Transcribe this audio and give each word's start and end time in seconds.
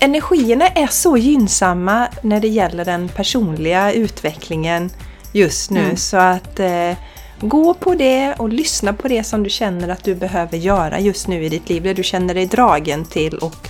energierna 0.00 0.66
är 0.68 0.86
så 0.86 1.16
gynnsamma 1.16 2.08
när 2.22 2.40
det 2.40 2.48
gäller 2.48 2.84
den 2.84 3.08
personliga 3.08 3.92
utvecklingen 3.92 4.90
just 5.32 5.70
nu 5.70 5.80
Mm. 5.80 5.96
så 5.96 6.16
att 6.16 6.60
eh, 6.60 6.92
gå 7.40 7.74
på 7.74 7.94
det 7.94 8.34
och 8.38 8.48
lyssna 8.48 8.92
på 8.92 9.08
det 9.08 9.24
som 9.24 9.42
du 9.42 9.50
känner 9.50 9.88
att 9.88 10.04
du 10.04 10.14
behöver 10.14 10.58
göra 10.58 11.00
just 11.00 11.28
nu 11.28 11.44
i 11.44 11.48
ditt 11.48 11.68
liv. 11.68 11.82
Det 11.82 11.94
du 11.94 12.02
känner 12.02 12.34
dig 12.34 12.46
dragen 12.46 13.04
till 13.04 13.38
och 13.38 13.68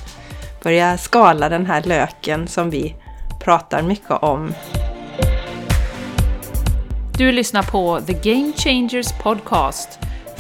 börja 0.63 0.99
skala 0.99 1.49
den 1.49 1.67
här 1.67 1.83
löken 1.83 2.49
som 2.49 2.71
vi 2.71 2.95
pratar 3.45 3.83
mycket 3.83 4.11
om. 4.23 4.55
Du 7.19 7.33
lyssnar 7.33 7.63
på 7.63 8.01
The 8.07 8.13
Game 8.33 8.53
Changers 8.57 9.07
Podcast 9.23 9.89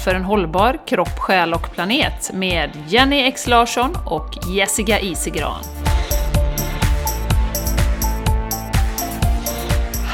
för 0.05 0.14
en 0.14 0.25
hållbar 0.25 0.79
kropp, 0.87 1.19
själ 1.19 1.55
och 1.55 1.73
planet 1.75 2.30
med 2.33 2.71
Jenny 2.89 3.21
X 3.21 3.46
Larsson 3.46 3.96
och 4.07 4.29
Jessica 4.55 5.01
Isigran. 5.01 5.65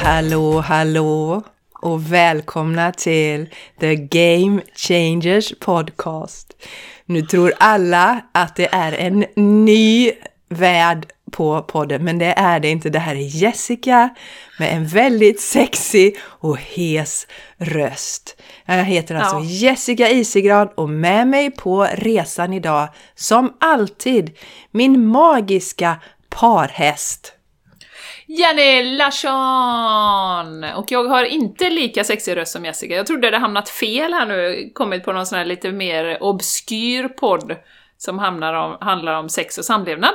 Hallå, 0.02 0.60
hallå 0.60 1.42
och 1.72 2.12
välkomna 2.12 2.92
till 2.92 3.48
The 3.80 3.94
Game 3.94 4.60
Changers 4.74 5.52
Podcast. 5.60 6.52
Nu 7.04 7.22
tror 7.22 7.52
alla 7.58 8.20
att 8.32 8.56
det 8.56 8.68
är 8.72 8.92
en 8.92 9.24
ny 9.36 10.12
värld 10.48 11.06
på 11.32 11.62
podden, 11.62 12.04
men 12.04 12.18
det 12.18 12.34
är 12.36 12.60
det 12.60 12.68
inte. 12.68 12.90
Det 12.90 12.98
här 12.98 13.14
är 13.14 13.42
Jessica 13.42 14.08
med 14.58 14.72
en 14.72 14.86
väldigt 14.86 15.40
sexig 15.40 16.16
och 16.22 16.58
hes 16.58 17.26
röst. 17.58 18.35
Jag 18.66 18.84
heter 18.84 19.14
alltså 19.14 19.36
Ja. 19.36 19.42
Jessica 19.44 20.08
Isigran 20.08 20.68
och 20.74 20.88
med 20.88 21.28
mig 21.28 21.50
på 21.50 21.86
resan 21.92 22.52
idag, 22.52 22.88
som 23.14 23.56
alltid, 23.60 24.38
min 24.70 25.06
magiska 25.06 25.96
parhäst. 26.28 27.32
Jenny 28.26 28.96
Larsson! 28.96 30.64
Och 30.64 30.92
jag 30.92 31.04
har 31.04 31.24
inte 31.24 31.70
lika 31.70 32.04
sexig 32.04 32.36
röst 32.36 32.52
som 32.52 32.64
Jessica. 32.64 32.94
Jag 32.94 33.06
trodde 33.06 33.30
det 33.30 33.38
hamnat 33.38 33.68
fel 33.68 34.12
här 34.12 34.26
nu, 34.26 34.70
kommit 34.74 35.04
på 35.04 35.12
någon 35.12 35.26
sån 35.26 35.38
här 35.38 35.44
lite 35.44 35.72
mer 35.72 36.22
obskyr 36.22 37.08
podd 37.08 37.56
som 37.98 38.18
handlar 38.18 38.54
om, 38.54 38.76
handlar 38.80 39.14
om 39.14 39.28
sex 39.28 39.58
och 39.58 39.64
samlevnad. 39.64 40.14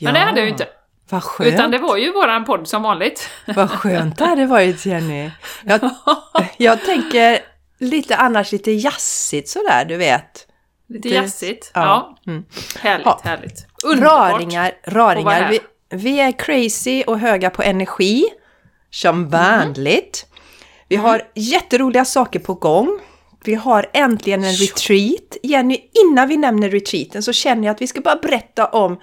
Men 0.00 0.14
det 0.14 0.20
hade 0.20 0.40
jag 0.40 0.46
ju 0.46 0.52
inte. 0.52 0.66
Vad 1.10 1.22
skönt. 1.22 1.54
Utan 1.54 1.70
det 1.70 1.78
var 1.78 1.96
ju 1.96 2.12
våran 2.12 2.44
podd 2.44 2.68
som 2.68 2.82
vanligt. 2.82 3.30
Vad 3.46 3.70
skönt 3.70 4.18
det 4.18 4.24
hade 4.24 4.46
varit 4.46 4.86
Jenny. 4.86 5.30
Jag, 5.64 5.90
jag 6.56 6.84
tänker 6.84 7.38
lite 7.82 8.16
annars 8.16 8.52
lite 8.52 8.70
jazzigt 8.72 9.48
sådär, 9.48 9.84
du 9.84 9.96
vet. 9.96 10.46
Lite 10.88 11.08
jazzigt. 11.08 11.70
ja. 11.74 12.16
Ja. 12.24 12.32
Mm. 12.32 12.44
Härligt, 12.80 13.06
Ja. 13.06 13.20
härligt. 13.24 13.66
Underbart. 13.84 14.32
Raringar, 14.32 14.72
raringar. 14.86 15.50
Vi, 15.50 15.60
vi 15.90 16.20
är 16.20 16.32
crazy 16.32 17.02
och 17.06 17.18
höga 17.18 17.50
på 17.50 17.62
energi. 17.62 18.24
Som 18.90 19.28
vanligt. 19.28 20.26
Vi 20.88 20.96
har 20.96 21.22
jätteroliga 21.34 22.04
saker 22.04 22.38
på 22.40 22.54
gång. 22.54 22.98
Vi 23.44 23.54
har 23.54 23.86
äntligen 23.92 24.44
en 24.44 24.52
retreat. 24.52 25.36
Jenny, 25.42 25.78
innan 26.04 26.28
vi 26.28 26.36
nämner 26.36 26.70
retreaten 26.70 27.22
så 27.22 27.32
känner 27.32 27.66
jag 27.66 27.74
att 27.74 27.82
vi 27.82 27.86
ska 27.86 28.00
bara 28.00 28.16
berätta 28.16 28.66
om 28.66 29.00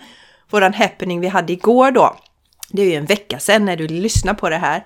våran 0.49 0.73
happening 0.73 1.19
vi 1.21 1.27
hade 1.27 1.53
igår 1.53 1.91
då. 1.91 2.15
Det 2.69 2.81
är 2.81 2.85
ju 2.85 2.95
en 2.95 3.05
vecka 3.05 3.39
sedan 3.39 3.65
när 3.65 3.77
du 3.77 3.87
lyssnar 3.87 4.33
på 4.33 4.49
det 4.49 4.57
här. 4.57 4.85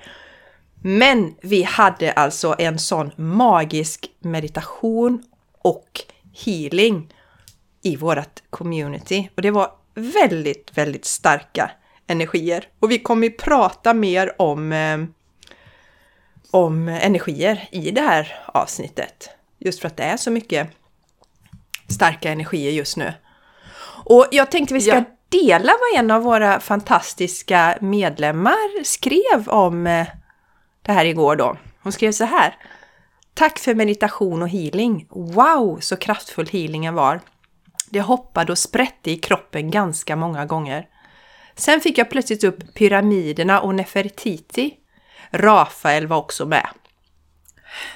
Men 0.85 1.35
vi 1.41 1.63
hade 1.63 2.11
alltså 2.11 2.55
en 2.59 2.79
sån 2.79 3.11
magisk 3.15 4.11
meditation 4.19 5.23
och 5.61 6.01
healing 6.45 7.13
i 7.81 7.95
vårt 7.95 8.43
community. 8.49 9.29
Och 9.35 9.41
det 9.41 9.51
var 9.51 9.71
väldigt, 9.95 10.71
väldigt 10.77 11.05
starka 11.05 11.71
energier. 12.07 12.67
Och 12.79 12.91
vi 12.91 12.99
kommer 12.99 13.29
prata 13.29 13.93
mer 13.93 14.41
om, 14.41 14.71
eh, 14.71 14.97
om 16.51 16.87
energier 16.87 17.67
i 17.71 17.91
det 17.91 18.01
här 18.01 18.39
avsnittet. 18.45 19.29
Just 19.59 19.79
för 19.79 19.87
att 19.87 19.97
det 19.97 20.03
är 20.03 20.17
så 20.17 20.31
mycket 20.31 20.67
starka 21.89 22.31
energier 22.31 22.71
just 22.71 22.97
nu. 22.97 23.13
Och 24.05 24.27
jag 24.31 24.51
tänkte 24.51 24.73
vi 24.73 24.81
ska 24.81 24.95
Ja. 24.95 25.03
dela 25.29 25.73
vad 25.79 25.99
en 25.99 26.11
av 26.11 26.21
våra 26.21 26.59
fantastiska 26.59 27.77
medlemmar 27.81 28.83
skrev 28.83 29.49
om 29.49 29.87
eh, 29.87 30.07
det 30.83 30.91
här 30.91 31.05
igår 31.05 31.35
då. 31.35 31.57
Hon 31.81 31.91
skrev 31.91 32.11
så 32.11 32.23
här. 32.23 32.55
Tack 33.33 33.59
för 33.59 33.75
meditation 33.75 34.41
och 34.41 34.49
healing. 34.49 35.07
Wow, 35.09 35.79
så 35.79 35.95
kraftfull 35.95 36.47
healingen 36.51 36.93
var. 36.93 37.21
Det 37.89 38.01
hoppade 38.01 38.51
och 38.51 38.57
sprätte 38.57 39.11
i 39.11 39.17
kroppen 39.17 39.71
ganska 39.71 40.15
många 40.15 40.45
gånger. 40.45 40.87
Sen 41.55 41.81
fick 41.81 41.97
jag 41.97 42.09
plötsligt 42.09 42.43
upp 42.43 42.73
pyramiderna 42.73 43.61
och 43.61 43.75
Nefertiti. 43.75 44.73
Rafael 45.31 46.07
var 46.07 46.17
också 46.17 46.45
med. 46.45 46.67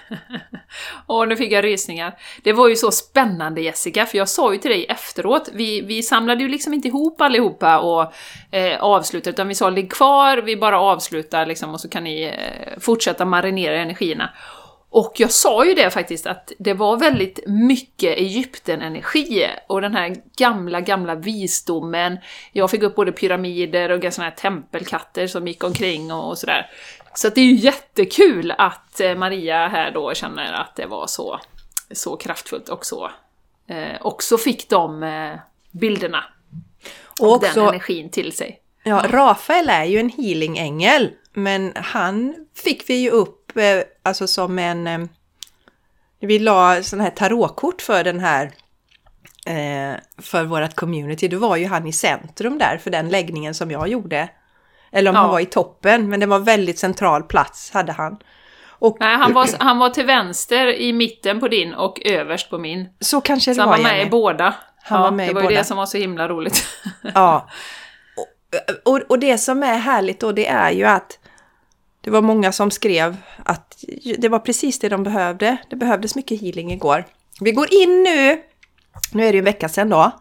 Åh, 1.08 1.28
nu 1.28 1.36
fick 1.36 1.52
jag 1.52 1.64
rysningar. 1.64 2.18
Det 2.44 2.54
var 2.54 2.68
ju 2.68 2.76
så 2.76 2.92
spännande 2.92 3.62
Jessica, 3.62 4.06
för 4.06 4.18
jag 4.18 4.30
sa 4.30 4.54
ju 4.54 4.60
till 4.60 4.72
dig 4.72 4.86
efteråt, 4.90 5.50
vi, 5.54 5.82
vi 5.82 6.04
samlade 6.04 6.44
ju 6.44 6.50
liksom 6.50 6.74
inte 6.74 6.88
ihop 6.88 7.22
allihopa 7.22 7.80
och 7.80 8.14
eh, 8.52 8.84
avslutade, 8.84 9.30
utan 9.30 9.48
vi 9.48 9.56
sa 9.56 9.70
ligg 9.70 9.92
kvar, 9.92 10.38
vi 10.38 10.58
bara 10.58 10.80
avslutar 10.80 11.46
liksom 11.46 11.74
och 11.74 11.82
så 11.82 11.90
kan 11.90 12.04
ni 12.04 12.24
eh, 12.24 12.80
fortsätta 12.80 13.26
marinera 13.26 13.82
energierna. 13.82 14.30
Och 14.90 15.14
jag 15.18 15.32
sa 15.32 15.66
ju 15.66 15.74
det 15.74 15.90
faktiskt, 15.90 16.28
att 16.28 16.52
det 16.60 16.74
var 16.74 16.98
väldigt 16.98 17.40
mycket 17.48 18.18
Egypten-energi 18.18 19.48
och 19.68 19.82
den 19.82 19.96
här 19.96 20.16
gamla, 20.38 20.82
gamla 20.82 21.16
visdomen. 21.16 22.18
Jag 22.52 22.72
fick 22.72 22.84
upp 22.84 22.96
både 22.96 23.12
pyramider 23.12 23.90
och 23.90 24.14
såna 24.14 24.28
här 24.28 24.36
tempelkatter 24.36 25.28
som 25.28 25.48
gick 25.48 25.64
omkring 25.64 26.12
och, 26.12 26.30
och 26.30 26.38
sådär. 26.38 26.70
Så 27.18 27.28
att 27.28 27.36
det 27.36 27.42
är 27.42 27.46
ju 27.46 27.56
jättekul 27.56 28.54
att 28.58 29.00
eh, 29.00 29.16
Maria 29.16 29.68
här 29.68 29.92
då 29.92 30.14
känner 30.14 30.54
att 30.54 30.76
det 30.76 30.86
var 30.86 31.08
så, 31.08 31.40
så 31.92 32.18
kraftfullt 32.18 32.70
och 32.70 32.86
så. 32.86 33.12
Eh, 33.68 34.02
också 34.02 34.38
fick 34.38 34.70
de 34.70 35.04
eh, 35.04 35.40
bilderna 35.72 36.24
Och 37.20 37.34
och 37.34 37.40
den 37.40 37.50
också, 37.50 37.62
energin 37.62 38.10
till 38.10 38.32
sig. 38.32 38.62
ja, 38.84 39.06
Rafael 39.10 39.70
är 39.70 39.84
ju 39.84 40.00
en 40.00 40.10
healing-ängel, 40.10 41.12
men 41.34 41.74
han 41.76 42.36
fick 42.56 42.90
vi 42.90 42.94
ju 42.94 43.10
upp 43.10 43.58
eh, 43.58 43.82
alltså 44.04 44.28
som 44.28 44.60
en... 44.60 44.88
Eh, 44.88 45.00
vi 46.20 46.40
la 46.40 46.84
sån 46.84 47.00
här 47.00 47.10
tarotkort 47.10 47.82
för 47.82 48.04
den 48.04 48.20
här 48.20 48.46
eh, 49.46 50.00
för 50.18 50.44
vårt 50.44 50.76
community. 50.76 51.28
Då 51.28 51.40
var 51.40 51.58
ju 51.58 51.66
han 51.66 51.88
i 51.88 51.94
centrum 51.94 52.58
där 52.58 52.78
för 52.78 52.92
den 52.92 53.10
läggningen 53.10 53.54
som 53.54 53.72
jag 53.72 53.88
gjorde. 53.88 54.30
Eller 54.98 55.10
om 55.10 55.16
Ja. 55.16 55.22
han 55.22 55.30
var 55.30 55.40
i 55.40 55.46
toppen, 55.46 56.10
men 56.10 56.20
det 56.20 56.26
var 56.26 56.40
väldigt 56.40 56.80
central 56.80 57.24
plats 57.24 57.72
hade 57.72 57.92
han. 57.92 58.18
Och 58.80 58.98
Nej, 59.00 59.18
han 59.18 59.34
var, 59.34 59.50
han 59.60 59.78
var 59.80 59.90
till 59.90 60.06
vänster 60.06 60.68
i 60.68 60.94
mitten 60.94 61.40
på 61.40 61.48
din 61.48 61.74
och 61.74 62.02
överst 62.06 62.50
på 62.50 62.58
min. 62.58 62.90
så 63.00 63.22
kanske 63.22 63.52
det 63.52 63.56
Så 63.56 63.62
han 63.62 63.70
var 63.70 63.78
var 63.78 63.84
med 63.84 64.08
i 64.08 64.10
båda. 64.10 64.56
Han 64.84 64.98
ja, 65.00 65.04
var 65.04 65.12
med 65.12 65.30
det 65.30 65.34
var 65.34 65.42
ju 65.50 65.58
det 65.58 65.64
som 65.64 65.78
var 65.78 65.86
så 65.86 65.98
himla 65.98 66.28
roligt. 66.28 66.64
Ja. 67.14 67.48
Och, 68.86 68.94
och, 68.94 69.02
och 69.10 69.20
det 69.20 69.38
som 69.38 69.64
är 69.64 69.78
härligt 69.78 70.20
då, 70.20 70.32
det 70.32 70.48
är 70.48 70.72
ju 70.72 70.86
att 70.86 71.20
det 72.02 72.12
var 72.12 72.22
många 72.22 72.52
som 72.52 72.72
skrev 72.72 73.18
att 73.46 73.84
det 74.18 74.30
var 74.30 74.40
precis 74.40 74.80
det 74.80 74.90
de 74.90 75.04
behövde. 75.04 75.58
Det 75.70 75.76
behövdes 75.76 76.16
mycket 76.16 76.42
healing 76.42 76.72
igår. 76.72 77.06
Vi 77.42 77.52
går 77.52 77.74
in 77.74 78.04
nu, 78.04 78.42
nu 79.12 79.24
är 79.24 79.32
det 79.32 79.36
ju 79.36 79.40
en 79.40 79.46
vecka 79.46 79.70
sedan 79.70 79.90
då, 79.90 80.12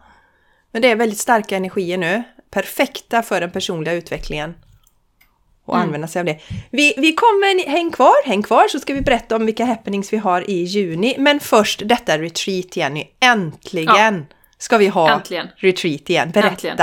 men 0.71 0.81
det 0.81 0.91
är 0.91 0.95
väldigt 0.95 1.19
starka 1.19 1.55
energier 1.57 1.97
nu. 1.97 2.23
Perfekta 2.51 3.21
för 3.21 3.41
den 3.41 3.51
personliga 3.51 3.93
utvecklingen. 3.93 4.53
Och 5.67 5.75
Mm. 5.75 5.87
använda 5.87 6.07
sig 6.07 6.19
av 6.19 6.25
det. 6.25 6.39
Vi, 6.71 6.93
vi 6.97 7.13
kommer, 7.13 7.69
häng 7.69 7.91
kvar, 7.91 8.27
häng 8.27 8.43
kvar 8.43 8.67
så 8.67 8.79
ska 8.79 8.93
vi 8.93 9.01
berätta 9.01 9.35
om 9.35 9.45
vilka 9.45 9.65
happenings 9.65 10.13
vi 10.13 10.17
har 10.17 10.49
i 10.49 10.53
juni. 10.63 11.15
Men 11.17 11.39
först 11.39 11.81
detta 11.85 12.17
retreat 12.17 12.77
Jenny, 12.77 13.05
äntligen 13.19 14.25
ska 14.57 14.77
vi 14.77 14.87
ha 14.87 15.11
Äntligen. 15.11 15.47
retreat 15.57 16.09
igen. 16.09 16.31
Berätta! 16.31 16.49
Äntligen. 16.49 16.77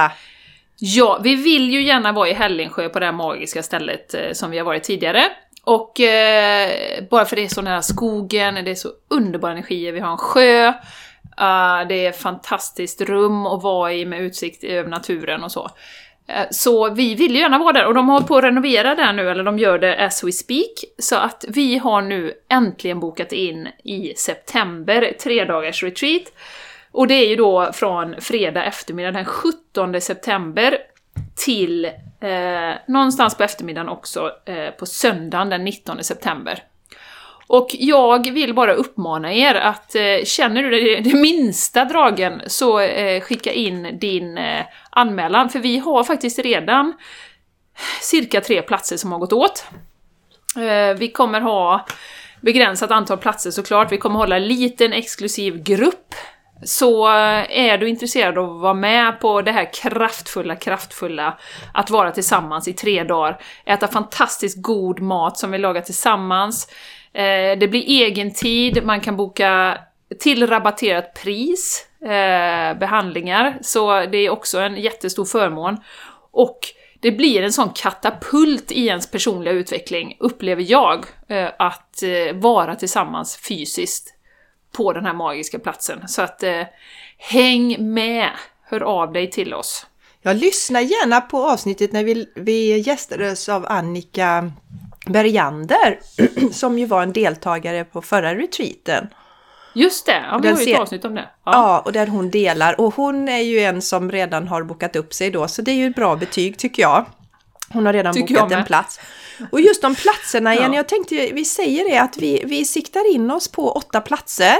Ja, 0.78 1.20
vi 1.24 1.34
vill 1.36 1.70
ju 1.70 1.82
gärna 1.82 2.12
vara 2.12 2.28
i 2.28 2.32
Hällingsjö 2.32 2.88
på 2.88 2.98
det 3.00 3.06
här 3.06 3.12
magiska 3.12 3.62
stället 3.62 4.14
eh, 4.14 4.20
som 4.32 4.50
vi 4.50 4.58
har 4.58 4.64
varit 4.64 4.82
tidigare. 4.84 5.24
Och 5.64 6.00
eh, 6.00 6.70
bara 7.10 7.24
för 7.24 7.36
det 7.36 7.42
är 7.44 7.48
så 7.48 7.62
nära 7.62 7.82
skogen, 7.82 8.54
det 8.54 8.70
är 8.70 8.74
så 8.74 8.88
underbara 9.10 9.52
energier, 9.52 9.92
vi 9.92 10.00
har 10.00 10.10
en 10.12 10.16
sjö, 10.18 10.66
eh, 10.68 11.88
det 11.88 12.06
är 12.06 12.12
fantastiskt 12.12 13.00
rum 13.00 13.46
att 13.46 13.62
vara 13.62 13.92
i 13.92 14.06
med 14.06 14.20
utsikt 14.20 14.64
över 14.64 14.90
naturen 14.90 15.44
och 15.44 15.52
så. 15.52 15.70
Eh, 16.26 16.46
så 16.50 16.90
vi 16.90 17.14
vill 17.14 17.34
gärna 17.34 17.58
vara 17.58 17.72
där 17.72 17.86
och 17.86 17.94
de 17.94 18.08
har 18.08 18.20
på 18.20 18.36
att 18.36 18.44
renovera 18.44 18.94
där 18.94 19.12
nu, 19.12 19.30
eller 19.30 19.44
de 19.44 19.58
gör 19.58 19.78
det 19.78 20.04
as 20.04 20.24
we 20.24 20.32
speak. 20.32 20.84
Så 20.98 21.16
att 21.16 21.44
vi 21.48 21.78
har 21.78 22.02
nu 22.02 22.32
äntligen 22.48 23.00
bokat 23.00 23.32
in 23.32 23.68
i 23.84 24.14
september, 24.16 25.12
tre 25.22 25.44
dagars 25.44 25.82
retreat. 25.82 26.22
Och 26.92 27.06
det 27.06 27.14
är 27.14 27.28
ju 27.28 27.36
då 27.36 27.72
från 27.72 28.14
fredag 28.20 28.64
eftermiddag 28.64 29.10
den 29.10 29.24
17 29.24 30.00
september 30.00 30.78
till 31.36 31.84
eh, 32.20 32.72
någonstans 32.86 33.36
på 33.36 33.42
eftermiddagen 33.42 33.88
också 33.88 34.30
eh, 34.44 34.70
på 34.70 34.86
söndagen 34.86 35.48
den 35.48 35.64
19 35.64 36.04
september. 36.04 36.62
Och 37.46 37.68
jag 37.72 38.30
vill 38.30 38.54
bara 38.54 38.74
uppmana 38.74 39.32
er 39.32 39.54
att 39.54 39.94
eh, 39.94 40.24
känner 40.24 40.62
du 40.62 40.70
det, 40.70 41.00
det 41.10 41.14
minsta 41.14 41.84
dragen 41.84 42.42
så 42.46 42.80
eh, 42.80 43.20
skicka 43.20 43.52
in 43.52 43.98
din 43.98 44.38
eh, 44.38 44.64
anmälan, 44.90 45.50
för 45.50 45.58
vi 45.58 45.78
har 45.78 46.04
faktiskt 46.04 46.38
redan 46.38 46.94
cirka 48.00 48.40
tre 48.40 48.62
platser 48.62 48.96
som 48.96 49.12
har 49.12 49.18
gått 49.18 49.32
åt. 49.32 49.64
Eh, 50.56 50.98
vi 50.98 51.10
kommer 51.10 51.40
ha 51.40 51.86
begränsat 52.40 52.90
antal 52.90 53.18
platser 53.18 53.50
såklart, 53.50 53.92
vi 53.92 53.98
kommer 53.98 54.18
hålla 54.18 54.36
en 54.36 54.48
liten 54.48 54.92
exklusiv 54.92 55.62
grupp. 55.62 56.14
Så 56.62 57.08
eh, 57.08 57.58
är 57.58 57.78
du 57.78 57.88
intresserad 57.88 58.38
av 58.38 58.56
att 58.56 58.60
vara 58.60 58.74
med 58.74 59.20
på 59.20 59.42
det 59.42 59.52
här 59.52 59.72
kraftfulla, 59.72 60.56
kraftfulla, 60.56 61.38
att 61.74 61.90
vara 61.90 62.10
tillsammans 62.10 62.68
i 62.68 62.72
tre 62.72 63.04
dagar, 63.04 63.40
äta 63.66 63.88
fantastiskt 63.88 64.62
god 64.62 65.00
mat 65.00 65.38
som 65.38 65.50
vi 65.50 65.58
lagar 65.58 65.80
tillsammans, 65.80 66.68
eh, 67.14 67.58
det 67.58 67.68
blir 67.70 67.84
egen 67.88 68.34
tid, 68.34 68.84
man 68.84 69.00
kan 69.00 69.16
boka 69.16 69.78
till 70.20 70.46
rabatterat 70.46 71.14
pris, 71.22 71.86
eh, 72.02 72.78
behandlingar, 72.78 73.58
så 73.62 74.06
det 74.06 74.18
är 74.18 74.30
också 74.30 74.58
en 74.58 74.76
jättestor 74.76 75.24
förmån. 75.24 75.76
Och 76.30 76.58
det 77.00 77.12
blir 77.12 77.42
en 77.42 77.52
sån 77.52 77.70
katapult 77.74 78.72
i 78.72 78.86
ens 78.86 79.10
personliga 79.10 79.54
utveckling, 79.54 80.16
upplever 80.20 80.64
jag, 80.68 81.06
eh, 81.28 81.48
att 81.58 82.02
eh, 82.02 82.34
vara 82.34 82.74
tillsammans 82.74 83.36
fysiskt 83.36 84.14
på 84.72 84.92
den 84.92 85.04
här 85.04 85.12
magiska 85.12 85.58
platsen. 85.58 86.08
Så 86.08 86.22
att 86.22 86.42
eh, 86.42 86.62
häng 87.18 87.94
med! 87.94 88.30
Hör 88.66 88.80
av 88.80 89.12
dig 89.12 89.30
till 89.30 89.54
oss. 89.54 89.86
Jag 90.22 90.36
lyssnar 90.36 90.80
gärna 90.80 91.20
på 91.20 91.50
avsnittet 91.50 91.92
när 91.92 92.04
vi, 92.04 92.28
vi 92.36 92.78
gästades 92.78 93.48
av 93.48 93.66
Annika 93.68 94.52
Bergander 95.06 95.98
som 96.52 96.78
ju 96.78 96.86
var 96.86 97.02
en 97.02 97.12
deltagare 97.12 97.84
på 97.84 98.02
förra 98.02 98.34
retreaten. 98.34 99.08
Just 99.74 100.06
det, 100.06 100.24
ja, 100.30 100.38
vi 100.42 100.48
har 100.48 100.60
ju 100.60 100.72
ett 100.72 100.80
avsnitt 100.80 101.04
om 101.04 101.14
det. 101.14 101.28
Ja. 101.44 101.52
Ja. 101.52 101.82
och 101.84 101.92
där 101.92 102.06
hon 102.06 102.30
delar. 102.30 102.80
Och 102.80 102.94
hon 102.94 103.28
är 103.28 103.38
ju 103.38 103.60
en 103.60 103.82
som 103.82 104.12
redan 104.12 104.48
har 104.48 104.62
bokat 104.62 104.96
upp 104.96 105.14
sig 105.14 105.30
då, 105.30 105.48
så 105.48 105.62
det 105.62 105.70
är 105.70 105.74
ju 105.74 105.86
ett 105.86 105.96
bra 105.96 106.16
betyg 106.16 106.58
tycker 106.58 106.82
jag. 106.82 107.06
Hon 107.68 107.86
har 107.86 107.92
redan 107.92 108.14
Tycker 108.14 108.34
bokat 108.34 108.52
en 108.52 108.64
plats. 108.64 109.00
Och 109.52 109.60
just 109.60 109.82
de 109.82 109.94
platserna 109.94 110.54
igen, 110.54 110.72
Ja. 110.72 110.76
jag 110.76 110.88
tänkte 110.88 111.14
vi 111.32 111.44
säger 111.44 111.90
det 111.90 111.98
att 111.98 112.16
vi, 112.16 112.42
vi 112.46 112.64
siktar 112.64 113.14
in 113.14 113.30
oss 113.30 113.48
på 113.48 113.72
åtta 113.72 114.00
platser. 114.00 114.56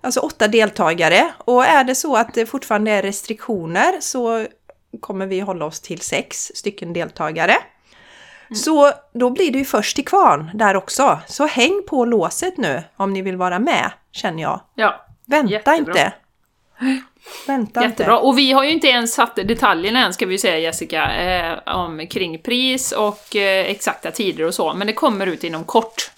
Alltså 0.00 0.20
åtta 0.20 0.48
deltagare. 0.48 1.32
Och 1.38 1.64
är 1.64 1.84
det 1.84 1.94
så 1.94 2.16
att 2.16 2.34
det 2.34 2.46
fortfarande 2.46 2.90
är 2.90 3.02
restriktioner 3.02 4.00
så 4.00 4.46
kommer 5.00 5.26
vi 5.26 5.40
hålla 5.40 5.64
oss 5.64 5.80
till 5.80 6.00
sex 6.00 6.52
stycken 6.54 6.92
deltagare. 6.92 7.56
Mm. 8.50 8.56
Så 8.56 8.92
då 9.14 9.30
blir 9.30 9.52
det 9.52 9.58
ju 9.58 9.64
först 9.64 9.96
till 9.96 10.04
kvarn 10.04 10.50
där 10.54 10.76
också. 10.76 11.18
Så 11.26 11.46
häng 11.46 11.82
på 11.88 12.04
låset 12.04 12.56
nu 12.56 12.82
om 12.96 13.12
ni 13.12 13.22
vill 13.22 13.36
vara 13.36 13.58
med, 13.58 13.90
känner 14.12 14.42
jag. 14.42 14.60
ja. 14.74 15.04
Vänta 15.26 15.52
Jättebra. 15.52 15.76
inte! 15.76 16.12
Vänta 17.46 17.82
Jättebra. 17.82 18.14
inte. 18.14 18.26
Och 18.26 18.38
vi 18.38 18.52
har 18.52 18.64
ju 18.64 18.70
inte 18.70 18.86
ens 18.86 19.14
satt 19.14 19.36
detaljerna 19.36 20.06
än, 20.06 20.12
ska 20.12 20.26
vi 20.26 20.38
säga 20.38 20.58
Jessica, 20.58 21.14
eh, 21.14 21.58
om 21.74 22.06
kring 22.06 22.38
pris 22.38 22.92
och 22.92 23.36
eh, 23.36 23.66
exakta 23.66 24.10
tider 24.10 24.44
och 24.44 24.54
så, 24.54 24.74
men 24.74 24.86
det 24.86 24.92
kommer 24.92 25.26
ut 25.26 25.44
inom 25.44 25.64
kort. 25.64 26.10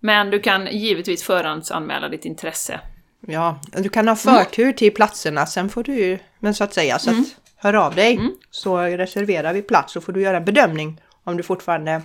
Men 0.00 0.30
du 0.30 0.40
kan 0.40 0.66
givetvis 0.66 1.22
förhandsanmäla 1.22 2.08
ditt 2.08 2.24
intresse. 2.24 2.80
Ja, 3.26 3.60
du 3.72 3.88
kan 3.88 4.08
ha 4.08 4.16
förtur 4.16 4.72
till 4.72 4.94
platserna, 4.94 5.46
sen 5.46 5.68
får 5.68 5.82
du 5.82 5.94
ju, 5.94 6.18
men 6.38 6.54
så 6.54 6.64
att 6.64 6.74
säga, 6.74 6.98
så 6.98 7.10
att 7.10 7.16
hör 7.56 7.74
av 7.74 7.94
dig 7.94 8.20
så 8.50 8.78
reserverar 8.78 9.52
vi 9.52 9.62
plats 9.62 9.92
så 9.92 10.00
får 10.00 10.12
du 10.12 10.22
göra 10.22 10.36
en 10.36 10.44
bedömning 10.44 11.00
om 11.30 11.36
du 11.36 11.42
fortfarande 11.42 12.02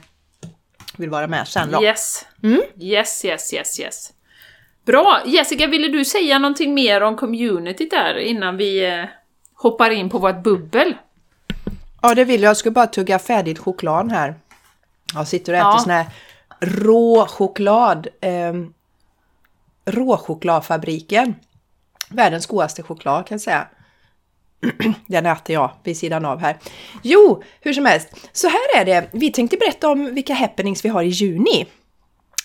vill 0.97 1.09
vara 1.09 1.27
med 1.27 1.47
sen 1.47 1.71
då. 1.71 1.83
Yes. 1.83 2.25
Mm. 2.43 2.61
Yes, 2.79 3.25
yes, 3.25 3.53
yes, 3.53 3.79
yes. 3.79 4.13
Bra! 4.85 5.21
Jessica, 5.25 5.67
ville 5.67 5.87
du 5.87 6.05
säga 6.05 6.39
någonting 6.39 6.73
mer 6.73 7.01
om 7.01 7.15
communityt 7.17 7.91
där 7.91 8.17
innan 8.17 8.57
vi 8.57 8.85
eh, 8.85 9.05
hoppar 9.53 9.89
in 9.89 10.09
på 10.09 10.17
vårt 10.17 10.43
bubbel? 10.43 10.95
Ja, 12.01 12.15
det 12.15 12.23
vill 12.25 12.41
jag. 12.41 12.49
Jag 12.49 12.57
ska 12.57 12.71
bara 12.71 12.87
tugga 12.87 13.19
färdigt 13.19 13.59
choklad 13.59 14.11
här. 14.11 14.35
Jag 15.13 15.27
sitter 15.27 15.53
och 15.53 15.59
äter 15.59 15.69
Ja. 15.71 15.79
sån 15.79 15.91
här 15.91 16.05
rå 16.59 17.25
choklad. 17.27 18.07
Eh, 18.21 18.53
råchokladfabriken. 19.85 21.35
Världens 22.09 22.45
godaste 22.45 22.83
choklad 22.83 23.27
kan 23.27 23.35
jag 23.35 23.41
säga. 23.41 23.67
Den 25.07 25.25
äter 25.25 25.53
jag 25.53 25.71
vid 25.83 25.97
sidan 25.97 26.25
av 26.25 26.39
här. 26.39 26.57
Jo, 27.01 27.43
hur 27.61 27.73
som 27.73 27.85
helst. 27.85 28.07
Så 28.31 28.47
här 28.47 28.81
är 28.81 28.85
det. 28.85 29.09
Vi 29.11 29.31
tänkte 29.31 29.57
berätta 29.57 29.89
om 29.89 30.15
vilka 30.15 30.33
happenings 30.33 30.85
vi 30.85 30.89
har 30.89 31.03
i 31.03 31.07
juni. 31.07 31.65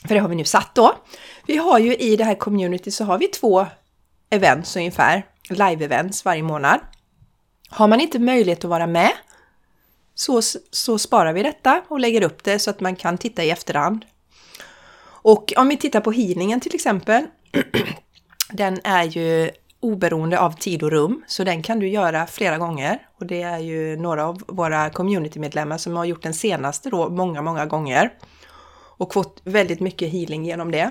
För 0.09 0.15
det 0.15 0.21
har 0.21 0.29
vi 0.29 0.35
nu 0.35 0.45
satt 0.45 0.75
då. 0.75 0.95
Vi 1.47 1.57
har 1.57 1.79
ju 1.79 1.97
i 1.97 2.17
det 2.17 2.25
här 2.25 2.35
community 2.35 2.91
så 2.91 3.05
har 3.05 3.19
vi 3.19 3.27
två 3.27 3.67
events 4.31 4.77
ungefär. 4.77 5.27
Live-events 5.49 6.25
varje 6.25 6.43
månad. 6.43 6.81
Har 7.69 7.89
man 7.89 8.01
inte 8.01 8.19
möjlighet 8.19 8.65
att 8.65 8.71
vara 8.71 8.87
med 8.87 9.11
så, 10.15 10.43
så 10.71 10.99
sparar 10.99 11.33
vi 11.33 11.43
detta 11.43 11.83
och 11.89 12.01
lägger 12.01 12.23
upp 12.23 12.45
det 12.45 12.59
så 12.59 12.71
att 12.71 12.81
man 12.81 12.97
kan 12.97 13.19
titta 13.19 13.45
i 13.45 13.51
efterhand. 13.51 14.05
Och 15.23 15.53
om 15.57 15.69
vi 15.69 15.77
tittar 15.77 16.01
på 16.01 16.13
healingen 16.13 16.61
till 16.61 16.75
exempel. 16.75 17.27
Den 18.53 18.81
är 18.85 19.05
ju 19.05 19.51
oberoende 19.81 20.41
av 20.41 20.53
tid 20.53 20.83
och 20.83 20.91
rum, 20.91 21.23
så 21.27 21.45
den 21.45 21.63
kan 21.63 21.79
du 21.79 21.89
göra 21.89 22.27
flera 22.27 22.59
gånger. 22.59 22.99
Och 23.19 23.27
det 23.27 23.43
är 23.43 23.59
ju 23.59 23.97
några 23.97 24.27
av 24.27 24.43
våra 24.49 24.91
communitymedlemmar 24.91 25.79
som 25.79 25.97
har 25.97 26.05
gjort 26.05 26.23
den 26.23 26.35
senaste 26.35 26.91
då 26.91 27.09
många, 27.09 27.43
många 27.43 27.67
gånger. 27.67 28.13
Och 28.97 29.13
fått 29.13 29.41
väldigt 29.45 29.81
mycket 29.81 30.13
healing 30.13 30.45
genom 30.45 30.71
det. 30.71 30.91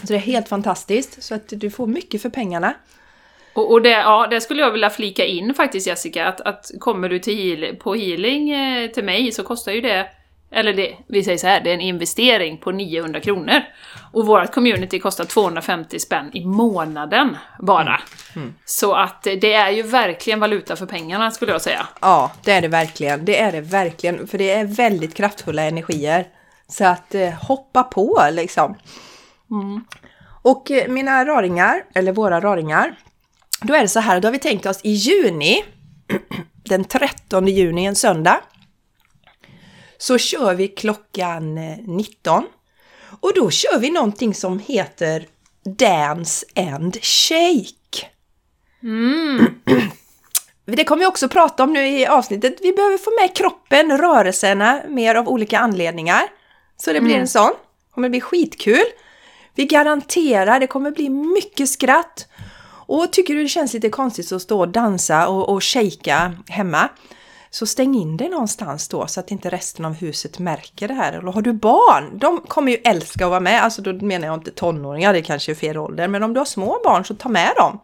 Så 0.00 0.06
det 0.06 0.14
är 0.14 0.18
helt 0.18 0.48
fantastiskt, 0.48 1.22
så 1.22 1.34
att 1.34 1.48
du 1.48 1.70
får 1.70 1.86
mycket 1.86 2.22
för 2.22 2.30
pengarna. 2.30 2.74
Och, 3.54 3.72
och 3.72 3.82
det, 3.82 3.90
ja, 3.90 4.26
det 4.30 4.40
skulle 4.40 4.62
jag 4.62 4.72
vilja 4.72 4.90
flika 4.90 5.24
in 5.24 5.54
faktiskt 5.54 5.86
Jessica, 5.86 6.26
att, 6.26 6.40
att 6.40 6.70
kommer 6.80 7.08
du 7.08 7.18
till 7.18 7.60
heal, 7.60 7.76
på 7.76 7.94
healing 7.94 8.50
eh, 8.50 8.90
till 8.90 9.04
mig 9.04 9.32
så 9.32 9.42
kostar 9.42 9.72
ju 9.72 9.80
det, 9.80 10.06
eller 10.50 10.72
det, 10.72 10.96
vi 11.06 11.24
säger 11.24 11.38
så 11.38 11.46
här, 11.46 11.60
det 11.60 11.70
är 11.70 11.74
en 11.74 11.80
investering 11.80 12.58
på 12.58 12.70
900 12.70 13.20
kronor. 13.20 13.60
Och 14.12 14.26
vårt 14.26 14.52
community 14.52 14.98
kostar 15.00 15.24
250 15.24 15.98
spänn 15.98 16.30
i 16.32 16.44
månaden 16.44 17.36
bara. 17.58 18.00
Så 18.64 18.94
att 18.94 19.22
det 19.22 19.52
är 19.52 19.70
ju 19.70 19.82
verkligen 19.82 20.40
valuta 20.40 20.76
för 20.76 20.86
pengarna 20.86 21.30
skulle 21.30 21.52
jag 21.52 21.62
säga. 21.62 21.86
Ja, 22.00 22.32
det 22.44 22.52
är 22.52 22.60
det 22.60 22.68
verkligen. 22.68 23.24
Det 23.24 23.40
är 23.40 23.52
det 23.52 23.60
verkligen, 23.60 24.26
för 24.26 24.38
det 24.38 24.50
är 24.50 24.64
väldigt 24.64 25.14
kraftfulla 25.14 25.62
energier. 25.62 26.26
Så 26.68 26.84
att 26.84 27.14
eh, 27.14 27.30
hoppa 27.30 27.82
på 27.82 28.28
liksom. 28.32 28.76
Och 30.42 30.70
eh, 30.70 30.88
mina 30.88 31.24
raringar, 31.24 31.84
eller 31.94 32.12
våra 32.12 32.40
raringar, 32.40 32.98
då 33.62 33.74
är 33.74 33.82
det 33.82 33.88
så 33.88 34.00
här, 34.00 34.20
då 34.20 34.28
har 34.28 34.32
vi 34.32 34.38
tänkt 34.38 34.66
oss 34.66 34.80
i 34.82 34.90
juni, 34.90 35.64
den 36.64 36.84
13 36.84 37.48
juni, 37.48 37.84
en 37.84 37.96
söndag, 37.96 38.40
så 39.98 40.18
kör 40.18 40.54
vi 40.54 40.68
klockan 40.68 41.58
eh, 41.58 41.78
19. 41.86 42.44
Och 43.20 43.32
då 43.34 43.50
kör 43.50 43.78
vi 43.78 43.90
någonting 43.90 44.34
som 44.34 44.58
heter 44.58 45.26
Dance 45.64 46.46
and 46.56 46.98
Shake. 47.02 48.06
Det 50.64 50.84
kommer 50.84 51.00
vi 51.00 51.06
också 51.06 51.28
prata 51.28 51.64
om 51.64 51.72
nu 51.72 51.88
i 51.88 52.06
avsnittet. 52.06 52.58
Vi 52.62 52.72
behöver 52.72 52.98
få 52.98 53.10
med 53.20 53.36
kroppen, 53.36 53.98
rörelserna, 53.98 54.82
mer 54.88 55.14
av 55.14 55.28
olika 55.28 55.58
anledningar. 55.58 56.22
Så 56.76 56.92
det 56.92 57.00
blir 57.00 57.16
en 57.16 57.28
sån. 57.28 57.50
Det 57.50 57.94
kommer 57.94 58.08
bli 58.08 58.20
skitkul. 58.20 58.84
Vi 59.54 59.64
garanterar, 59.64 60.60
det 60.60 60.66
kommer 60.66 60.90
bli 60.90 61.08
mycket 61.08 61.68
skratt. 61.68 62.28
Och 62.86 63.12
tycker 63.12 63.34
du 63.34 63.42
det 63.42 63.48
känns 63.48 63.74
lite 63.74 63.88
konstigt 63.88 64.32
att 64.32 64.42
stå 64.42 64.60
och 64.60 64.68
dansa 64.68 65.28
och, 65.28 65.48
och 65.48 65.64
shaka 65.64 66.32
hemma, 66.48 66.88
så 67.50 67.66
stäng 67.66 67.94
in 67.94 68.16
dig 68.16 68.28
någonstans 68.28 68.88
då 68.88 69.06
så 69.06 69.20
att 69.20 69.30
inte 69.30 69.50
resten 69.50 69.84
av 69.84 69.94
huset 69.94 70.38
märker 70.38 70.88
det 70.88 70.94
här. 70.94 71.12
Eller 71.12 71.32
har 71.32 71.42
du 71.42 71.52
barn, 71.52 72.18
de 72.18 72.40
kommer 72.40 72.72
ju 72.72 72.78
älska 72.84 73.24
att 73.24 73.30
vara 73.30 73.40
med. 73.40 73.62
Alltså 73.62 73.82
då 73.82 73.92
menar 73.92 74.26
jag 74.26 74.34
inte 74.34 74.50
tonåringar, 74.50 75.12
det 75.12 75.22
kanske 75.22 75.52
är 75.52 75.54
fel 75.54 75.78
ålder. 75.78 76.08
Men 76.08 76.22
om 76.22 76.34
du 76.34 76.40
har 76.40 76.44
små 76.44 76.80
barn 76.84 77.04
så 77.04 77.14
ta 77.14 77.28
med 77.28 77.52
dem. 77.56 77.80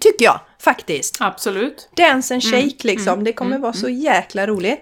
Tycker 0.00 0.24
jag 0.24 0.40
faktiskt. 0.58 1.16
Absolut. 1.20 1.88
Dance 1.96 2.34
and 2.34 2.42
shake 2.42 2.86
liksom. 2.86 3.24
det 3.24 3.32
kommer 3.32 3.58
vara 3.58 3.72
så 3.72 3.88
jäkla 3.88 4.46
roligt. 4.46 4.80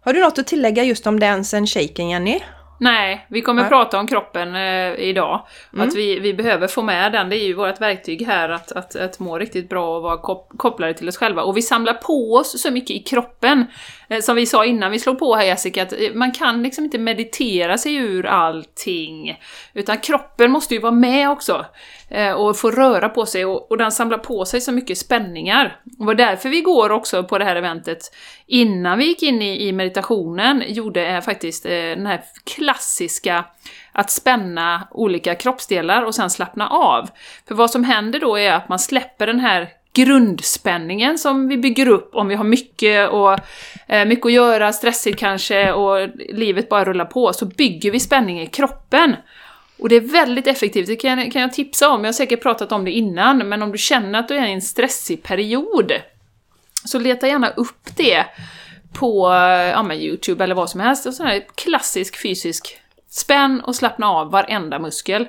Har 0.00 0.12
du 0.12 0.20
något 0.20 0.38
att 0.38 0.46
tillägga 0.46 0.84
just 0.84 1.06
om 1.06 1.20
dance 1.20 1.56
and 1.56 1.68
shaken, 1.68 2.08
Jenny? 2.08 2.40
Nej, 2.78 3.26
vi 3.28 3.42
kommer 3.42 3.62
Nej. 3.62 3.70
prata 3.70 3.98
om 3.98 4.06
kroppen 4.06 4.54
eh, 4.54 4.94
idag. 4.94 5.46
Att 5.76 5.94
vi, 5.94 6.18
vi 6.18 6.34
behöver 6.34 6.66
få 6.66 6.82
med 6.82 7.12
den, 7.12 7.28
det 7.28 7.36
är 7.36 7.46
ju 7.46 7.54
vårt 7.54 7.80
verktyg 7.80 8.26
här 8.26 8.48
att, 8.48 8.72
att, 8.72 8.96
att 8.96 9.18
må 9.18 9.38
riktigt 9.38 9.68
bra 9.68 9.96
och 9.96 10.02
vara 10.02 10.18
kop 10.18 10.52
kopplade 10.56 10.94
till 10.94 11.08
oss 11.08 11.16
själva. 11.16 11.42
Och 11.42 11.56
vi 11.56 11.62
samlar 11.62 11.94
på 11.94 12.34
oss 12.34 12.62
så 12.62 12.70
mycket 12.70 12.90
i 12.90 12.98
kroppen. 12.98 13.64
Eh, 14.08 14.20
som 14.20 14.36
vi 14.36 14.46
sa 14.46 14.64
innan 14.64 14.90
vi 14.90 14.98
slog 14.98 15.18
på 15.18 15.34
här 15.34 15.44
Jessica, 15.44 15.82
att 15.82 15.92
eh, 15.92 15.98
man 16.14 16.32
kan 16.32 16.62
liksom 16.62 16.84
inte 16.84 16.98
meditera 16.98 17.78
sig 17.78 17.94
ur 17.94 18.26
allting. 18.26 19.40
Utan 19.74 19.98
kroppen 19.98 20.50
måste 20.50 20.74
ju 20.74 20.80
vara 20.80 20.92
med 20.92 21.30
också. 21.30 21.66
Eh, 22.10 22.32
och 22.32 22.56
få 22.56 22.70
röra 22.70 23.08
på 23.08 23.26
sig 23.26 23.44
och, 23.44 23.70
och 23.70 23.78
den 23.78 23.92
samlar 23.92 24.18
på 24.18 24.44
sig 24.44 24.60
så 24.60 24.72
mycket 24.72 24.98
spänningar. 24.98 25.80
Och 25.84 25.98
det 25.98 26.06
var 26.06 26.14
därför 26.14 26.48
vi 26.48 26.60
går 26.60 26.92
också 26.92 27.24
på 27.24 27.38
det 27.38 27.44
här 27.44 27.56
eventet 27.56 27.98
innan 28.46 28.98
vi 28.98 29.04
gick 29.04 29.22
in 29.22 29.42
i, 29.42 29.68
i 29.68 29.72
meditationen 29.72 30.62
gjorde 30.66 31.06
eh, 31.06 31.20
faktiskt 31.20 31.66
eh, 31.66 31.70
den 31.70 32.06
här 32.06 32.22
klassiska 32.66 33.44
att 33.92 34.10
spänna 34.10 34.88
olika 34.90 35.34
kroppsdelar 35.34 36.02
och 36.02 36.14
sen 36.14 36.30
slappna 36.30 36.68
av. 36.68 37.10
För 37.48 37.54
vad 37.54 37.70
som 37.70 37.84
händer 37.84 38.20
då 38.20 38.38
är 38.38 38.52
att 38.52 38.68
man 38.68 38.78
släpper 38.78 39.26
den 39.26 39.40
här 39.40 39.68
grundspänningen 39.92 41.18
som 41.18 41.48
vi 41.48 41.56
bygger 41.56 41.88
upp 41.88 42.14
om 42.14 42.28
vi 42.28 42.34
har 42.34 42.44
mycket, 42.44 43.10
och, 43.10 43.38
eh, 43.88 44.04
mycket 44.06 44.26
att 44.26 44.32
göra, 44.32 44.72
stressigt 44.72 45.18
kanske 45.18 45.72
och 45.72 46.08
livet 46.32 46.68
bara 46.68 46.84
rullar 46.84 47.04
på, 47.04 47.32
så 47.32 47.46
bygger 47.46 47.90
vi 47.90 48.00
spänning 48.00 48.40
i 48.40 48.46
kroppen. 48.46 49.16
Och 49.78 49.88
det 49.88 49.96
är 49.96 50.00
väldigt 50.00 50.46
effektivt, 50.46 50.86
det 50.86 50.96
kan, 50.96 51.30
kan 51.30 51.42
jag 51.42 51.52
tipsa 51.52 51.88
om, 51.90 52.00
jag 52.00 52.08
har 52.08 52.12
säkert 52.12 52.42
pratat 52.42 52.72
om 52.72 52.84
det 52.84 52.90
innan, 52.90 53.38
men 53.48 53.62
om 53.62 53.72
du 53.72 53.78
känner 53.78 54.18
att 54.18 54.28
du 54.28 54.36
är 54.36 54.46
i 54.46 54.52
en 54.52 54.62
stressig 54.62 55.22
period, 55.22 55.92
så 56.84 56.98
leta 56.98 57.28
gärna 57.28 57.48
upp 57.48 57.96
det 57.96 58.24
på 58.98 59.28
ja, 59.72 59.94
Youtube 59.94 60.44
eller 60.44 60.54
vad 60.54 60.70
som 60.70 60.80
helst, 60.80 61.06
och 61.06 61.14
sån 61.14 61.26
här 61.26 61.44
klassisk 61.54 62.22
fysisk 62.22 62.78
spänn 63.10 63.60
och 63.60 63.76
slappna 63.76 64.06
av 64.10 64.30
varenda 64.30 64.78
muskel. 64.78 65.28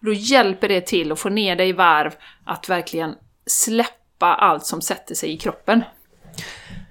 Då 0.00 0.12
hjälper 0.12 0.68
det 0.68 0.80
till 0.80 1.12
att 1.12 1.20
få 1.20 1.28
ner 1.28 1.56
dig 1.56 1.68
i 1.68 1.72
varv, 1.72 2.14
att 2.44 2.68
verkligen 2.68 3.14
släppa 3.46 4.34
allt 4.34 4.66
som 4.66 4.82
sätter 4.82 5.14
sig 5.14 5.32
i 5.32 5.36
kroppen. 5.36 5.84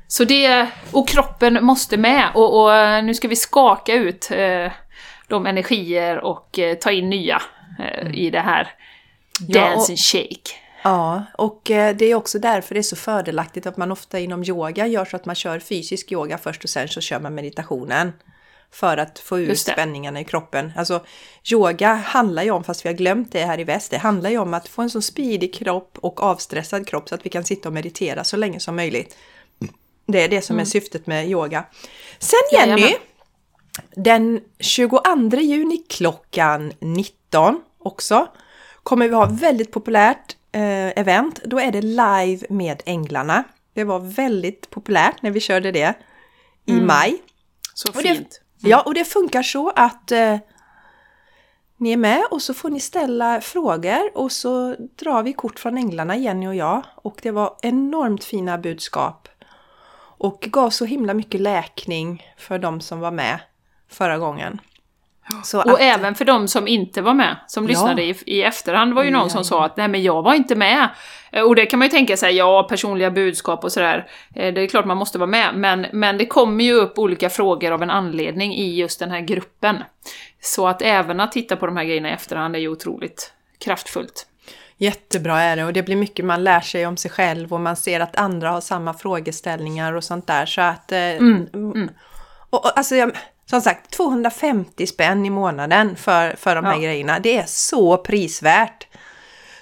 Så 0.07 0.23
det, 0.23 0.67
och 0.91 1.07
kroppen 1.07 1.65
måste 1.65 1.97
med, 1.97 2.29
och, 2.33 2.63
och 2.63 3.03
nu 3.03 3.13
ska 3.13 3.27
vi 3.27 3.35
skaka 3.35 3.93
ut 3.93 4.31
eh, 4.31 4.71
de 5.27 5.45
energier 5.45 6.17
och 6.17 6.59
eh, 6.59 6.75
ta 6.75 6.91
in 6.91 7.09
nya 7.09 7.41
eh, 7.79 8.11
i 8.13 8.29
det 8.29 8.39
här 8.39 8.67
dance 9.39 9.59
ja, 9.59 9.89
and 9.89 9.99
shake. 9.99 10.58
Ja, 10.83 11.23
och 11.37 11.71
eh, 11.71 11.95
det 11.95 12.05
är 12.05 12.15
också 12.15 12.39
därför 12.39 12.75
det 12.75 12.81
är 12.81 12.83
så 12.83 12.95
fördelaktigt 12.95 13.65
att 13.65 13.77
man 13.77 13.91
ofta 13.91 14.19
inom 14.19 14.43
yoga 14.43 14.87
gör 14.87 15.05
så 15.05 15.15
att 15.15 15.25
man 15.25 15.35
kör 15.35 15.59
fysisk 15.59 16.11
yoga 16.11 16.37
först 16.37 16.63
och 16.63 16.69
sen 16.69 16.87
så 16.87 17.01
kör 17.01 17.19
man 17.19 17.35
meditationen. 17.35 18.11
För 18.71 18.97
att 18.97 19.19
få 19.19 19.39
ut 19.39 19.59
spänningarna 19.59 20.19
i 20.19 20.23
kroppen. 20.23 20.71
Alltså 20.75 21.05
yoga 21.51 21.93
handlar 21.93 22.43
ju 22.43 22.51
om, 22.51 22.63
fast 22.63 22.85
vi 22.85 22.89
har 22.89 22.95
glömt 22.95 23.31
det 23.31 23.45
här 23.45 23.59
i 23.59 23.63
väst, 23.63 23.91
det 23.91 23.97
handlar 23.97 24.29
ju 24.29 24.37
om 24.37 24.53
att 24.53 24.67
få 24.67 24.81
en 24.81 24.89
så 24.89 25.01
speedig 25.01 25.53
kropp 25.53 25.97
och 26.01 26.23
avstressad 26.23 26.87
kropp 26.87 27.09
så 27.09 27.15
att 27.15 27.25
vi 27.25 27.29
kan 27.29 27.43
sitta 27.43 27.69
och 27.69 27.73
meditera 27.73 28.23
så 28.23 28.37
länge 28.37 28.59
som 28.59 28.75
möjligt. 28.75 29.17
Det 30.05 30.23
är 30.23 30.29
det 30.29 30.41
som 30.41 30.53
mm. 30.53 30.61
är 30.61 30.65
syftet 30.65 31.07
med 31.07 31.29
yoga. 31.29 31.65
Sen 32.19 32.39
Jenny, 32.51 32.81
Jajamän. 32.81 32.99
den 33.95 34.41
22 34.59 35.01
juni 35.39 35.77
klockan 35.89 36.73
19 36.79 37.61
också 37.77 38.27
kommer 38.83 39.07
vi 39.07 39.15
ha 39.15 39.25
väldigt 39.25 39.71
populärt 39.71 40.35
eh, 40.51 40.99
event. 40.99 41.39
Då 41.43 41.59
är 41.59 41.71
det 41.71 41.81
live 41.81 42.47
med 42.49 42.83
Änglarna. 42.85 43.43
Det 43.73 43.83
var 43.83 43.99
väldigt 43.99 44.69
populärt 44.69 45.21
när 45.21 45.31
vi 45.31 45.39
körde 45.39 45.71
det 45.71 45.93
i 46.65 46.71
mm. 46.71 46.87
maj. 46.87 47.21
Så 47.73 47.93
fint. 47.93 48.41
Mm. 48.61 48.71
Ja, 48.71 48.81
och 48.81 48.93
det 48.93 49.05
funkar 49.05 49.43
så 49.43 49.69
att 49.69 50.11
eh, 50.11 50.37
ni 51.77 51.91
är 51.91 51.97
med 51.97 52.23
och 52.31 52.41
så 52.41 52.53
får 52.53 52.69
ni 52.69 52.79
ställa 52.79 53.41
frågor 53.41 54.17
och 54.17 54.31
så 54.31 54.75
drar 54.95 55.23
vi 55.23 55.33
kort 55.33 55.59
från 55.59 55.77
Änglarna, 55.77 56.17
Jenny 56.17 56.47
och 56.47 56.55
jag. 56.55 56.83
Och 56.95 57.19
det 57.23 57.31
var 57.31 57.55
enormt 57.61 58.23
fina 58.23 58.57
budskap. 58.57 59.27
Och 60.17 60.47
gav 60.51 60.69
så 60.69 60.85
himla 60.85 61.13
mycket 61.13 61.41
läkning 61.41 62.23
för 62.37 62.59
de 62.59 62.81
som 62.81 62.99
var 62.99 63.11
med 63.11 63.39
förra 63.89 64.17
gången. 64.17 64.61
Så 65.43 65.59
och 65.59 65.71
att, 65.71 65.79
även 65.79 66.15
för 66.15 66.25
de 66.25 66.47
som 66.47 66.67
inte 66.67 67.01
var 67.01 67.13
med, 67.13 67.35
som 67.47 67.67
lyssnade 67.67 68.03
i, 68.03 68.15
i 68.25 68.43
efterhand, 68.43 68.93
var 68.93 69.03
ju 69.03 69.11
någon 69.11 69.21
ja, 69.21 69.29
som 69.29 69.43
sa 69.43 69.65
att 69.65 69.77
nej 69.77 69.87
men 69.87 70.03
jag 70.03 70.21
var 70.21 70.33
inte 70.33 70.55
med. 70.55 70.89
Eh, 71.31 71.43
och 71.43 71.55
det 71.55 71.65
kan 71.65 71.79
man 71.79 71.85
ju 71.85 71.89
tänka 71.89 72.17
sig, 72.17 72.35
ja 72.35 72.63
personliga 72.69 73.11
budskap 73.11 73.63
och 73.63 73.71
sådär, 73.71 74.07
eh, 74.35 74.53
det 74.53 74.61
är 74.61 74.67
klart 74.67 74.85
man 74.85 74.97
måste 74.97 75.17
vara 75.17 75.29
med, 75.29 75.55
men, 75.55 75.85
men 75.91 76.17
det 76.17 76.25
kommer 76.25 76.63
ju 76.63 76.73
upp 76.73 76.99
olika 76.99 77.29
frågor 77.29 77.71
av 77.71 77.83
en 77.83 77.89
anledning 77.89 78.55
i 78.55 78.75
just 78.75 78.99
den 78.99 79.11
här 79.11 79.21
gruppen. 79.21 79.77
Så 80.41 80.67
att 80.67 80.81
även 80.81 81.19
att 81.19 81.31
titta 81.31 81.55
på 81.55 81.65
de 81.65 81.77
här 81.77 81.83
grejerna 81.83 82.09
i 82.09 82.13
efterhand 82.13 82.55
är 82.55 82.59
ju 82.59 82.67
otroligt 82.67 83.33
kraftfullt. 83.59 84.25
Jättebra 84.77 85.39
är 85.41 85.55
det 85.55 85.65
och 85.65 85.73
det 85.73 85.83
blir 85.83 85.95
mycket 85.95 86.25
man 86.25 86.43
lär 86.43 86.61
sig 86.61 86.87
om 86.87 86.97
sig 86.97 87.11
själv 87.11 87.53
och 87.53 87.61
man 87.61 87.75
ser 87.75 87.99
att 87.99 88.15
andra 88.15 88.49
har 88.49 88.61
samma 88.61 88.93
frågeställningar 88.93 89.93
och 89.93 90.03
sånt 90.03 90.27
där 90.27 90.45
så 90.45 90.61
att... 90.61 90.91
Eh, 90.91 90.99
mm, 90.99 91.47
mm. 91.53 91.89
Och, 92.49 92.65
och, 92.65 92.77
alltså 92.77 92.95
jag, 92.95 93.11
som 93.49 93.61
sagt, 93.61 93.91
250 93.91 94.87
spänn 94.87 95.25
i 95.25 95.29
månaden 95.29 95.95
för, 95.95 96.35
för 96.35 96.55
de 96.55 96.65
här 96.65 96.73
ja. 96.73 96.79
grejerna. 96.79 97.19
Det 97.19 97.37
är 97.37 97.45
så 97.47 97.97
prisvärt. 97.97 98.87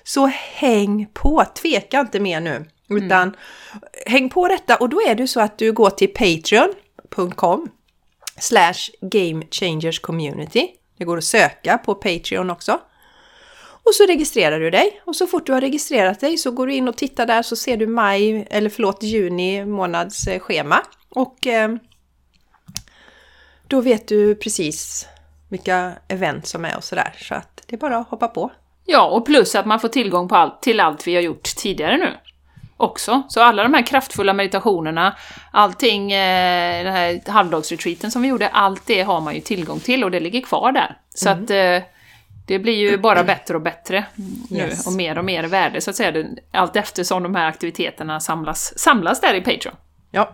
Så 0.04 0.26
häng 0.26 1.08
på, 1.14 1.46
tveka 1.56 2.00
inte 2.00 2.20
mer 2.20 2.42
nu. 2.42 2.66
Utan 2.90 3.22
mm. 3.22 3.36
häng 4.06 4.30
på 4.30 4.48
detta 4.48 4.76
och 4.76 4.90
då 4.90 5.02
är 5.08 5.16
det 5.16 5.28
så 5.28 5.40
att 5.40 5.58
du 5.58 5.72
går 5.72 5.90
till 5.90 6.14
patreon.com 6.14 7.70
slash 8.40 8.92
game 9.02 9.46
changers 9.52 10.00
community. 10.00 10.68
Det 10.98 11.06
går 11.06 11.18
att 11.18 11.24
söka 11.24 11.78
på 11.78 11.96
Patreon 11.96 12.50
också. 12.50 12.80
Och 13.60 13.94
så 13.94 14.06
registrerar 14.06 14.60
du 14.60 14.70
dig 14.70 15.02
och 15.06 15.16
så 15.16 15.28
fort 15.28 15.46
du 15.46 15.54
har 15.54 15.62
registrerat 15.62 16.20
dig 16.20 16.38
så 16.38 16.52
går 16.52 16.68
du 16.68 16.74
in 16.74 16.88
och 16.88 16.98
tittar 16.98 17.26
där 17.26 17.42
så 17.42 17.56
ser 17.56 17.78
du 17.78 17.88
maj, 17.88 18.48
eller 18.50 18.70
förlåt 18.70 19.04
juni 19.04 19.66
månads 19.66 20.28
schema. 20.40 20.82
Och 21.10 21.48
eh, 21.48 21.70
då 23.68 23.82
vet 23.82 24.08
du 24.08 24.36
precis 24.36 25.08
vilka 25.50 25.92
event 26.08 26.48
som 26.48 26.66
är 26.66 26.78
och 26.78 26.84
sådär. 26.84 27.14
Så 27.18 27.36
att 27.36 27.64
det 27.66 27.76
är 27.76 27.80
bara 27.80 27.98
att 27.98 28.08
hoppa 28.08 28.28
på. 28.28 28.52
Ja, 28.86 29.06
och 29.06 29.26
plus 29.26 29.56
att 29.56 29.66
man 29.66 29.80
får 29.80 29.88
tillgång 29.88 30.28
på 30.28 30.36
allt, 30.36 30.62
till 30.62 30.80
allt 30.80 31.08
vi 31.08 31.16
har 31.16 31.22
gjort 31.22 31.44
tidigare 31.44 31.98
nu. 31.98 32.10
Också. 32.78 33.24
Så 33.30 33.42
alla 33.42 33.64
de 33.64 33.74
här 33.74 33.86
kraftfulla 33.86 34.34
meditationerna, 34.34 35.16
allting, 35.52 36.12
eh, 36.12 36.84
den 36.84 36.94
här 36.94 37.32
halvdagsretreaten 37.32 38.12
som 38.12 38.22
vi 38.22 38.28
gjorde, 38.28 38.48
allt 38.48 38.86
det 38.86 39.02
har 39.02 39.22
man 39.22 39.36
ju 39.36 39.42
tillgång 39.42 39.80
till 39.80 40.04
och 40.04 40.12
det 40.12 40.20
ligger 40.20 40.42
kvar 40.42 40.72
där. 40.72 40.98
Så 41.10 41.30
mm. 41.30 41.44
att 41.44 41.50
eh, 41.50 41.90
det 42.48 42.60
blir 42.60 42.74
ju 42.74 42.98
bara 42.98 43.24
bättre 43.24 43.56
och 43.56 43.62
bättre 43.62 44.06
nu 44.50 44.58
yes. 44.58 44.88
och 44.88 44.94
mer 44.94 45.18
och 45.18 45.26
mer 45.26 45.44
värde 45.44 45.82
så 45.82 45.90
att 45.90 45.96
säga, 45.96 46.26
allt 46.52 46.76
eftersom 46.76 47.24
de 47.24 47.36
här 47.36 47.48
aktiviteterna 47.48 48.20
samlas, 48.20 48.80
samlas 48.80 49.22
där 49.22 49.34
i 49.34 49.42
Patreon. 49.42 49.76
Ja, 50.12 50.32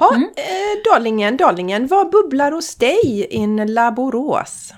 Ha, 0.00 0.14
mm. 0.14 0.30
eh, 0.36 0.92
Darlingen, 0.92 1.36
Darlingen, 1.36 1.86
vad 1.86 2.10
bubblar 2.10 2.52
hos 2.52 2.74
dig 2.74 3.26
in 3.30 3.74
Laborås? 3.74 4.72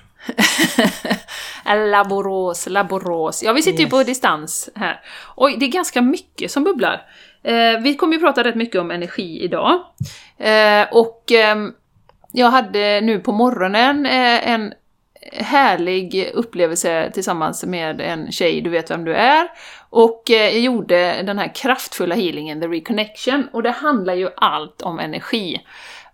Laborås, 1.65 2.67
Laborås. 2.69 3.43
Ja, 3.43 3.53
vi 3.53 3.61
sitter 3.61 3.79
yes. 3.79 3.87
ju 3.87 3.89
på 3.89 4.03
distans 4.03 4.69
här. 4.75 5.01
Oj, 5.35 5.55
det 5.59 5.65
är 5.65 5.69
ganska 5.69 6.01
mycket 6.01 6.51
som 6.51 6.63
bubblar. 6.63 7.01
Eh, 7.43 7.79
vi 7.81 7.95
kommer 7.95 8.13
ju 8.13 8.19
prata 8.19 8.43
rätt 8.43 8.55
mycket 8.55 8.81
om 8.81 8.91
energi 8.91 9.43
idag. 9.43 9.79
Eh, 10.37 10.87
och 10.91 11.31
eh, 11.31 11.55
jag 12.31 12.49
hade 12.49 13.01
nu 13.01 13.19
på 13.19 13.31
morgonen 13.31 14.05
eh, 14.05 14.49
en 14.49 14.73
härlig 15.31 16.31
upplevelse 16.33 17.11
tillsammans 17.13 17.63
med 17.63 18.01
en 18.01 18.31
tjej, 18.31 18.61
du 18.61 18.69
vet 18.69 18.91
vem 18.91 19.05
du 19.05 19.13
är, 19.13 19.47
och 19.93 20.31
eh, 20.31 20.49
jag 20.49 20.59
gjorde 20.59 21.23
den 21.23 21.39
här 21.39 21.55
kraftfulla 21.55 22.15
healingen, 22.15 22.61
the 22.61 22.67
reconnection, 22.67 23.47
och 23.53 23.63
det 23.63 23.71
handlar 23.71 24.13
ju 24.13 24.29
allt 24.37 24.81
om 24.81 24.99
energi. 24.99 25.61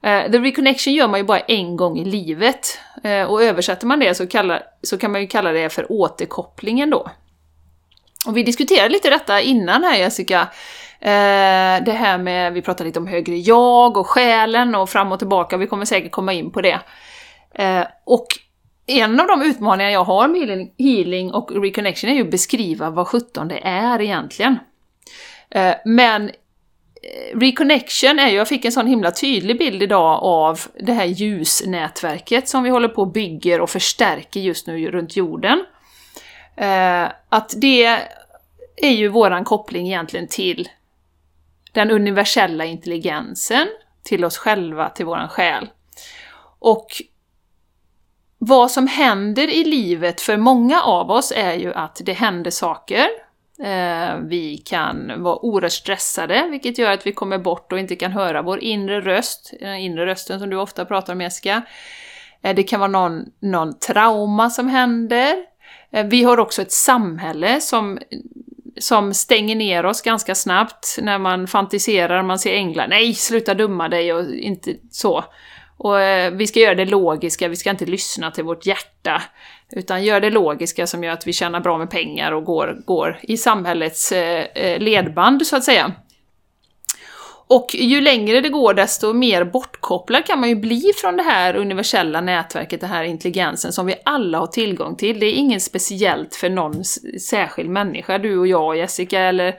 Eh, 0.03 0.31
the 0.31 0.39
reconnection 0.39 0.93
gör 0.93 1.07
man 1.07 1.19
ju 1.19 1.23
bara 1.23 1.39
en 1.39 1.75
gång 1.75 1.99
i 1.99 2.05
livet, 2.05 2.79
eh, 3.03 3.23
och 3.23 3.43
översätter 3.43 3.87
man 3.87 3.99
det 3.99 4.15
så, 4.15 4.27
kallar, 4.27 4.63
så 4.81 4.97
kan 4.97 5.11
man 5.11 5.21
ju 5.21 5.27
kalla 5.27 5.51
det 5.51 5.69
för 5.69 5.91
återkopplingen 5.91 6.89
då. 6.89 7.09
Och 8.27 8.37
vi 8.37 8.43
diskuterade 8.43 8.89
lite 8.89 9.09
detta 9.09 9.41
innan 9.41 9.83
här 9.83 9.97
Jessica, 9.97 10.41
eh, 10.99 11.83
det 11.85 11.95
här 11.97 12.17
med, 12.17 12.53
vi 12.53 12.61
pratade 12.61 12.87
lite 12.87 12.99
om 12.99 13.07
högre 13.07 13.37
jag 13.37 13.97
och 13.97 14.07
själen 14.07 14.75
och 14.75 14.89
fram 14.89 15.11
och 15.11 15.19
tillbaka, 15.19 15.57
vi 15.57 15.67
kommer 15.67 15.85
säkert 15.85 16.11
komma 16.11 16.33
in 16.33 16.51
på 16.51 16.61
det. 16.61 16.79
och 18.05 18.27
en 18.89 19.19
av 19.19 19.27
de 19.27 19.41
utmaningar 19.41 19.91
jag 19.91 20.03
har 20.03 20.27
med 20.27 20.69
healing 20.77 21.31
och 21.33 21.63
reconnection 21.63 22.09
är 22.09 22.13
ju 22.13 22.21
att 22.21 22.31
beskriva 22.31 22.89
vad 22.89 23.07
sjutton 23.07 23.47
det 23.47 23.59
är 23.63 24.01
egentligen. 24.01 24.59
Eh, 25.49 25.75
men 25.85 26.29
eh, 26.29 27.39
reconnection 27.39 28.19
är 28.19 28.29
ju, 28.29 28.35
jag 28.35 28.47
fick 28.47 28.65
en 28.65 28.71
sån 28.71 28.87
himla 28.87 29.11
tydlig 29.11 29.57
bild 29.57 29.83
idag 29.83 30.23
av 30.23 30.59
det 30.79 30.93
här 30.93 31.05
ljusnätverket 31.05 32.49
som 32.49 32.63
vi 32.63 32.69
håller 32.69 32.87
på 32.87 33.01
och 33.01 33.11
bygger 33.11 33.61
och 33.61 33.69
förstärker 33.69 34.39
just 34.39 34.67
nu 34.67 34.91
runt 34.91 35.15
jorden. 35.15 35.65
Eh, 36.55 37.07
att 37.29 37.53
det 37.57 37.85
är 38.75 38.91
ju 38.91 39.07
våran 39.07 39.43
koppling 39.43 39.87
egentligen 39.87 40.27
till 40.27 40.69
den 41.71 41.91
universella 41.91 42.65
intelligensen, 42.65 43.67
till 44.03 44.25
oss 44.25 44.37
själva, 44.37 44.89
till 44.89 45.05
våran 45.05 45.29
själ. 45.29 45.69
Och 46.59 46.87
vad 48.41 48.71
som 48.71 48.87
händer 48.87 49.47
i 49.47 49.63
livet 49.63 50.21
för 50.21 50.37
många 50.37 50.81
av 50.81 51.11
oss 51.11 51.33
är 51.35 51.53
ju 51.53 51.73
att 51.73 52.01
det 52.05 52.13
händer 52.13 52.51
saker. 52.51 53.07
Eh, 53.63 54.17
vi 54.21 54.57
kan 54.65 55.23
vara 55.23 55.45
oerhört 55.45 55.71
stressade, 55.71 56.47
vilket 56.51 56.77
gör 56.77 56.91
att 56.91 57.05
vi 57.07 57.11
kommer 57.11 57.37
bort 57.37 57.71
och 57.71 57.79
inte 57.79 57.95
kan 57.95 58.11
höra 58.11 58.41
vår 58.41 58.59
inre 58.59 59.01
röst, 59.01 59.53
den 59.59 59.75
inre 59.75 60.05
rösten 60.05 60.39
som 60.39 60.49
du 60.49 60.57
ofta 60.57 60.85
pratar 60.85 61.13
om 61.13 61.21
Jessica. 61.21 61.61
Eh, 62.41 62.55
det 62.55 62.63
kan 62.63 62.79
vara 62.79 62.91
någon, 62.91 63.25
någon 63.39 63.79
trauma 63.79 64.49
som 64.49 64.67
händer. 64.67 65.35
Vi 66.05 66.23
har 66.23 66.39
också 66.39 66.61
ett 66.61 66.71
samhälle 66.71 67.61
som, 67.61 67.99
som 68.79 69.13
stänger 69.13 69.55
ner 69.55 69.85
oss 69.85 70.01
ganska 70.01 70.35
snabbt 70.35 70.97
när 71.01 71.17
man 71.17 71.47
fantiserar, 71.47 72.23
man 72.23 72.39
ser 72.39 72.53
änglar, 72.53 72.87
nej 72.87 73.13
sluta 73.13 73.53
dumma 73.53 73.89
dig 73.89 74.13
och 74.13 74.33
inte 74.33 74.75
så. 74.91 75.23
Och 75.79 76.01
eh, 76.01 76.31
vi 76.31 76.47
ska 76.47 76.59
göra 76.59 76.75
det 76.75 76.85
logiska, 76.85 77.47
vi 77.47 77.55
ska 77.55 77.69
inte 77.69 77.85
lyssna 77.85 78.31
till 78.31 78.43
vårt 78.43 78.65
hjärta. 78.65 79.21
Utan 79.71 80.03
göra 80.03 80.19
det 80.19 80.29
logiska 80.29 80.87
som 80.87 81.03
gör 81.03 81.13
att 81.13 81.27
vi 81.27 81.33
tjänar 81.33 81.59
bra 81.59 81.77
med 81.77 81.89
pengar 81.89 82.31
och 82.31 82.43
går, 82.43 82.81
går 82.85 83.19
i 83.21 83.37
samhällets 83.37 84.11
eh, 84.11 84.45
eh, 84.55 84.79
ledband, 84.79 85.47
så 85.47 85.55
att 85.55 85.63
säga. 85.63 85.91
Och 87.47 87.75
ju 87.75 88.01
längre 88.01 88.41
det 88.41 88.49
går 88.49 88.73
desto 88.73 89.13
mer 89.13 89.43
bortkopplad 89.43 90.25
kan 90.25 90.39
man 90.39 90.49
ju 90.49 90.55
bli 90.55 90.91
från 91.01 91.17
det 91.17 91.23
här 91.23 91.55
universella 91.55 92.21
nätverket, 92.21 92.81
den 92.81 92.89
här 92.89 93.03
intelligensen 93.03 93.73
som 93.73 93.85
vi 93.85 93.95
alla 94.05 94.37
har 94.37 94.47
tillgång 94.47 94.95
till. 94.95 95.19
Det 95.19 95.25
är 95.25 95.33
inget 95.33 95.63
speciellt 95.63 96.35
för 96.35 96.49
någon 96.49 96.83
särskild 97.19 97.69
människa, 97.69 98.17
du 98.17 98.37
och 98.37 98.47
jag, 98.47 98.77
Jessica, 98.77 99.19
eller 99.19 99.55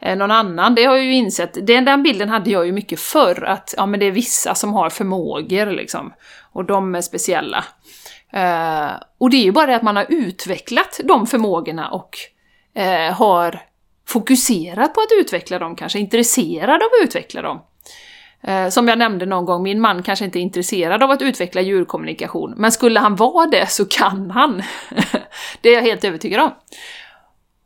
Eh, 0.00 0.16
någon 0.16 0.30
annan. 0.30 0.74
Det 0.74 0.84
har 0.84 0.96
jag 0.96 1.04
ju 1.04 1.14
insett. 1.14 1.66
Den, 1.66 1.84
den 1.84 2.02
bilden 2.02 2.28
hade 2.28 2.50
jag 2.50 2.66
ju 2.66 2.72
mycket 2.72 3.00
förr, 3.00 3.44
att 3.44 3.74
ja, 3.76 3.86
men 3.86 4.00
det 4.00 4.06
är 4.06 4.10
vissa 4.10 4.54
som 4.54 4.72
har 4.72 4.90
förmågor 4.90 5.66
liksom. 5.66 6.12
Och 6.52 6.64
de 6.64 6.94
är 6.94 7.00
speciella. 7.00 7.64
Eh, 8.32 8.90
och 9.18 9.30
det 9.30 9.36
är 9.36 9.44
ju 9.44 9.52
bara 9.52 9.66
det 9.66 9.76
att 9.76 9.82
man 9.82 9.96
har 9.96 10.06
utvecklat 10.08 11.00
de 11.04 11.26
förmågorna 11.26 11.88
och 11.88 12.16
eh, 12.74 13.12
har 13.12 13.60
fokuserat 14.08 14.94
på 14.94 15.00
att 15.00 15.20
utveckla 15.20 15.58
dem, 15.58 15.76
kanske 15.76 15.98
intresserad 15.98 16.82
av 16.82 16.88
att 17.00 17.04
utveckla 17.04 17.42
dem. 17.42 17.60
Eh, 18.42 18.68
som 18.68 18.88
jag 18.88 18.98
nämnde 18.98 19.26
någon 19.26 19.44
gång, 19.44 19.62
min 19.62 19.80
man 19.80 20.02
kanske 20.02 20.24
inte 20.24 20.38
är 20.38 20.40
intresserad 20.40 21.02
av 21.02 21.10
att 21.10 21.22
utveckla 21.22 21.60
djurkommunikation, 21.60 22.54
men 22.56 22.72
skulle 22.72 23.00
han 23.00 23.16
vara 23.16 23.46
det 23.46 23.70
så 23.70 23.84
kan 23.84 24.30
han. 24.30 24.62
det 25.60 25.68
är 25.68 25.74
jag 25.74 25.82
helt 25.82 26.04
övertygad 26.04 26.40
om. 26.40 26.50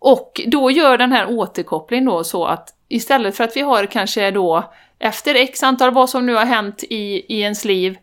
Och 0.05 0.41
då 0.47 0.71
gör 0.71 0.99
den 0.99 1.13
här 1.13 1.31
återkopplingen 1.31 2.05
då 2.05 2.25
så 2.25 2.45
att 2.45 2.69
istället 2.89 3.37
för 3.37 3.45
att 3.45 3.57
vi 3.57 3.61
har 3.61 3.87
kanske 3.87 4.31
då 4.31 4.73
efter 4.99 5.35
x 5.35 5.63
antal 5.63 5.95
vad 5.95 6.11
som 6.11 6.27
nu 6.27 6.35
har 6.35 6.45
hänt 6.45 6.85
i, 6.91 7.35
i 7.35 7.41
ens 7.41 7.65
liv, 7.65 7.97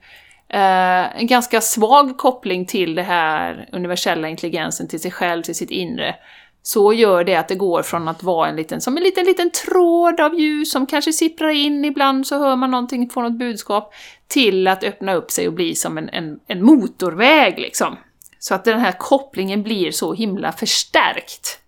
eh, 0.49 1.19
en 1.19 1.27
ganska 1.27 1.61
svag 1.61 2.17
koppling 2.17 2.65
till 2.65 2.95
det 2.95 3.03
här 3.03 3.69
universella 3.71 4.29
intelligensen, 4.29 4.87
till 4.87 4.99
sig 4.99 5.11
själv, 5.11 5.43
till 5.43 5.55
sitt 5.55 5.71
inre, 5.71 6.15
så 6.61 6.93
gör 6.93 7.23
det 7.23 7.35
att 7.35 7.47
det 7.47 7.55
går 7.55 7.81
från 7.81 8.07
att 8.07 8.23
vara 8.23 8.49
en 8.49 8.55
liten, 8.55 8.81
som 8.81 8.97
en 8.97 9.03
liten, 9.03 9.25
liten 9.25 9.51
tråd 9.51 10.19
av 10.19 10.39
ljus 10.39 10.71
som 10.71 10.85
kanske 10.85 11.13
sipprar 11.13 11.49
in 11.49 11.85
ibland 11.85 12.27
så 12.27 12.39
hör 12.39 12.55
man 12.55 12.71
någonting, 12.71 13.09
får 13.09 13.21
något 13.21 13.39
budskap, 13.39 13.93
till 14.27 14.67
att 14.67 14.83
öppna 14.83 15.13
upp 15.13 15.31
sig 15.31 15.47
och 15.47 15.53
bli 15.53 15.75
som 15.75 15.97
en, 15.97 16.09
en, 16.09 16.39
en 16.47 16.65
motorväg 16.65 17.59
liksom. 17.59 17.97
Så 18.39 18.55
att 18.55 18.65
den 18.65 18.79
här 18.79 18.91
kopplingen 18.91 19.63
blir 19.63 19.91
så 19.91 20.13
himla 20.13 20.51
förstärkt. 20.51 21.59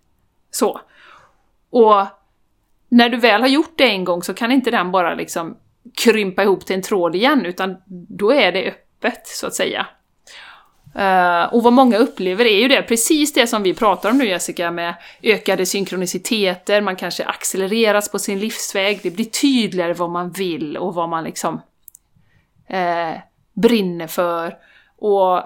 Så. 0.52 0.80
Och 1.70 2.06
när 2.88 3.08
du 3.08 3.16
väl 3.16 3.40
har 3.40 3.48
gjort 3.48 3.78
det 3.78 3.90
en 3.90 4.04
gång 4.04 4.22
så 4.22 4.34
kan 4.34 4.52
inte 4.52 4.70
den 4.70 4.92
bara 4.92 5.14
liksom 5.14 5.56
krympa 5.94 6.42
ihop 6.42 6.66
till 6.66 6.76
en 6.76 6.82
tråd 6.82 7.16
igen, 7.16 7.46
utan 7.46 7.76
då 8.08 8.32
är 8.32 8.52
det 8.52 8.68
öppet, 8.68 9.26
så 9.26 9.46
att 9.46 9.54
säga. 9.54 9.86
Uh, 10.98 11.54
och 11.54 11.62
vad 11.62 11.72
många 11.72 11.96
upplever 11.96 12.44
är 12.44 12.60
ju 12.60 12.68
det, 12.68 12.82
precis 12.82 13.32
det 13.32 13.46
som 13.46 13.62
vi 13.62 13.74
pratar 13.74 14.10
om 14.10 14.18
nu 14.18 14.26
Jessica, 14.26 14.70
med 14.70 14.94
ökade 15.22 15.66
synkroniciteter, 15.66 16.80
man 16.80 16.96
kanske 16.96 17.24
accelereras 17.24 18.08
på 18.08 18.18
sin 18.18 18.38
livsväg, 18.38 19.00
det 19.02 19.10
blir 19.10 19.24
tydligare 19.24 19.92
vad 19.92 20.10
man 20.10 20.30
vill 20.30 20.76
och 20.76 20.94
vad 20.94 21.08
man 21.08 21.24
liksom 21.24 21.54
uh, 22.70 23.18
brinner 23.52 24.06
för. 24.06 24.56
Och 24.98 25.42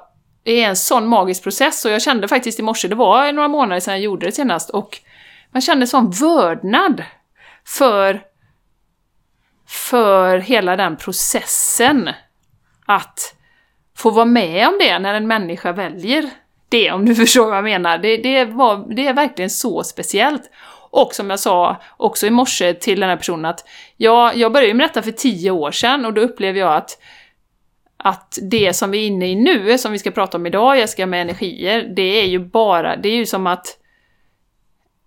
det 0.47 0.63
är 0.63 0.69
en 0.69 0.77
sån 0.77 1.07
magisk 1.07 1.43
process, 1.43 1.85
och 1.85 1.91
jag 1.91 2.03
kände 2.03 2.29
faktiskt 2.29 2.59
i 2.59 2.63
morse, 2.63 2.89
det 2.89 2.95
var 2.95 3.33
några 3.33 3.49
månader 3.49 3.81
sedan 3.81 3.95
jag 3.95 4.03
gjorde 4.03 4.27
det 4.27 4.33
senast, 4.33 4.71
och 4.71 4.99
man 5.51 5.63
kände 5.63 5.87
sån 5.87 6.11
vördnad 6.11 7.03
för, 7.65 8.21
för 9.69 10.39
hela 10.39 10.77
den 10.77 10.97
processen. 10.97 12.11
Att 12.87 13.35
få 13.97 14.11
vara 14.11 14.25
med 14.25 14.69
om 14.69 14.79
det 14.79 14.99
när 14.99 15.15
en 15.15 15.27
människa 15.27 15.73
väljer 15.73 16.31
det, 16.69 16.93
om 16.93 17.05
du 17.05 17.15
förstår 17.25 17.47
vad 17.47 17.57
jag 17.57 17.65
menar. 17.65 17.99
Det, 17.99 18.17
det, 18.17 18.45
var, 18.45 18.95
det 18.95 19.07
är 19.07 19.15
verkligen 19.15 19.51
så 19.51 19.83
speciellt. 19.83 20.51
Och 20.91 21.15
som 21.15 21.31
jag 21.31 21.41
sa 21.41 21.77
också 21.97 22.27
i 22.27 22.31
morse 22.31 22.75
till 22.75 23.01
den 23.01 23.09
här 23.09 23.17
personen 23.17 23.45
att 23.45 23.65
jag, 23.97 24.37
jag 24.37 24.53
började 24.53 24.75
med 24.75 24.89
detta 24.89 25.03
för 25.03 25.11
tio 25.11 25.51
år 25.51 25.71
sedan 25.71 26.05
och 26.05 26.15
då 26.15 26.21
upplevde 26.21 26.61
jag 26.61 26.75
att 26.75 26.99
att 28.07 28.39
det 28.43 28.77
som 28.77 28.91
vi 28.91 28.99
är 28.99 29.07
inne 29.07 29.27
i 29.27 29.35
nu, 29.35 29.79
som 29.79 29.93
vi 29.93 29.99
ska 29.99 30.11
prata 30.11 30.39
om 30.39 30.47
idag, 30.47 30.79
Jessica, 30.79 31.07
med 31.07 31.23
energier, 31.23 31.93
det 31.97 32.21
är 32.21 32.27
ju 32.27 32.39
bara, 32.39 32.97
det 32.97 33.09
är 33.09 33.17
ju 33.17 33.27
som 33.27 33.47
att 33.47 33.79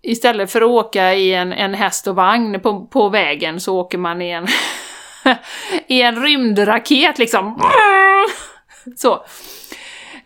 istället 0.01 0.51
för 0.51 0.61
att 0.61 0.67
åka 0.67 1.13
i 1.13 1.33
en, 1.33 1.53
en 1.53 1.73
häst 1.73 2.07
och 2.07 2.15
vagn 2.15 2.59
på, 2.59 2.85
på 2.85 3.09
vägen 3.09 3.59
så 3.59 3.79
åker 3.79 3.97
man 3.97 4.21
i 4.21 4.29
en, 4.29 4.47
i 5.87 6.01
en 6.01 6.23
rymdraket 6.23 7.19
liksom. 7.19 7.61
Så. 8.95 9.13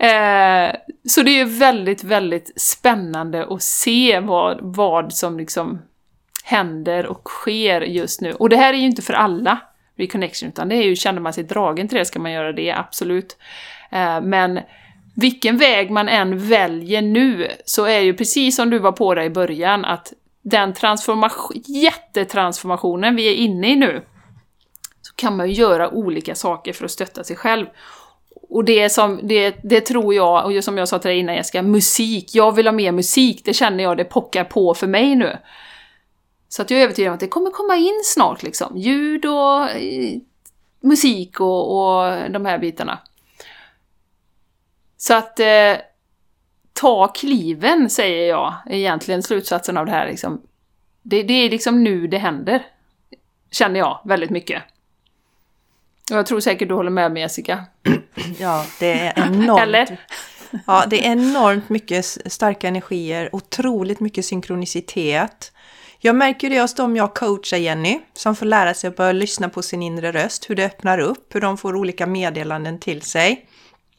Eh, 0.05 0.71
så 1.09 1.21
det 1.21 1.39
är 1.39 1.59
väldigt, 1.59 2.03
väldigt 2.03 2.61
spännande 2.61 3.47
att 3.49 3.63
se 3.63 4.19
vad, 4.19 4.57
vad 4.61 5.13
som 5.13 5.37
liksom 5.37 5.81
händer 6.43 7.05
och 7.05 7.27
sker 7.29 7.81
just 7.81 8.21
nu. 8.21 8.33
Och 8.33 8.49
det 8.49 8.57
här 8.57 8.73
är 8.73 8.77
ju 8.77 8.85
inte 8.85 9.01
för 9.01 9.13
alla 9.13 9.59
reconnection, 9.97 10.49
utan 10.49 10.69
det 10.69 10.75
är 10.75 10.83
ju, 10.83 10.95
känner 10.95 11.21
man 11.21 11.33
sig 11.33 11.43
dragen 11.43 11.87
till 11.87 11.97
det 11.97 12.05
ska 12.05 12.19
man 12.19 12.31
göra 12.31 12.53
det, 12.53 12.71
absolut. 12.71 13.37
Eh, 13.91 14.21
men 14.21 14.59
vilken 15.15 15.57
väg 15.57 15.91
man 15.91 16.09
än 16.09 16.47
väljer 16.49 17.01
nu, 17.01 17.47
så 17.65 17.85
är 17.85 17.99
ju 17.99 18.13
precis 18.13 18.55
som 18.55 18.69
du 18.69 18.79
var 18.79 18.91
på 18.91 19.15
det 19.15 19.23
i 19.23 19.29
början, 19.29 19.85
att 19.85 20.13
den 20.41 20.73
transformation, 20.73 21.61
jättetransformationen 21.65 23.15
vi 23.15 23.27
är 23.27 23.35
inne 23.35 23.71
i 23.71 23.75
nu, 23.75 24.05
så 25.01 25.13
kan 25.15 25.37
man 25.37 25.47
ju 25.47 25.53
göra 25.53 25.89
olika 25.89 26.35
saker 26.35 26.73
för 26.73 26.85
att 26.85 26.91
stötta 26.91 27.23
sig 27.23 27.35
själv. 27.35 27.65
Och 28.49 28.65
det, 28.65 28.89
som, 28.89 29.19
det, 29.23 29.55
det 29.63 29.81
tror 29.81 30.13
jag, 30.13 30.45
och 30.45 30.63
som 30.63 30.77
jag 30.77 30.87
sa 30.87 30.99
till 30.99 31.09
dig 31.09 31.19
innan 31.19 31.35
Jessica, 31.35 31.61
musik. 31.61 32.35
Jag 32.35 32.55
vill 32.55 32.67
ha 32.67 32.71
mer 32.71 32.91
musik, 32.91 33.41
det 33.45 33.53
känner 33.53 33.83
jag, 33.83 33.97
det 33.97 34.03
pockar 34.03 34.43
på 34.43 34.73
för 34.73 34.87
mig 34.87 35.15
nu. 35.15 35.37
Så 36.53 36.61
att 36.61 36.71
jag 36.71 36.79
är 36.79 36.83
övertygad 36.83 37.09
om 37.09 37.13
att 37.13 37.19
det 37.19 37.27
kommer 37.27 37.51
komma 37.51 37.75
in 37.75 38.01
snart 38.03 38.43
liksom. 38.43 38.77
Ljud 38.77 39.25
och 39.25 39.69
eh, 39.69 40.19
musik 40.79 41.39
och, 41.39 41.77
och 41.77 42.31
de 42.31 42.45
här 42.45 42.57
bitarna. 42.57 42.99
Så 44.97 45.13
att 45.13 45.39
eh, 45.39 45.75
ta 46.73 47.07
kliven, 47.07 47.89
säger 47.89 48.29
jag, 48.29 48.53
egentligen 48.65 49.23
slutsatsen 49.23 49.77
av 49.77 49.85
det 49.85 49.91
här. 49.91 50.07
Liksom. 50.07 50.41
Det, 51.01 51.23
det 51.23 51.33
är 51.33 51.49
liksom 51.49 51.83
nu 51.83 52.07
det 52.07 52.17
händer. 52.17 52.65
Känner 53.51 53.79
jag 53.79 53.99
väldigt 54.05 54.29
mycket. 54.29 54.63
Och 56.11 56.17
jag 56.17 56.25
tror 56.25 56.39
säkert 56.39 56.67
du 56.67 56.73
håller 56.73 56.91
med 56.91 57.11
mig 57.11 57.21
Jessica. 57.21 57.65
Ja, 58.39 58.65
det 58.79 58.91
är 58.91 59.25
enormt. 59.25 59.61
Eller? 59.61 59.97
Ja, 60.67 60.85
det 60.89 61.07
är 61.07 61.11
enormt 61.11 61.69
mycket 61.69 62.05
starka 62.05 62.67
energier, 62.67 63.29
otroligt 63.35 63.99
mycket 63.99 64.25
synkronicitet. 64.25 65.51
Jag 66.05 66.15
märker 66.15 66.49
det 66.49 66.61
hos 66.61 66.73
dem 66.73 66.95
jag 66.95 67.13
coachar, 67.13 67.57
Jenny, 67.57 67.99
som 68.13 68.35
får 68.35 68.45
lära 68.45 68.73
sig 68.73 68.87
att 68.87 68.95
börja 68.95 69.11
lyssna 69.11 69.49
på 69.49 69.61
sin 69.61 69.81
inre 69.81 70.11
röst, 70.11 70.49
hur 70.49 70.55
det 70.55 70.65
öppnar 70.65 70.99
upp, 70.99 71.35
hur 71.35 71.41
de 71.41 71.57
får 71.57 71.75
olika 71.75 72.07
meddelanden 72.07 72.79
till 72.79 73.01
sig. 73.01 73.47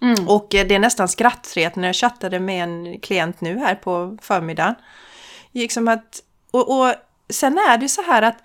Mm. 0.03 0.29
Och 0.29 0.55
eh, 0.55 0.67
det 0.67 0.75
är 0.75 0.79
nästan 0.79 1.09
skrattret 1.09 1.77
när 1.77 1.89
jag 1.89 1.97
chattade 1.97 2.41
med 2.41 2.63
en 2.63 3.01
klient 3.01 3.41
nu 3.41 3.59
här 3.59 3.75
på 3.75 4.19
förmiddagen. 4.23 4.75
Liksom 5.53 5.89
att, 5.89 6.23
och, 6.51 6.81
och 6.81 6.95
sen 7.31 7.59
är 7.59 7.79
det 7.79 7.89
så 7.89 8.03
här 8.03 8.23
att 8.23 8.39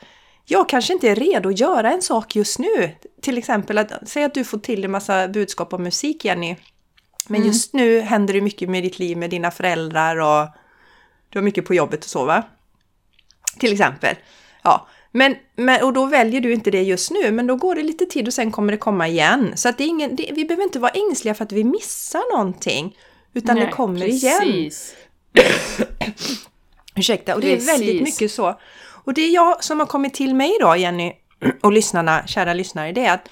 jag 0.45 0.69
kanske 0.69 0.93
inte 0.93 1.10
är 1.10 1.15
redo 1.15 1.50
att 1.50 1.60
göra 1.60 1.91
en 1.91 2.02
sak 2.02 2.36
just 2.36 2.60
nu. 2.60 2.95
Till 3.22 3.38
exempel, 3.38 3.78
att, 3.78 3.91
säg 4.06 4.24
att 4.24 4.34
du 4.34 4.43
får 4.43 4.58
till 4.58 4.86
en 4.86 4.91
massa 4.91 5.28
budskap 5.28 5.74
om 5.74 5.84
musik, 5.84 6.26
Jenny. 6.26 6.56
Men 7.28 7.41
mm. 7.41 7.48
just 7.48 7.74
nu 7.74 8.00
händer 8.00 8.34
det 8.34 8.41
mycket 8.41 8.69
med 8.69 8.84
ditt 8.84 9.00
liv 9.00 9.17
med 9.17 9.30
dina 9.30 9.52
föräldrar 9.52 10.17
och 10.17 10.48
du 11.30 11.39
har 11.39 11.43
mycket 11.43 11.65
på 11.65 11.74
jobbet 11.74 12.04
och 12.04 12.10
så, 12.10 12.26
va? 12.26 12.43
Till 13.58 13.72
exempel. 13.72 14.16
Ja, 14.64 14.88
men, 15.12 15.36
men, 15.56 15.84
och 15.84 15.94
då 15.94 16.06
väljer 16.06 16.42
du 16.42 16.54
inte 16.54 16.72
det 16.72 16.82
just 16.82 17.12
nu, 17.12 17.32
men 17.32 17.48
då 17.48 17.56
går 17.56 17.76
det 17.76 17.84
lite 17.84 18.06
tid 18.06 18.28
och 18.28 18.34
sen 18.34 18.52
kommer 18.52 18.72
det 18.72 18.78
komma 18.78 19.08
igen. 19.08 19.52
Så 19.56 19.70
att 19.70 19.78
det 19.78 19.84
är 19.84 19.88
ingen, 19.88 20.16
det, 20.16 20.32
vi 20.34 20.46
behöver 20.46 20.64
inte 20.64 20.80
vara 20.80 20.92
ängsliga 20.92 21.34
för 21.34 21.44
att 21.44 21.52
vi 21.52 21.64
missar 21.64 22.38
någonting, 22.38 22.98
utan 23.34 23.56
Nej, 23.56 23.66
det 23.66 23.72
kommer 23.72 24.06
precis. 24.06 24.24
igen. 25.34 25.46
Ursäkta, 26.96 27.36
och 27.36 27.42
det 27.42 27.54
är 27.54 27.66
väldigt 27.66 28.04
mycket 28.04 28.32
så. 28.32 28.60
Och 29.04 29.14
det 29.14 29.22
är 29.22 29.30
jag 29.30 29.64
som 29.64 29.80
har 29.80 29.88
kommit 29.88 30.14
till 30.14 30.36
mig 30.36 30.56
idag, 30.60 30.78
Jenny, 30.78 31.14
och 31.62 31.72
lyssnarna, 31.72 32.28
kära 32.28 32.54
lyssnare, 32.54 32.92
det 32.92 33.06
är 33.06 33.14
att 33.14 33.30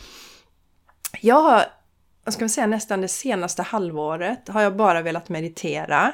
jag 1.22 1.42
har, 1.42 1.66
vad 2.24 2.34
ska 2.34 2.44
man 2.44 2.50
säga, 2.50 2.68
nästan 2.68 3.02
det 3.02 3.08
senaste 3.08 3.62
halvåret 3.62 4.50
har 4.50 4.62
jag 4.62 4.76
bara 4.76 5.02
velat 5.02 5.30
meditera. 5.30 6.14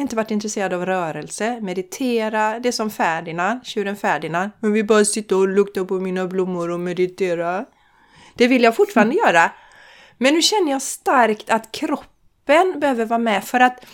Inte 0.00 0.16
varit 0.16 0.30
intresserad 0.30 0.72
av 0.72 0.86
rörelse, 0.86 1.60
meditera, 1.60 2.58
det 2.60 2.68
är 2.68 2.72
som 2.72 2.90
Ferdinand, 2.90 3.66
tjuren 3.66 3.96
Ferdinand. 3.96 4.50
Men 4.60 4.72
vi 4.72 4.84
bara 4.84 5.04
sitta 5.04 5.36
och 5.36 5.48
lukta 5.48 5.84
på 5.84 5.94
mina 5.94 6.26
blommor 6.26 6.70
och 6.70 6.80
meditera. 6.80 7.64
Det 8.34 8.48
vill 8.48 8.62
jag 8.62 8.76
fortfarande 8.76 9.14
göra. 9.26 9.50
Men 10.18 10.34
nu 10.34 10.42
känner 10.42 10.72
jag 10.72 10.82
starkt 10.82 11.50
att 11.50 11.72
kroppen 11.72 12.80
behöver 12.80 13.04
vara 13.04 13.18
med 13.18 13.44
för 13.44 13.60
att 13.60 13.84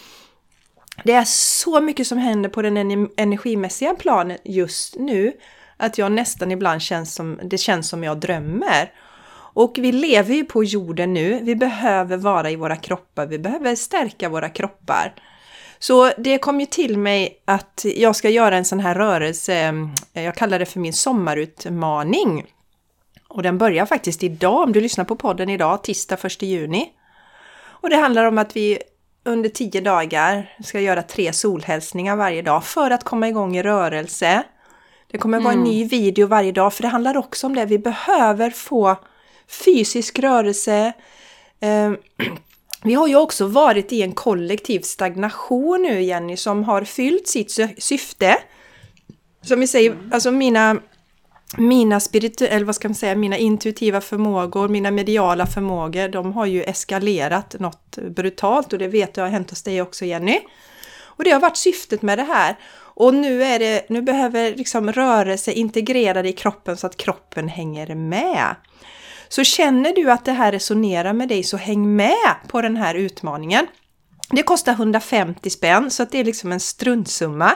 det 1.05 1.13
är 1.13 1.25
så 1.25 1.81
mycket 1.81 2.07
som 2.07 2.19
händer 2.19 2.49
på 2.49 2.63
den 2.63 2.77
energimässiga 3.17 3.95
planen 3.95 4.39
just 4.45 4.97
nu 4.97 5.33
att 5.77 5.99
jag 5.99 6.13
nästan 6.13 6.51
ibland 6.51 6.83
känns 6.83 7.15
som, 7.15 7.41
det 7.43 7.59
känns 7.59 7.89
som 7.89 8.05
jag 8.05 8.21
drömmer. 8.21 8.93
Och 9.55 9.75
vi 9.79 9.93
lever 9.93 10.35
ju 10.35 10.45
på 10.45 10.65
jorden 10.65 11.15
nu. 11.15 11.41
Vi 11.43 11.57
behöver 11.57 12.17
vara 12.17 12.51
i 12.51 12.57
våra 12.57 12.77
kroppar. 12.77 13.27
Vi 13.27 13.39
behöver 13.39 13.75
stärka 13.75 14.29
våra 14.29 14.49
kroppar. 14.49 15.15
Så 15.87 16.13
det 16.19 16.39
kom 16.39 16.61
ju 16.61 16.67
till 16.67 16.99
mig 16.99 17.43
att 17.45 17.85
jag 17.97 18.17
ska 18.17 18.31
göra 18.31 18.57
en 18.57 18.65
sån 18.65 18.81
här 18.81 18.95
rörelse. 18.95 19.75
Jag 20.13 20.35
kallar 20.35 20.59
det 20.59 20.67
för 20.67 20.81
min 20.81 20.93
sommarutmaning. 20.93 22.47
Och 23.29 23.43
den 23.43 23.59
börjar 23.59 23.87
faktiskt 23.87 24.23
idag, 24.23 24.63
om 24.63 24.73
du 24.73 24.81
lyssnar 24.81 25.05
på 25.05 25.17
podden 25.17 25.49
idag, 25.49 25.83
tisdag 25.85 26.19
1 26.25 26.43
juni. 26.43 26.89
Och 27.65 27.91
det 27.91 27.97
handlar 27.97 28.25
om 28.25 28.39
att 28.39 28.57
vi 28.57 28.79
under 29.25 29.49
tio 29.49 29.81
dagar 29.81 30.57
ska 30.65 30.81
göra 30.81 31.03
tre 31.03 31.33
solhälsningar 31.33 32.17
varje 32.17 32.43
dag 32.43 32.65
för 32.65 32.91
att 32.91 33.05
komma 33.05 33.29
igång 33.29 33.57
i 33.57 33.63
rörelse. 33.63 34.43
Det 35.11 35.19
kommer 35.19 35.41
vara 35.41 35.53
en 35.53 35.59
Mm. 35.59 35.71
ny 35.71 35.85
video 35.85 36.27
varje 36.27 36.53
dag 36.53 36.75
för 36.75 36.83
det 36.83 36.89
handlar 36.89 37.17
också 37.17 37.47
om 37.47 37.55
det. 37.55 37.65
Vi 37.65 37.79
behöver 37.79 38.51
få 38.51 38.97
fysisk 39.65 40.19
rörelse. 40.19 40.93
Eh, 41.61 41.93
vi 42.85 42.95
har 42.95 43.09
ju 43.09 43.17
också 43.17 43.47
varit 43.47 43.93
i 43.93 44.03
en 44.03 44.13
kollektiv 44.13 44.81
stagnation 44.81 45.83
nu 45.83 46.03
Jenny 46.03 46.37
som 46.37 46.65
har 46.65 46.85
fyllt 46.85 47.29
sitt 47.29 47.59
syfte. 47.79 48.37
Som 49.43 49.61
vi 49.61 49.67
säger, 49.67 49.97
alltså 50.13 50.31
mina 50.31 50.77
mina 51.57 52.01
spirituella, 52.01 52.67
vad 52.67 52.75
ska 52.75 52.89
man 52.89 52.95
säga, 52.95 53.15
mina 53.15 53.37
intuitiva 53.37 54.01
förmågor, 54.01 54.69
mina 54.69 54.91
mediala 54.91 55.47
förmågor, 55.47 56.09
de 56.09 56.33
har 56.33 56.47
ju 56.47 56.63
eskalerat 56.63 57.57
något 57.59 57.97
brutalt 57.97 58.73
och 58.73 58.79
det 58.79 58.89
vet 58.89 59.17
jag 59.17 59.25
har 59.25 59.31
hänt 59.31 59.51
hos 59.51 59.63
dig 59.63 59.83
också 59.83 60.05
Jenny. 60.05 60.41
Och 61.03 61.25
det 61.25 61.31
har 61.31 61.41
varit 61.41 61.57
syftet 61.57 62.03
med 62.03 62.19
det 62.19 62.23
här. 62.23 62.57
Och 62.77 63.15
nu, 63.15 63.43
är 63.43 63.59
det, 63.59 63.89
nu 63.89 64.03
behöver 64.03 64.55
liksom 64.57 64.93
rörelse 64.93 65.53
integrerad 65.53 66.27
i 66.27 66.33
kroppen 66.33 66.77
så 66.77 66.87
att 66.87 66.97
kroppen 66.97 67.49
hänger 67.49 67.95
med. 67.95 68.55
Så 69.29 69.45
känner 69.45 69.93
du 69.95 70.11
att 70.11 70.25
det 70.25 70.33
här 70.33 70.53
resonerar 70.53 71.13
med 71.13 71.29
dig 71.29 71.43
så 71.43 71.57
häng 71.57 71.97
med 71.97 72.35
på 72.49 72.63
den 72.63 72.77
här 72.77 72.95
utmaningen. 72.95 73.67
Det 74.31 74.43
kostar 74.43 74.73
150 74.73 75.51
spänn 75.51 75.91
så 75.91 76.03
att 76.03 76.11
det 76.11 76.19
är 76.19 76.25
liksom 76.25 76.53
en 76.53 76.61
struntsumma. 76.61 77.53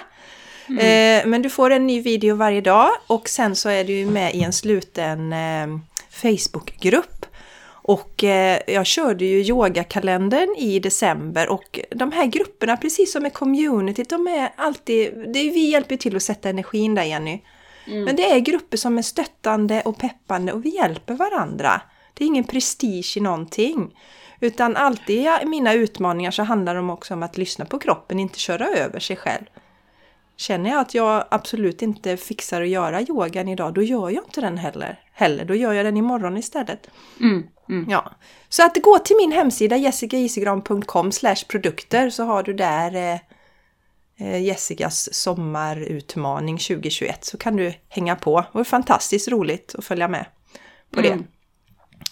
Eh, 0.68 1.26
men 1.26 1.42
du 1.42 1.50
får 1.50 1.70
en 1.70 1.86
ny 1.86 2.00
video 2.00 2.36
varje 2.36 2.60
dag 2.60 2.90
och 3.06 3.28
sen 3.28 3.56
så 3.56 3.68
är 3.68 3.84
du 3.84 4.06
med 4.06 4.34
i 4.34 4.42
en 4.42 4.52
sluten 4.52 5.32
eh, 5.32 5.66
Facebookgrupp. 6.10 7.26
Och 7.70 8.24
eh, 8.24 8.60
jag 8.66 8.86
körde 8.86 9.24
ju 9.24 9.44
yogakalendern 9.44 10.56
i 10.58 10.78
december 10.78 11.48
och 11.48 11.80
de 11.90 12.12
här 12.12 12.26
grupperna, 12.26 12.76
precis 12.76 13.12
som 13.12 13.22
med 13.22 13.32
communityt, 13.32 14.08
de 14.08 14.26
är 14.26 14.52
alltid... 14.56 15.12
Det 15.32 15.38
är, 15.38 15.52
vi 15.52 15.70
hjälper 15.70 15.96
till 15.96 16.16
att 16.16 16.22
sätta 16.22 16.48
energin 16.48 16.94
där 16.94 17.02
Jenny. 17.04 17.40
Men 17.88 18.16
det 18.16 18.32
är 18.32 18.38
grupper 18.38 18.76
som 18.76 18.98
är 18.98 19.02
stöttande 19.02 19.82
och 19.84 19.98
peppande 19.98 20.52
och 20.52 20.64
vi 20.64 20.76
hjälper 20.76 21.14
varandra. 21.14 21.80
Det 22.14 22.24
är 22.24 22.26
ingen 22.26 22.44
prestige 22.44 23.14
i 23.16 23.20
någonting. 23.20 23.98
Utan 24.40 24.76
alltid 24.76 25.26
i 25.42 25.46
mina 25.46 25.74
utmaningar 25.74 26.30
så 26.30 26.42
handlar 26.42 26.74
det 26.74 26.92
också 26.92 27.14
om 27.14 27.22
att 27.22 27.38
lyssna 27.38 27.64
på 27.64 27.78
kroppen, 27.78 28.18
inte 28.18 28.38
köra 28.38 28.66
över 28.66 29.00
sig 29.00 29.16
själv. 29.16 29.44
Känner 30.36 30.70
jag 30.70 30.80
att 30.80 30.94
jag 30.94 31.24
absolut 31.30 31.82
inte 31.82 32.16
fixar 32.16 32.62
att 32.62 32.68
göra 32.68 33.00
yogan 33.00 33.48
idag, 33.48 33.74
då 33.74 33.82
gör 33.82 34.10
jag 34.10 34.24
inte 34.24 34.40
den 34.40 34.58
heller. 34.58 35.00
heller. 35.12 35.44
Då 35.44 35.54
gör 35.54 35.72
jag 35.72 35.86
den 35.86 35.96
imorgon 35.96 36.36
istället. 36.36 36.90
Mm, 37.20 37.46
mm. 37.68 37.90
Ja. 37.90 38.10
Så 38.48 38.64
att 38.64 38.82
gå 38.82 38.98
till 38.98 39.16
min 39.16 39.32
hemsida 39.32 39.76
jessicaisigran.com 39.76 41.10
produkter 41.48 42.10
så 42.10 42.24
har 42.24 42.42
du 42.42 42.52
där 42.52 43.12
eh, 43.12 43.20
Jessicas 44.18 45.14
sommarutmaning 45.14 46.58
2021 46.58 47.24
så 47.24 47.38
kan 47.38 47.56
du 47.56 47.72
hänga 47.88 48.16
på. 48.16 48.40
Det 48.40 48.58
var 48.58 48.64
fantastiskt 48.64 49.28
roligt 49.28 49.74
att 49.78 49.84
följa 49.84 50.08
med 50.08 50.26
på 50.90 51.00
det. 51.00 51.08
Mm. 51.08 51.26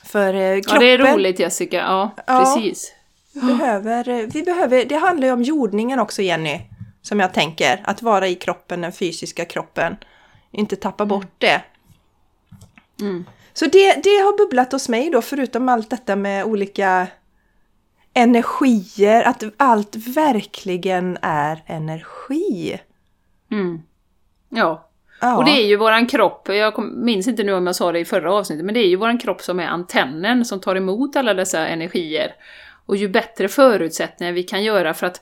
För 0.04 0.34
eh, 0.34 0.40
Ja, 0.40 0.60
kroppen 0.62 0.80
det 0.80 0.86
är 0.90 0.98
roligt 1.14 1.38
Jessica. 1.38 1.76
Ja, 1.76 2.10
Ja. 2.26 2.54
precis. 2.54 2.92
behöver, 3.32 4.08
eh, 4.08 4.26
vi 4.26 4.42
behöver, 4.42 4.84
det 4.84 4.96
handlar 4.96 5.26
ju 5.26 5.32
om 5.32 5.42
jordningen 5.42 5.98
också 5.98 6.22
Jenny, 6.22 6.60
som 7.02 7.20
jag 7.20 7.34
tänker, 7.34 7.82
att 7.84 8.02
vara 8.02 8.28
i 8.28 8.34
kroppen, 8.34 8.80
den 8.80 8.92
fysiska 8.92 9.44
kroppen. 9.44 9.96
Inte 10.52 10.76
tappa 10.76 11.06
bort 11.06 11.34
det. 11.38 11.62
Mm. 13.00 13.24
Så 13.52 13.64
det, 13.64 13.92
det 14.04 14.10
har 14.10 14.38
bubblat 14.38 14.72
hos 14.72 14.88
mig 14.88 15.10
då, 15.10 15.22
förutom 15.22 15.68
allt 15.68 15.90
detta 15.90 16.16
med 16.16 16.44
olika 16.44 17.06
energier, 18.16 19.22
att 19.22 19.42
allt 19.56 19.96
verkligen 19.96 21.18
är 21.22 21.62
energi. 21.66 22.80
Mm. 23.50 23.82
Ja. 24.48 24.88
Ja. 25.20 25.36
Och 25.36 25.44
det 25.44 25.50
är 25.50 25.66
ju 25.66 25.76
våran 25.76 26.06
kropp, 26.06 26.48
jag 26.48 26.92
minns 26.92 27.28
inte 27.28 27.44
nu 27.44 27.52
om 27.52 27.66
jag 27.66 27.76
sa 27.76 27.92
det 27.92 27.98
i 27.98 28.04
förra 28.04 28.32
avsnittet, 28.34 28.64
men 28.64 28.74
det 28.74 28.80
är 28.80 28.88
ju 28.88 28.96
våran 28.96 29.18
kropp 29.18 29.42
som 29.42 29.60
är 29.60 29.66
antennen 29.66 30.44
som 30.44 30.60
tar 30.60 30.76
emot 30.76 31.16
alla 31.16 31.34
dessa 31.34 31.66
energier. 31.66 32.34
Och 32.86 32.96
ju 32.96 33.08
bättre 33.08 33.48
förutsättningar 33.48 34.32
vi 34.32 34.42
kan 34.42 34.64
göra 34.64 34.94
för 34.94 35.06
att 35.06 35.20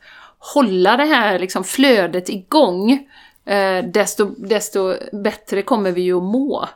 hålla 0.54 0.96
det 0.96 1.04
här 1.04 1.38
liksom 1.38 1.64
flödet 1.64 2.28
igång, 2.28 3.09
eh, 3.44 3.85
desto, 3.85 4.35
desto 4.38 4.94
bättre 5.12 5.62
kommer 5.62 5.92
vi 5.92 6.02
ju 6.02 6.16
att 6.16 6.22
må. 6.22 6.68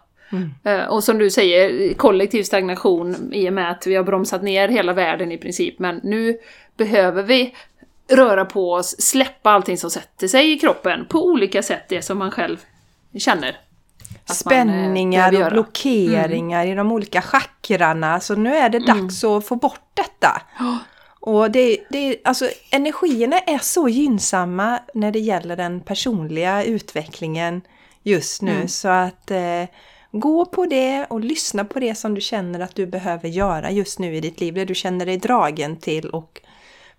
Eh, 0.64 0.84
och 0.84 1.04
som 1.04 1.18
du 1.18 1.30
säger, 1.30 1.94
kollektiv 1.94 2.42
stagnation 2.42 3.32
i 3.32 3.48
och 3.48 3.52
med 3.52 3.70
att 3.70 3.86
vi 3.86 3.94
har 3.94 4.04
bromsat 4.04 4.42
ner 4.42 4.68
hela 4.68 4.92
världen 4.92 5.32
i 5.32 5.38
princip, 5.38 5.78
men 5.78 6.00
nu 6.02 6.38
behöver 6.76 7.22
vi 7.22 7.54
röra 8.10 8.44
på 8.44 8.72
oss, 8.72 9.00
släppa 9.00 9.50
allting 9.50 9.78
som 9.78 9.90
sätter 9.90 10.28
sig 10.28 10.52
i 10.52 10.58
kroppen 10.58 11.06
på 11.08 11.26
olika 11.26 11.62
sätt, 11.62 11.84
det 11.88 12.02
som 12.02 12.18
man 12.18 12.30
själv 12.30 12.56
känner. 13.18 13.48
att 13.48 14.44
man, 14.44 14.54
eh, 14.54 14.64
Spänningar 14.64 15.44
och 15.44 15.52
blockeringar 15.52 16.66
i 16.66 16.74
de 16.74 16.92
olika 16.92 17.22
chakrarna. 17.22 18.20
Så 18.20 18.34
nu 18.34 18.56
är 18.56 18.68
det 18.68 18.78
dags 18.78 19.24
att 19.24 19.46
få 19.46 19.56
bort 19.56 19.90
detta. 19.94 20.42
Och 21.20 21.50
det, 21.50 21.78
det, 21.90 22.16
alltså, 22.24 22.48
energierna 22.70 23.38
är 23.38 23.58
så 23.58 23.88
gynnsamma 23.88 24.78
när 24.94 25.12
det 25.12 25.18
gäller 25.18 25.56
den 25.56 25.80
personliga 25.80 26.64
utvecklingen 26.64 27.62
just 28.02 28.42
nu. 28.42 28.68
Så 28.68 28.88
att 28.88 29.30
eh, 29.30 29.64
gå 30.20 30.44
på 30.44 30.66
det 30.66 31.06
och 31.10 31.20
lyssna 31.20 31.64
på 31.64 31.80
det 31.80 31.94
som 31.94 32.14
du 32.14 32.20
känner 32.20 32.60
att 32.60 32.74
du 32.74 32.86
behöver 32.86 33.28
göra 33.28 33.70
just 33.70 33.98
nu 33.98 34.16
i 34.16 34.20
ditt 34.20 34.40
liv. 34.40 34.54
Det 34.54 34.64
du 34.64 34.74
känner 34.74 35.06
dig 35.06 35.16
dragen 35.16 35.76
till 35.76 36.08
och 36.08 36.40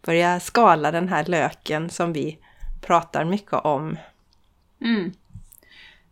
börja 0.01 0.39
skala 0.39 0.91
den 0.91 1.09
här 1.09 1.25
löken 1.25 1.89
som 1.89 2.13
vi 2.13 2.37
pratar 2.81 3.25
mycket 3.25 3.53
om. 3.53 3.97
Mm. 4.81 5.11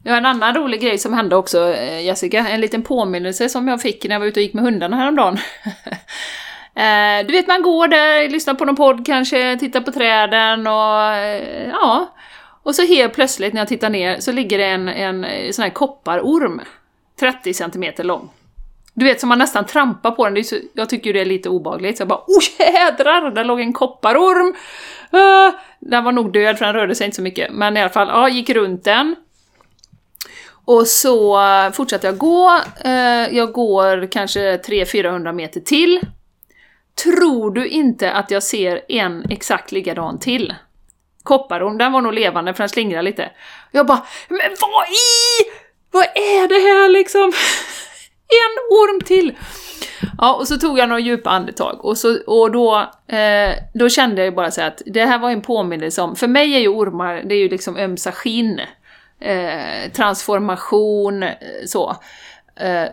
Ja, 0.03 0.15
en 0.15 0.25
annan 0.25 0.55
rolig 0.55 0.81
grej 0.81 0.97
som 0.97 1.13
hände 1.13 1.35
också, 1.35 1.73
eh, 1.73 2.05
Jessica, 2.05 2.47
en 2.47 2.61
liten 2.61 2.83
påminnelse 2.83 3.49
som 3.49 3.67
jag 3.67 3.81
fick 3.81 4.03
när 4.03 4.11
jag 4.15 4.19
var 4.19 4.27
ute 4.27 4.39
och 4.39 4.43
gick 4.43 4.53
med 4.53 4.63
hundarna 4.63 4.97
häromdagen. 4.97 5.37
Eh, 6.77 7.25
du 7.25 7.31
vet, 7.33 7.47
man 7.47 7.61
går 7.61 7.87
där, 7.87 8.29
lyssnar 8.29 8.53
på 8.53 8.65
någon 8.65 8.75
podd 8.75 9.05
kanske, 9.05 9.57
tittar 9.57 9.81
på 9.81 9.91
träden 9.91 10.67
och 10.67 11.03
eh, 11.03 11.69
ja. 11.69 12.15
Och 12.63 12.75
så 12.75 12.81
helt 12.81 13.13
plötsligt 13.13 13.53
när 13.53 13.61
jag 13.61 13.67
tittar 13.67 13.89
ner 13.89 14.19
så 14.19 14.31
ligger 14.31 14.57
det 14.57 14.65
en, 14.65 14.87
en 14.87 15.53
sån 15.53 15.63
här 15.63 15.69
kopparorm, 15.69 16.61
30 17.19 17.53
centimeter 17.53 18.03
lång. 18.03 18.29
Du 18.93 19.05
vet, 19.05 19.19
som 19.19 19.29
man 19.29 19.39
nästan 19.39 19.65
trampar 19.65 20.11
på 20.11 20.25
den, 20.25 20.33
det 20.33 20.39
är 20.39 20.43
så, 20.43 20.55
jag 20.73 20.89
tycker 20.89 21.07
ju 21.07 21.13
det 21.13 21.21
är 21.21 21.25
lite 21.25 21.49
obehagligt. 21.49 21.97
Så 21.97 22.01
jag 22.01 22.07
bara 22.07 22.23
oh 22.27 22.43
jädrar, 22.59 23.31
där 23.31 23.43
låg 23.43 23.59
en 23.59 23.73
kopparorm! 23.73 24.55
Uh, 25.13 25.59
den 25.79 26.03
var 26.03 26.11
nog 26.11 26.33
död 26.33 26.57
för 26.57 26.65
den 26.65 26.73
rörde 26.73 26.95
sig 26.95 27.05
inte 27.05 27.15
så 27.15 27.21
mycket, 27.21 27.51
men 27.51 27.77
i 27.77 27.81
alla 27.81 27.89
fall, 27.89 28.07
ja, 28.07 28.29
gick 28.29 28.49
runt 28.49 28.83
den. 28.83 29.15
Och 30.65 30.87
så 30.87 31.41
eh, 31.41 31.71
fortsatte 31.71 32.07
jag 32.07 32.17
gå, 32.17 32.61
Uh, 32.85 33.35
jag 33.37 33.51
går 33.51 34.11
kanske 34.11 34.57
300-400 34.57 35.33
meter 35.33 35.59
till. 35.59 36.01
Tror 37.03 37.51
du 37.51 37.67
inte 37.67 38.11
att 38.11 38.31
jag 38.31 38.43
ser 38.43 38.81
en 38.87 39.25
exakt 39.29 39.71
likadan 39.71 40.19
till? 40.19 40.53
Kopparorm, 41.23 41.77
den 41.77 41.91
var 41.91 42.01
nog 42.01 42.13
levande 42.13 42.53
för 42.53 42.63
den 42.63 42.69
slingrar 42.69 43.01
lite. 43.01 43.31
Jag 43.71 43.85
bara, 43.85 44.05
men 44.29 44.39
vad 44.59 44.87
i? 44.87 45.66
Vad 45.97 46.05
är 46.05 46.47
det 46.47 46.59
här 46.59 46.89
liksom? 46.89 47.23
en 48.27 48.59
orm 48.69 49.01
till! 49.01 49.35
Ja, 50.17 50.35
och 50.35 50.47
så 50.47 50.57
tog 50.57 50.79
jag 50.79 50.89
några 50.89 50.99
djupa 50.99 51.29
andetag 51.29 51.85
och, 51.85 51.97
så, 51.97 52.19
och 52.27 52.51
då, 52.51 52.77
eh, 53.07 53.55
då 53.73 53.89
kände 53.89 54.21
jag 54.21 54.25
ju 54.25 54.35
bara 54.35 54.51
så 54.51 54.61
att 54.61 54.81
det 54.85 55.05
här 55.05 55.19
var 55.19 55.31
en 55.31 55.41
påminnelse 55.41 56.01
om, 56.01 56.15
för 56.15 56.27
mig 56.27 56.55
är 56.55 56.59
ju 56.59 56.67
ormar, 56.67 57.23
det 57.25 57.35
är 57.35 57.39
ju 57.39 57.49
liksom 57.49 57.77
ömsa 57.77 58.11
skinn, 58.11 58.61
eh, 59.19 59.91
transformation, 59.93 61.23
eh, 61.23 61.35
så. 61.65 61.95
Eh, 62.55 62.89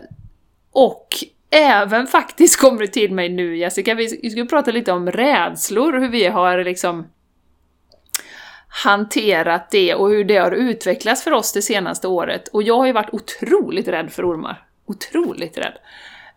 och 0.71 1.07
även 1.49 2.07
faktiskt 2.07 2.59
kommer 2.59 2.81
det 2.81 2.87
till 2.87 3.13
mig 3.13 3.29
nu 3.29 3.57
Jessica, 3.57 3.93
vi, 3.93 4.07
skulle 4.07 4.45
prata 4.45 4.71
lite 4.71 4.91
om 4.91 5.11
rädslor, 5.11 5.93
hur 5.99 6.09
vi 6.09 6.25
har 6.25 6.63
liksom 6.63 7.07
hanterat 8.83 9.71
det 9.71 9.95
och 9.95 10.09
hur 10.09 10.23
det 10.23 10.37
har 10.37 10.51
utvecklats 10.51 11.23
för 11.23 11.31
oss 11.31 11.53
det 11.53 11.61
senaste 11.61 12.07
året. 12.07 12.47
Och 12.47 12.63
jag 12.63 12.77
har 12.77 12.85
ju 12.85 12.91
varit 12.91 13.13
otroligt 13.13 13.87
rädd 13.87 14.11
för 14.11 14.31
ormar. 14.31 14.63
Otroligt 14.85 15.57
rädd. 15.57 15.77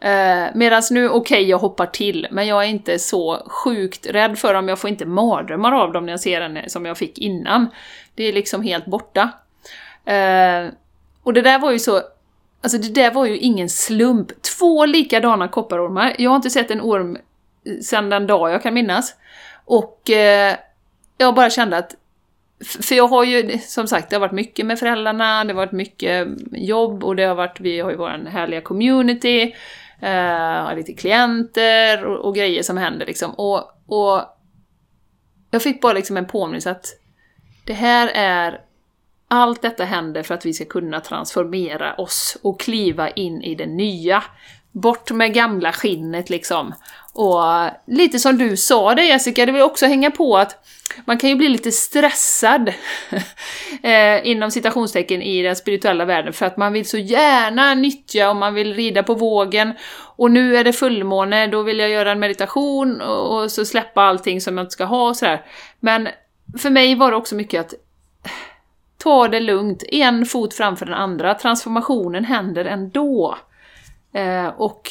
Eh, 0.00 0.50
Medan 0.54 0.82
nu, 0.90 1.08
okej, 1.08 1.18
okay, 1.18 1.50
jag 1.50 1.58
hoppar 1.58 1.86
till, 1.86 2.26
men 2.30 2.46
jag 2.46 2.64
är 2.64 2.68
inte 2.68 2.98
så 2.98 3.42
sjukt 3.46 4.06
rädd 4.06 4.38
för 4.38 4.54
dem. 4.54 4.68
Jag 4.68 4.78
får 4.78 4.90
inte 4.90 5.06
mardrömmar 5.06 5.72
av 5.72 5.92
dem 5.92 6.06
när 6.06 6.12
jag 6.12 6.20
ser 6.20 6.40
den 6.40 6.70
som 6.70 6.86
jag 6.86 6.98
fick 6.98 7.18
innan. 7.18 7.66
Det 8.14 8.24
är 8.24 8.32
liksom 8.32 8.62
helt 8.62 8.86
borta. 8.86 9.30
Eh, 10.04 10.66
och 11.22 11.32
det 11.32 11.42
där 11.42 11.58
var 11.58 11.72
ju 11.72 11.78
så 11.78 12.02
Alltså 12.62 12.78
det 12.78 12.94
där 12.94 13.10
var 13.10 13.26
ju 13.26 13.38
ingen 13.38 13.68
slump. 13.68 14.42
Två 14.42 14.86
likadana 14.86 15.48
kopparormar. 15.48 16.14
Jag 16.18 16.30
har 16.30 16.36
inte 16.36 16.50
sett 16.50 16.70
en 16.70 16.80
orm 16.80 17.18
sedan 17.82 18.10
den 18.10 18.26
dag 18.26 18.50
jag 18.50 18.62
kan 18.62 18.74
minnas. 18.74 19.14
Och 19.64 20.10
eh, 20.10 20.56
jag 21.18 21.34
bara 21.34 21.50
kände 21.50 21.76
att 21.76 21.94
för 22.64 22.94
jag 22.94 23.08
har 23.08 23.24
ju, 23.24 23.58
som 23.58 23.86
sagt, 23.86 24.10
det 24.10 24.16
har 24.16 24.20
varit 24.20 24.32
mycket 24.32 24.66
med 24.66 24.78
föräldrarna, 24.78 25.44
det 25.44 25.52
har 25.52 25.56
varit 25.56 25.72
mycket 25.72 26.28
jobb 26.52 27.04
och 27.04 27.16
det 27.16 27.24
har 27.24 27.34
varit, 27.34 27.60
vi 27.60 27.80
har 27.80 27.90
ju 27.90 27.96
vår 27.96 28.28
härliga 28.28 28.60
community, 28.60 29.54
eh, 30.00 30.74
lite 30.76 30.92
klienter 30.92 32.04
och, 32.04 32.24
och, 32.24 32.34
grejer 32.34 32.62
som 32.62 32.76
händer 32.76 33.06
liksom. 33.06 33.30
Och, 33.30 33.58
och 33.86 34.22
jag 35.50 35.62
fick 35.62 35.80
bara 35.80 35.92
liksom 35.92 36.16
en 36.16 36.26
påminnelse 36.26 36.70
att 36.70 36.86
det 37.64 37.74
här 37.74 38.10
är 38.14 38.60
allt 39.28 39.62
detta 39.62 39.84
händer 39.84 40.22
för 40.22 40.34
att 40.34 40.46
vi 40.46 40.52
ska 40.52 40.64
kunna 40.64 41.00
transformera 41.00 41.94
oss 41.94 42.38
och 42.42 42.60
kliva 42.60 43.10
in 43.10 43.42
i 43.42 43.54
det 43.54 43.66
nya. 43.66 44.24
Bort 44.72 45.10
med 45.10 45.34
gamla 45.34 45.72
skinnet 45.72 46.30
liksom. 46.30 46.74
Och 47.12 47.42
lite 47.86 48.18
som 48.18 48.38
du 48.38 48.56
sa 48.56 48.94
det 48.94 49.04
Jessica, 49.04 49.46
det 49.46 49.52
vill 49.52 49.62
också 49.62 49.86
hänga 49.86 50.10
på 50.10 50.36
att 50.36 50.64
man 51.04 51.18
kan 51.18 51.30
ju 51.30 51.36
bli 51.36 51.48
lite 51.48 51.72
stressad 51.72 52.68
eh, 53.82 54.26
inom 54.26 54.50
citationstecken 54.50 55.22
i 55.22 55.42
den 55.42 55.56
spirituella 55.56 56.04
världen 56.04 56.32
för 56.32 56.46
att 56.46 56.56
man 56.56 56.72
vill 56.72 56.88
så 56.88 56.98
gärna 56.98 57.74
nyttja 57.74 58.30
och 58.30 58.36
man 58.36 58.54
vill 58.54 58.74
rida 58.74 59.02
på 59.02 59.14
vågen 59.14 59.72
och 60.16 60.30
nu 60.30 60.56
är 60.56 60.64
det 60.64 60.72
fullmåne, 60.72 61.46
då 61.46 61.62
vill 61.62 61.78
jag 61.78 61.90
göra 61.90 62.12
en 62.12 62.20
meditation 62.20 63.00
och, 63.00 63.42
och 63.42 63.50
så 63.50 63.64
släppa 63.64 64.02
allting 64.02 64.40
som 64.40 64.58
jag 64.58 64.64
inte 64.64 64.72
ska 64.72 64.84
ha 64.84 65.08
och 65.08 65.16
sådär. 65.16 65.44
Men 65.80 66.08
för 66.58 66.70
mig 66.70 66.94
var 66.94 67.10
det 67.10 67.16
också 67.16 67.34
mycket 67.34 67.60
att 67.60 67.74
ta 68.98 69.28
det 69.28 69.40
lugnt, 69.40 69.82
en 69.88 70.26
fot 70.26 70.54
framför 70.54 70.86
den 70.86 70.94
andra, 70.94 71.34
transformationen 71.34 72.24
händer 72.24 72.64
ändå. 72.64 73.38
Eh, 74.12 74.46
och 74.46 74.90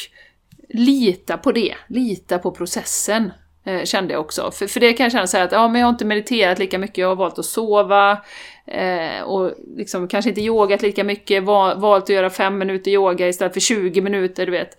lita 0.70 1.38
på 1.38 1.52
det, 1.52 1.76
lita 1.88 2.40
på 2.40 2.52
processen. 2.52 3.32
Eh, 3.68 3.84
kände 3.84 4.14
jag 4.14 4.22
också. 4.22 4.52
För, 4.52 4.68
för 4.68 4.80
det 4.80 4.94
kan 4.94 5.04
jag 5.04 5.12
känna 5.12 5.28
så 5.28 5.38
att 5.38 5.52
ja, 5.52 5.68
men 5.68 5.82
jag 5.82 5.88
har 5.88 5.92
inte 5.92 6.06
mediterat 6.06 6.60
lika 6.60 6.78
mycket, 6.78 6.98
jag 6.98 7.08
har 7.08 7.16
valt 7.16 7.40
att 7.40 7.46
sova 7.46 8.24
eh, 8.66 9.22
och 9.22 9.52
liksom 9.78 10.08
kanske 10.08 10.30
inte 10.30 10.42
yogat 10.42 10.82
lika 10.82 11.04
mycket, 11.04 11.44
val, 11.44 11.80
valt 11.80 12.04
att 12.04 12.10
göra 12.10 12.30
fem 12.30 12.58
minuter 12.58 12.92
yoga 12.92 13.28
istället 13.28 13.54
för 13.54 13.60
20 13.60 14.02
minuter, 14.02 14.46
du 14.46 14.52
vet. 14.52 14.78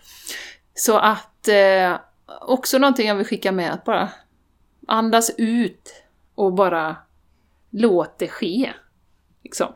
Så 0.74 0.98
att 0.98 1.48
eh, 1.48 1.96
också 2.40 2.78
någonting 2.78 3.08
jag 3.08 3.14
vill 3.14 3.26
skicka 3.26 3.52
med, 3.52 3.72
att 3.72 3.84
bara 3.84 4.08
andas 4.86 5.30
ut 5.38 6.04
och 6.34 6.52
bara 6.52 6.96
låt 7.70 8.18
det 8.18 8.28
ske. 8.28 8.72
Liksom. 9.44 9.72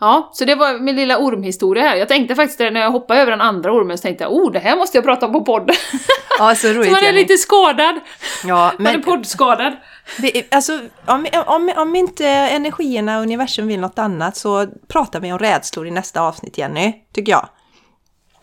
Ja, 0.00 0.30
så 0.32 0.44
det 0.44 0.54
var 0.54 0.78
min 0.78 0.96
lilla 0.96 1.18
ormhistoria 1.18 1.82
här. 1.82 1.96
Jag 1.96 2.08
tänkte 2.08 2.34
faktiskt 2.34 2.58
när 2.58 2.80
jag 2.80 2.90
hoppade 2.90 3.20
över 3.20 3.30
den 3.30 3.40
andra 3.40 3.72
ormen 3.72 3.98
så 3.98 4.02
tänkte 4.02 4.24
jag 4.24 4.32
oh, 4.32 4.52
det 4.52 4.58
här 4.58 4.76
måste 4.76 4.98
jag 4.98 5.04
prata 5.04 5.26
om 5.26 5.32
på 5.32 5.44
podden. 5.44 5.76
Ja, 6.38 6.54
så 6.54 6.68
roligt. 6.68 6.84
så 6.84 6.90
man 6.90 7.04
är 7.04 7.12
lite 7.12 7.36
skadad. 7.36 8.00
Ja, 8.44 8.72
men... 8.76 8.84
Man 8.84 8.94
är 8.94 8.98
poddskadad. 8.98 9.72
Alltså, 10.50 10.80
om, 11.06 11.26
om, 11.46 11.72
om 11.76 11.96
inte 11.96 12.26
energierna 12.28 13.16
och 13.16 13.22
universum 13.22 13.66
vill 13.66 13.80
något 13.80 13.98
annat 13.98 14.36
så 14.36 14.66
pratar 14.88 15.20
vi 15.20 15.32
om 15.32 15.38
rädslor 15.38 15.86
i 15.86 15.90
nästa 15.90 16.20
avsnitt, 16.20 16.58
Jenny, 16.58 16.92
tycker 17.12 17.32
jag. 17.32 17.48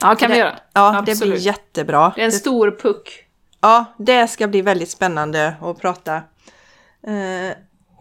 Ja, 0.02 0.16
kan 0.16 0.30
det, 0.30 0.36
vi 0.36 0.40
göra. 0.40 0.60
Ja, 0.74 0.98
Absolut. 0.98 1.20
det 1.20 1.26
blir 1.26 1.38
jättebra. 1.38 2.12
Det 2.16 2.22
är 2.22 2.26
en 2.26 2.32
stor 2.32 2.80
puck. 2.82 3.26
Ja, 3.62 3.86
det 3.98 4.28
ska 4.28 4.48
bli 4.48 4.62
väldigt 4.62 4.90
spännande 4.90 5.56
att 5.62 5.82
prata, 5.82 6.16
eh, 7.08 7.56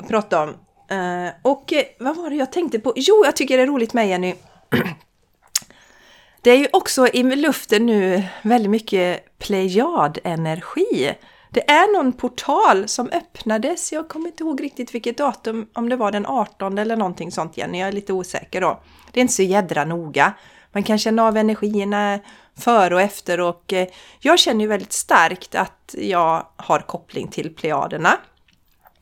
prata 0.08 0.42
om. 0.42 0.54
Uh, 0.92 1.30
och 1.42 1.72
uh, 1.72 1.82
vad 1.98 2.16
var 2.16 2.30
det 2.30 2.36
jag 2.36 2.52
tänkte 2.52 2.78
på? 2.78 2.92
Jo, 2.96 3.22
jag 3.24 3.36
tycker 3.36 3.56
det 3.56 3.62
är 3.62 3.66
roligt 3.66 3.94
med 3.94 4.08
Jenny. 4.08 4.34
det 6.42 6.50
är 6.50 6.56
ju 6.56 6.68
också 6.72 7.06
i 7.06 7.22
luften 7.22 7.86
nu 7.86 8.22
väldigt 8.42 8.70
mycket 8.70 9.38
plejadenergi. 9.38 11.14
Det 11.50 11.70
är 11.70 11.96
någon 11.96 12.12
portal 12.12 12.88
som 12.88 13.08
öppnades, 13.08 13.92
jag 13.92 14.08
kommer 14.08 14.26
inte 14.26 14.42
ihåg 14.42 14.62
riktigt 14.62 14.94
vilket 14.94 15.18
datum, 15.18 15.66
om 15.72 15.88
det 15.88 15.96
var 15.96 16.12
den 16.12 16.26
18 16.26 16.78
eller 16.78 16.96
någonting 16.96 17.32
sånt 17.32 17.56
Jenny, 17.56 17.78
jag 17.78 17.88
är 17.88 17.92
lite 17.92 18.12
osäker 18.12 18.60
då. 18.60 18.80
Det 19.12 19.20
är 19.20 19.22
inte 19.22 19.34
så 19.34 19.42
jädra 19.42 19.84
noga. 19.84 20.32
Man 20.72 20.82
kan 20.82 20.98
känna 20.98 21.26
av 21.26 21.36
energierna 21.36 22.18
före 22.58 22.94
och 22.94 23.00
efter 23.00 23.40
och 23.40 23.72
eh, 23.72 23.88
jag 24.20 24.38
känner 24.38 24.60
ju 24.60 24.66
väldigt 24.66 24.92
starkt 24.92 25.54
att 25.54 25.94
jag 25.98 26.46
har 26.56 26.80
koppling 26.80 27.28
till 27.28 27.54
plejaderna 27.54 28.18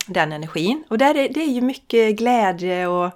den 0.08 0.32
energin. 0.32 0.84
Och 0.90 0.98
där 0.98 1.16
är, 1.16 1.28
det 1.28 1.40
är 1.40 1.50
ju 1.50 1.60
mycket 1.60 2.16
glädje 2.16 2.86
och 2.86 3.10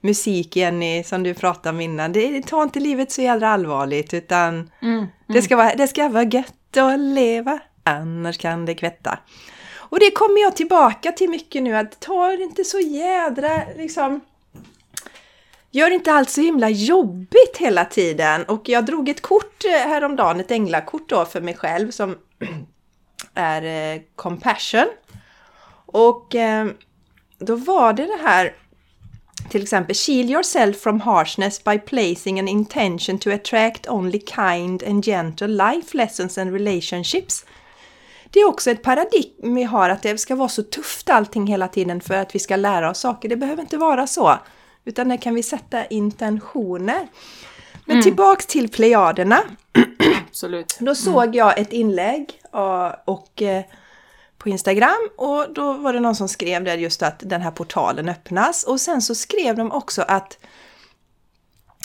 musik, 0.00 0.56
Jenny, 0.56 1.04
som 1.04 1.22
du 1.22 1.34
pratade 1.34 1.68
om 1.68 1.80
innan. 1.80 2.12
Det 2.12 2.42
tar 2.42 2.62
inte 2.62 2.80
livet 2.80 3.12
så 3.12 3.22
jädra 3.22 3.48
allvarligt 3.48 4.14
utan 4.14 4.54
mm, 4.54 4.70
mm. 4.82 5.06
Det, 5.26 5.42
ska 5.42 5.56
vara, 5.56 5.74
det 5.74 5.88
ska 5.88 6.08
vara 6.08 6.24
gött 6.24 6.76
att 6.76 7.00
leva, 7.00 7.58
annars 7.82 8.38
kan 8.38 8.64
det 8.64 8.74
kvätta. 8.74 9.18
Och 9.74 10.00
det 10.00 10.10
kommer 10.10 10.40
jag 10.40 10.56
tillbaka 10.56 11.12
till 11.12 11.30
mycket 11.30 11.62
nu, 11.62 11.76
att 11.76 12.00
ta 12.00 12.26
det 12.26 12.42
inte 12.42 12.64
så 12.64 12.80
jädra 12.80 13.62
liksom 13.76 14.20
Gör 15.70 15.90
inte 15.90 16.12
allt 16.12 16.30
så 16.30 16.40
himla 16.40 16.68
jobbigt 16.68 17.56
hela 17.56 17.84
tiden. 17.84 18.44
Och 18.44 18.68
jag 18.68 18.86
drog 18.86 19.08
ett 19.08 19.20
kort 19.20 19.64
eh, 19.64 19.88
häromdagen, 19.88 20.40
ett 20.40 20.50
änglakort 20.50 21.08
då 21.08 21.24
för 21.24 21.40
mig 21.40 21.54
själv 21.56 21.90
som 21.90 22.16
är 23.34 23.94
eh, 23.94 24.00
Compassion. 24.16 24.86
Och 25.92 26.34
eh, 26.34 26.66
då 27.38 27.56
var 27.56 27.92
det 27.92 28.04
det 28.04 28.18
här 28.22 28.54
till 29.48 29.62
exempel 29.62 29.96
Shield 29.96 30.30
yourself 30.30 30.80
from 30.80 31.00
harshness 31.00 31.64
by 31.64 31.78
placing 31.78 32.40
an 32.40 32.48
intention 32.48 33.18
to 33.18 33.30
attract 33.30 33.88
only 33.88 34.20
kind 34.20 34.82
and 34.82 35.04
gentle 35.04 35.48
life 35.48 35.96
lessons 35.96 36.38
and 36.38 36.52
relationships. 36.52 37.44
Det 38.30 38.40
är 38.40 38.48
också 38.48 38.70
ett 38.70 38.82
paradigm 38.82 39.54
vi 39.54 39.62
har 39.62 39.90
att 39.90 40.02
det 40.02 40.18
ska 40.18 40.36
vara 40.36 40.48
så 40.48 40.62
tufft 40.62 41.10
allting 41.10 41.46
hela 41.46 41.68
tiden 41.68 42.00
för 42.00 42.14
att 42.14 42.34
vi 42.34 42.38
ska 42.38 42.56
lära 42.56 42.90
oss 42.90 42.98
saker. 42.98 43.28
Det 43.28 43.36
behöver 43.36 43.62
inte 43.62 43.76
vara 43.76 44.06
så. 44.06 44.38
Utan 44.84 45.08
där 45.08 45.16
kan 45.16 45.34
vi 45.34 45.42
sätta 45.42 45.86
intentioner. 45.86 47.08
Men 47.84 47.94
mm. 47.94 48.02
tillbaks 48.02 48.46
till 48.46 48.68
plejaderna. 48.68 49.40
Absolut. 50.28 50.76
Då 50.80 50.94
såg 50.94 51.22
mm. 51.22 51.34
jag 51.34 51.58
ett 51.58 51.72
inlägg 51.72 52.40
och, 52.52 53.08
och 53.08 53.42
eh, 53.42 53.64
på 54.48 54.52
Instagram 54.52 55.08
och 55.16 55.52
då 55.54 55.72
var 55.72 55.92
det 55.92 56.00
någon 56.00 56.14
som 56.14 56.28
skrev 56.28 56.64
där 56.64 56.76
just 56.76 57.02
att 57.02 57.22
den 57.24 57.40
här 57.40 57.50
portalen 57.50 58.08
öppnas 58.08 58.64
och 58.64 58.80
sen 58.80 59.02
så 59.02 59.14
skrev 59.14 59.56
de 59.56 59.72
också 59.72 60.02
att 60.02 60.38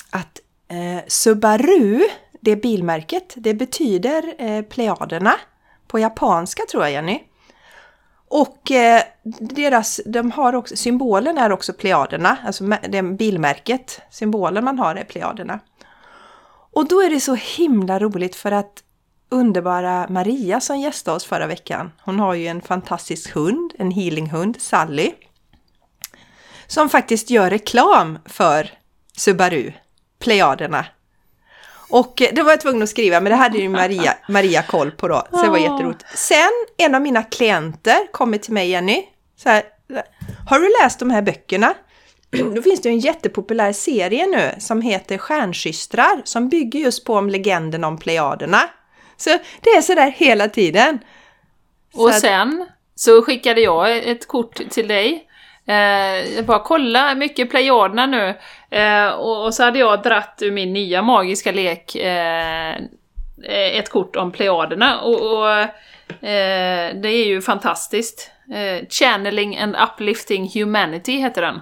att 0.10 0.39
eh, 0.67 1.04
Subaru, 1.08 2.02
det 2.41 2.56
bilmärket, 2.56 3.34
det 3.36 3.54
betyder 3.54 4.34
eh, 4.38 4.62
Plejaderna 4.62 5.34
på 5.88 5.99
japanska 5.99 6.63
tror 6.71 6.84
jag 6.84 6.91
Jenny. 6.91 7.23
Och 8.28 8.71
eh, 8.71 9.02
deras, 9.39 10.02
de 10.06 10.32
har 10.32 10.56
också, 10.56 10.76
symbolen 10.76 11.38
är 11.38 11.52
också 11.52 11.73
Plejaderna, 11.73 12.38
alltså 12.45 12.63
det 12.89 13.04
bilmärket, 13.04 14.02
symbolen 14.10 14.63
man 14.63 14.80
har 14.80 14.95
är 14.95 15.04
Plejaderna. 15.04 15.60
Och 16.73 16.88
då 16.88 17.02
är 17.02 17.10
det 17.10 17.19
så 17.19 17.36
himla 17.36 17.99
roligt 17.99 18.36
för 18.36 18.52
att 18.52 18.84
underbara 19.34 20.08
Maria 20.10 20.60
som 20.60 20.80
gästade 20.80 21.17
oss 21.17 21.26
förra 21.26 21.48
veckan. 21.48 21.91
Hon 22.02 22.19
har 22.19 22.34
ju 22.34 22.48
en 22.48 22.62
fantastisk 22.62 23.36
hund, 23.36 23.74
en 23.80 23.91
healinghund, 23.91 24.62
Sally. 24.62 25.12
Som 26.67 26.89
faktiskt 26.89 27.30
gör 27.30 27.50
reklam 27.50 28.19
för 28.26 28.69
Subaru, 29.17 29.72
Plejaderna. 30.19 30.86
Och 31.89 32.13
det 32.34 32.43
var 32.43 32.52
jag 32.52 32.62
tvungen 32.62 32.84
att 32.84 32.89
skriva, 32.89 33.22
men 33.22 33.30
det 33.30 33.36
hade 33.36 33.58
ju 33.58 33.69
Maria, 33.69 34.13
Maria 34.30 34.62
koll 34.62 34.91
på 34.91 35.08
då, 35.08 35.28
så 35.32 35.41
det 35.43 35.50
var 35.50 35.58
jätteroligt. 35.58 36.06
Sen, 36.15 36.52
en 36.78 36.96
av 36.96 37.02
mina 37.02 37.24
klienter 37.24 38.12
kommer 38.12 38.38
till 38.38 38.54
mig, 38.54 38.69
Jenny, 38.69 39.04
så 39.38 39.50
här, 39.50 39.63
har 40.48 40.60
du 40.60 40.74
läst 40.82 41.00
de 41.00 41.10
här 41.10 41.22
böckerna? 41.22 41.74
Då 42.56 42.62
finns 42.62 42.82
det 42.82 42.89
en 42.89 43.00
jättepopulär 43.00 43.74
serie 43.74 44.26
nu 44.26 44.62
som 44.62 44.82
heter 44.82 45.17
Stjärnsystrar 45.17 46.22
som 46.24 46.50
bygger 46.50 46.80
just 46.80 47.06
på 47.06 47.15
om 47.15 47.30
legenden 47.30 47.84
om 47.84 47.98
Plejaderna. 47.98 48.69
Så 49.23 49.29
det 49.62 49.69
är 49.69 49.81
sådär 49.81 50.12
hela 50.12 50.49
tiden. 50.49 50.99
Så 51.93 52.03
och 52.03 52.13
sen 52.13 52.65
så 52.95 53.21
skickade 53.21 53.62
jag 53.62 53.97
ett 53.97 54.27
kort 54.27 54.69
till 54.69 54.88
dig. 54.88 55.27
Eh, 55.65 56.36
jag 56.36 56.45
bara 56.45 56.59
kolla, 56.59 57.15
mycket 57.15 57.49
Plejaderna 57.49 58.05
nu. 58.05 58.36
Eh, 58.69 59.07
och, 59.07 59.45
och, 59.45 59.53
så 59.53 59.63
hade 59.63 59.79
jag 59.79 60.03
dratt 60.03 60.39
ur 60.41 60.51
min 60.51 60.73
nya 60.73 61.01
magiska 61.01 61.51
lek 61.51 61.95
eh, 61.95 62.75
ett 63.47 63.89
kort 63.89 64.15
om 64.15 64.31
Plejaderna. 64.31 65.01
Och, 65.01 65.38
och 65.38 65.59
eh, 66.27 66.95
det 66.95 67.09
är 67.09 67.25
ju 67.25 67.41
fantastiskt. 67.41 68.31
Eh, 68.53 68.88
Channeling 68.89 69.57
and 69.57 69.75
Uplifting 69.75 70.51
Humanity 70.53 71.17
heter 71.17 71.41
den. 71.41 71.62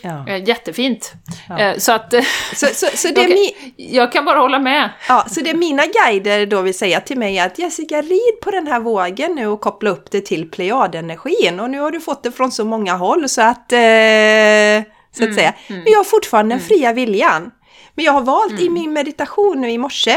Ja. 0.00 0.28
Eh, 0.28 0.48
jättefint. 0.48 1.12
Ja. 1.48 1.58
Eh, 1.58 1.78
så 1.78 1.92
att... 1.92 2.14
Så, 2.54 2.66
så, 2.66 2.86
så 2.94 3.08
det 3.08 3.20
okay. 3.20 3.34
mi- 3.34 3.74
jag 3.76 4.12
kan 4.12 4.24
bara 4.24 4.38
hålla 4.38 4.58
med. 4.58 4.90
Ja, 5.08 5.26
så 5.30 5.40
det 5.40 5.54
mina 5.54 5.82
guider 5.86 6.46
då 6.46 6.62
vill 6.62 6.78
säga 6.78 7.00
till 7.00 7.18
mig 7.18 7.38
är 7.38 7.46
att 7.46 7.58
Jessica, 7.58 8.02
rid 8.02 8.40
på 8.42 8.50
den 8.50 8.66
här 8.66 8.80
vågen 8.80 9.34
nu 9.34 9.46
och 9.46 9.60
koppla 9.60 9.90
upp 9.90 10.10
det 10.10 10.20
till 10.20 10.50
plejadenergin. 10.50 11.60
Och 11.60 11.70
nu 11.70 11.80
har 11.80 11.90
du 11.90 12.00
fått 12.00 12.22
det 12.22 12.32
från 12.32 12.52
så 12.52 12.64
många 12.64 12.94
håll 12.94 13.28
så 13.28 13.42
att... 13.42 13.72
Eh, 13.72 14.82
så 15.12 15.22
att 15.24 15.28
mm, 15.28 15.34
säga. 15.34 15.54
Mm, 15.66 15.82
Men 15.82 15.92
jag 15.92 15.98
har 15.98 16.04
fortfarande 16.04 16.54
den 16.54 16.60
mm. 16.60 16.68
fria 16.68 16.92
viljan. 16.92 17.50
Men 17.94 18.04
jag 18.04 18.12
har 18.12 18.20
valt 18.20 18.60
i 18.60 18.70
min 18.70 18.92
meditation 18.92 19.60
nu 19.60 19.70
i 19.70 19.78
morse 19.78 20.16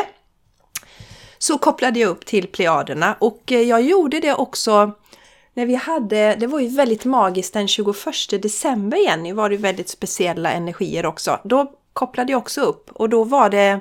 så 1.38 1.58
kopplade 1.58 2.00
jag 2.00 2.10
upp 2.10 2.26
till 2.26 2.48
plejaderna 2.48 3.16
och 3.20 3.52
eh, 3.52 3.62
jag 3.62 3.82
gjorde 3.82 4.20
det 4.20 4.34
också 4.34 4.92
när 5.54 5.66
vi 5.66 5.76
hade, 5.76 6.36
det 6.36 6.48
var 6.48 6.60
ju 6.60 6.68
väldigt 6.68 7.06
magiskt 7.06 7.54
den 7.54 7.68
21 7.68 7.96
december 8.30 8.98
Jenny, 8.98 9.34
var 9.34 9.50
det 9.50 9.58
väldigt 9.58 9.90
speciella 9.90 10.52
energier 10.52 11.06
också. 11.06 11.40
Då 11.44 11.72
kopplade 11.94 12.32
jag 12.32 12.40
också 12.40 12.62
upp 12.62 12.92
och 12.92 13.10
då 13.10 13.24
var 13.24 13.50
det 13.50 13.80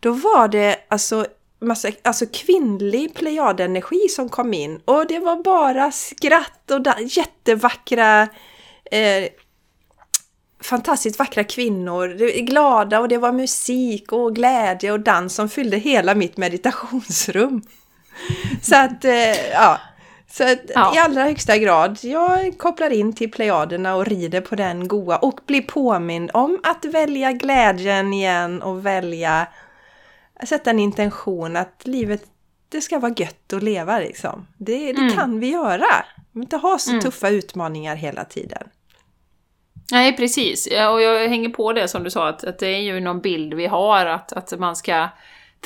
då 0.00 0.12
var 0.12 0.48
det 0.48 0.76
alltså 0.88 1.26
massa 1.60 1.88
alltså 2.02 2.26
kvinnlig 2.32 3.14
plejadenergi 3.14 4.08
som 4.08 4.28
kom 4.28 4.54
in 4.54 4.80
och 4.84 5.06
det 5.06 5.18
var 5.18 5.42
bara 5.42 5.92
skratt 5.92 6.70
och 6.70 6.86
jättevackra 7.00 8.22
eh, 8.90 9.28
fantastiskt 10.60 11.18
vackra 11.18 11.44
kvinnor, 11.44 12.40
glada 12.40 13.00
och 13.00 13.08
det 13.08 13.18
var 13.18 13.32
musik 13.32 14.12
och 14.12 14.34
glädje 14.34 14.92
och 14.92 15.00
dans 15.00 15.34
som 15.34 15.48
fyllde 15.48 15.76
hela 15.76 16.14
mitt 16.14 16.36
meditationsrum. 16.36 17.62
Så 18.62 18.76
att, 18.76 19.04
eh, 19.04 19.50
ja. 19.52 19.80
Så 20.36 20.56
ja. 20.74 20.94
i 20.94 20.98
allra 20.98 21.22
högsta 21.22 21.58
grad, 21.58 21.98
jag 22.02 22.58
kopplar 22.58 22.90
in 22.90 23.12
till 23.12 23.30
plejaderna 23.30 23.96
och 23.96 24.06
rider 24.06 24.40
på 24.40 24.54
den 24.54 24.88
goa 24.88 25.16
och 25.16 25.40
blir 25.46 25.62
påmind 25.62 26.30
om 26.34 26.60
att 26.62 26.84
välja 26.84 27.32
glädjen 27.32 28.12
igen 28.12 28.62
och 28.62 28.86
välja 28.86 29.46
sätta 30.44 30.70
en 30.70 30.78
intention 30.78 31.56
att 31.56 31.80
livet, 31.84 32.22
det 32.68 32.80
ska 32.80 32.98
vara 32.98 33.14
gött 33.16 33.52
att 33.52 33.62
leva 33.62 33.98
liksom. 33.98 34.46
Det, 34.56 34.92
det 34.92 35.00
mm. 35.00 35.16
kan 35.16 35.40
vi 35.40 35.50
göra. 35.50 36.04
Vi 36.32 36.40
inte 36.40 36.56
ha 36.56 36.78
så 36.78 36.90
mm. 36.90 37.02
tuffa 37.02 37.28
utmaningar 37.28 37.96
hela 37.96 38.24
tiden. 38.24 38.68
Nej, 39.92 40.16
precis. 40.16 40.66
Och 40.66 41.02
jag 41.02 41.28
hänger 41.28 41.48
på 41.48 41.72
det 41.72 41.88
som 41.88 42.04
du 42.04 42.10
sa, 42.10 42.28
att, 42.28 42.44
att 42.44 42.58
det 42.58 42.68
är 42.68 42.80
ju 42.80 43.00
någon 43.00 43.20
bild 43.20 43.54
vi 43.54 43.66
har, 43.66 44.06
att, 44.06 44.32
att 44.32 44.58
man 44.58 44.76
ska 44.76 45.08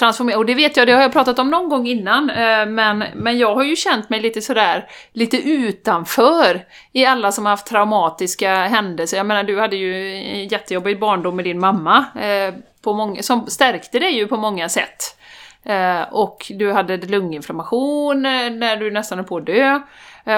transformera. 0.00 0.38
Och 0.38 0.46
det 0.46 0.54
vet 0.54 0.76
jag, 0.76 0.86
det 0.86 0.92
har 0.92 1.02
jag 1.02 1.12
pratat 1.12 1.38
om 1.38 1.50
någon 1.50 1.68
gång 1.68 1.86
innan, 1.86 2.30
eh, 2.30 2.66
men, 2.66 3.04
men 3.14 3.38
jag 3.38 3.54
har 3.54 3.64
ju 3.64 3.76
känt 3.76 4.10
mig 4.10 4.20
lite 4.20 4.40
sådär, 4.40 4.88
lite 5.12 5.36
utanför 5.36 6.64
i 6.92 7.06
alla 7.06 7.32
som 7.32 7.44
har 7.44 7.50
haft 7.50 7.66
traumatiska 7.66 8.54
händelser. 8.54 9.16
Jag 9.16 9.26
menar, 9.26 9.42
du 9.42 9.60
hade 9.60 9.76
ju 9.76 10.16
en 10.16 10.48
jättejobbig 10.48 11.00
barndom 11.00 11.36
med 11.36 11.44
din 11.44 11.60
mamma, 11.60 12.04
eh, 12.20 12.54
på 12.82 12.92
många, 12.94 13.22
som 13.22 13.46
stärkte 13.46 13.98
dig 13.98 14.16
ju 14.16 14.26
på 14.26 14.36
många 14.36 14.68
sätt. 14.68 15.16
Eh, 15.64 16.02
och 16.10 16.52
du 16.54 16.72
hade 16.72 16.96
lunginflammation 16.96 18.22
när 18.22 18.76
du 18.76 18.90
nästan 18.90 19.18
är 19.18 19.22
på 19.22 19.36
att 19.36 19.46
dö. 19.46 19.80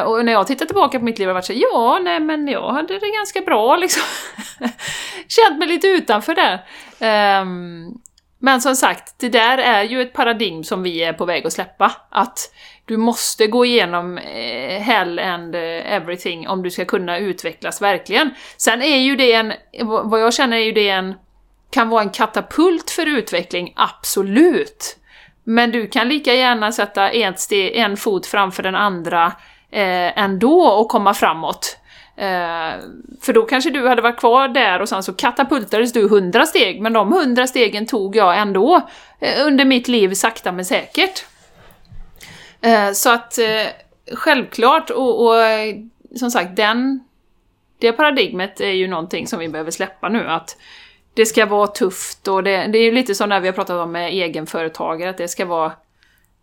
Och 0.06 0.24
när 0.24 0.32
jag 0.32 0.46
tittar 0.46 0.66
tillbaka 0.66 0.98
på 0.98 1.04
mitt 1.04 1.18
liv 1.18 1.26
har 1.26 1.30
jag 1.30 1.34
varit 1.34 1.44
så 1.44 1.52
ja, 1.52 1.98
nej 2.02 2.20
men 2.20 2.48
jag 2.48 2.72
hade 2.72 2.98
det 2.98 3.16
ganska 3.16 3.40
bra 3.40 3.76
liksom. 3.76 4.02
Känt 5.28 5.58
mig 5.58 5.68
lite 5.68 5.86
utanför 5.86 6.34
där. 6.34 6.62
Um, 7.40 8.00
men 8.44 8.60
som 8.60 8.76
sagt, 8.76 9.14
det 9.18 9.28
där 9.28 9.58
är 9.58 9.82
ju 9.82 10.02
ett 10.02 10.12
paradigm 10.12 10.64
som 10.64 10.82
vi 10.82 11.04
är 11.04 11.12
på 11.12 11.24
väg 11.24 11.46
att 11.46 11.52
släppa. 11.52 11.92
Att 12.10 12.38
du 12.84 12.96
måste 12.96 13.46
gå 13.46 13.64
igenom 13.64 14.18
eh, 14.18 14.80
hell 14.80 15.18
and 15.18 15.54
eh, 15.54 15.94
everything 15.94 16.48
om 16.48 16.62
du 16.62 16.70
ska 16.70 16.84
kunna 16.84 17.18
utvecklas 17.18 17.82
verkligen. 17.82 18.30
Sen 18.56 18.82
är 18.82 18.96
ju 18.96 19.16
det 19.16 19.32
en, 19.32 19.52
vad 19.82 20.20
jag 20.20 20.34
känner 20.34 20.56
är 20.56 20.64
ju 20.64 20.72
det 20.72 20.88
en, 20.88 21.14
kan 21.70 21.88
vara 21.88 22.02
en 22.02 22.10
katapult 22.10 22.90
för 22.90 23.06
utveckling, 23.06 23.72
absolut. 23.76 24.96
Men 25.44 25.70
du 25.70 25.86
kan 25.86 26.08
lika 26.08 26.34
gärna 26.34 26.72
sätta 26.72 27.10
en, 27.10 27.36
steg, 27.36 27.76
en 27.76 27.96
fot 27.96 28.26
framför 28.26 28.62
den 28.62 28.74
andra 28.74 29.26
eh, 29.70 30.18
ändå 30.18 30.62
och 30.62 30.88
komma 30.88 31.14
framåt. 31.14 31.76
Eh, 32.16 32.74
för 33.20 33.32
då 33.32 33.42
kanske 33.42 33.70
du 33.70 33.88
hade 33.88 34.02
varit 34.02 34.18
kvar 34.18 34.48
där 34.48 34.80
och 34.80 34.88
sen 34.88 35.02
så 35.02 35.12
katapultades 35.12 35.92
du 35.92 36.08
hundra 36.08 36.46
steg, 36.46 36.80
men 36.80 36.92
de 36.92 37.12
hundra 37.12 37.46
stegen 37.46 37.86
tog 37.86 38.16
jag 38.16 38.38
ändå 38.38 38.88
eh, 39.20 39.46
under 39.46 39.64
mitt 39.64 39.88
liv 39.88 40.14
sakta 40.14 40.52
men 40.52 40.64
säkert. 40.64 41.24
Eh, 42.60 42.92
så 42.92 43.10
att 43.10 43.38
eh, 43.38 43.66
självklart, 44.12 44.90
och, 44.90 45.26
och 45.26 45.40
eh, 45.40 45.74
som 46.16 46.30
sagt, 46.30 46.56
den, 46.56 47.00
det 47.78 47.92
paradigmet 47.92 48.60
är 48.60 48.72
ju 48.72 48.88
någonting 48.88 49.26
som 49.26 49.38
vi 49.38 49.48
behöver 49.48 49.70
släppa 49.70 50.08
nu, 50.08 50.28
att 50.28 50.56
det 51.14 51.26
ska 51.26 51.46
vara 51.46 51.66
tufft 51.66 52.28
och 52.28 52.42
det, 52.42 52.66
det 52.66 52.78
är 52.78 52.82
ju 52.82 52.92
lite 52.92 53.14
som 53.14 53.28
när 53.28 53.40
vi 53.40 53.48
har 53.48 53.52
pratat 53.52 53.76
om 53.76 53.92
med 53.92 54.08
egenföretagare, 54.08 55.10
att 55.10 55.18
det 55.18 55.28
ska 55.28 55.44
vara 55.44 55.72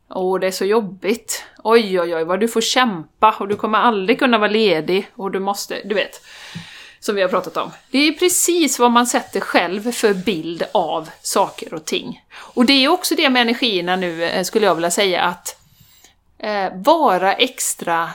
Åh, 0.09 0.39
det 0.39 0.47
är 0.47 0.51
så 0.51 0.65
jobbigt. 0.65 1.43
Oj, 1.63 2.01
oj, 2.01 2.15
oj, 2.15 2.23
vad 2.23 2.39
du 2.39 2.47
får 2.47 2.61
kämpa 2.61 3.35
och 3.39 3.47
du 3.47 3.55
kommer 3.55 3.77
aldrig 3.77 4.19
kunna 4.19 4.37
vara 4.37 4.49
ledig 4.49 5.07
och 5.15 5.31
du 5.31 5.39
måste, 5.39 5.81
du 5.85 5.95
vet. 5.95 6.21
Som 6.99 7.15
vi 7.15 7.21
har 7.21 7.29
pratat 7.29 7.57
om. 7.57 7.71
Det 7.91 7.97
är 7.97 8.11
precis 8.11 8.79
vad 8.79 8.91
man 8.91 9.07
sätter 9.07 9.39
själv 9.39 9.91
för 9.91 10.13
bild 10.13 10.63
av 10.71 11.09
saker 11.21 11.73
och 11.73 11.85
ting. 11.85 12.23
Och 12.31 12.65
det 12.65 12.73
är 12.73 12.87
också 12.87 13.15
det 13.15 13.29
med 13.29 13.41
energierna 13.41 13.95
nu, 13.95 14.23
eh, 14.23 14.43
skulle 14.43 14.65
jag 14.65 14.75
vilja 14.75 14.91
säga, 14.91 15.21
att 15.21 15.61
eh, 16.39 16.67
vara 16.75 17.33
extra 17.33 18.09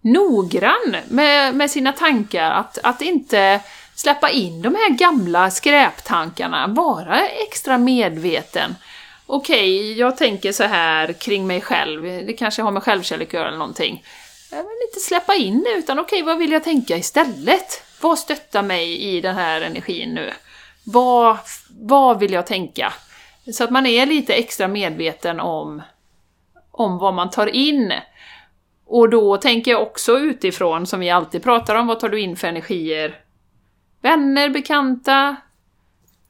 noggrann 0.00 0.96
med, 1.08 1.54
med 1.54 1.70
sina 1.70 1.92
tankar. 1.92 2.50
Att, 2.50 2.78
att 2.82 3.02
inte 3.02 3.60
släppa 3.94 4.30
in 4.30 4.62
de 4.62 4.74
här 4.74 4.90
gamla 4.90 5.50
skräptankarna, 5.50 6.66
vara 6.66 7.26
extra 7.28 7.78
medveten 7.78 8.74
okej, 9.26 9.80
okay, 9.80 9.94
jag 9.94 10.16
tänker 10.16 10.52
så 10.52 10.64
här 10.64 11.12
kring 11.12 11.46
mig 11.46 11.60
själv, 11.60 12.02
det 12.02 12.32
kanske 12.32 12.62
har 12.62 12.70
med 12.70 12.82
självkärlek 12.82 13.28
att 13.28 13.34
göra 13.34 13.48
eller 13.48 13.58
någonting. 13.58 14.04
Jag 14.50 14.62
vill 14.62 14.88
inte 14.88 15.00
släppa 15.00 15.34
in 15.34 15.62
det, 15.62 15.78
utan 15.78 15.98
okej, 15.98 16.22
okay, 16.22 16.26
vad 16.26 16.38
vill 16.38 16.52
jag 16.52 16.64
tänka 16.64 16.96
istället? 16.96 17.82
Vad 18.00 18.18
stöttar 18.18 18.62
mig 18.62 19.02
i 19.02 19.20
den 19.20 19.34
här 19.34 19.60
energin 19.60 20.14
nu? 20.14 20.32
Vad, 20.84 21.38
vad 21.70 22.18
vill 22.18 22.32
jag 22.32 22.46
tänka? 22.46 22.92
Så 23.52 23.64
att 23.64 23.70
man 23.70 23.86
är 23.86 24.06
lite 24.06 24.34
extra 24.34 24.68
medveten 24.68 25.40
om, 25.40 25.82
om 26.70 26.98
vad 26.98 27.14
man 27.14 27.30
tar 27.30 27.46
in. 27.46 27.92
Och 28.86 29.10
då 29.10 29.36
tänker 29.36 29.70
jag 29.70 29.82
också 29.82 30.18
utifrån, 30.18 30.86
som 30.86 31.00
vi 31.00 31.10
alltid 31.10 31.42
pratar 31.42 31.74
om, 31.74 31.86
vad 31.86 32.00
tar 32.00 32.08
du 32.08 32.20
in 32.20 32.36
för 32.36 32.48
energier? 32.48 33.20
Vänner, 34.00 34.48
bekanta, 34.48 35.36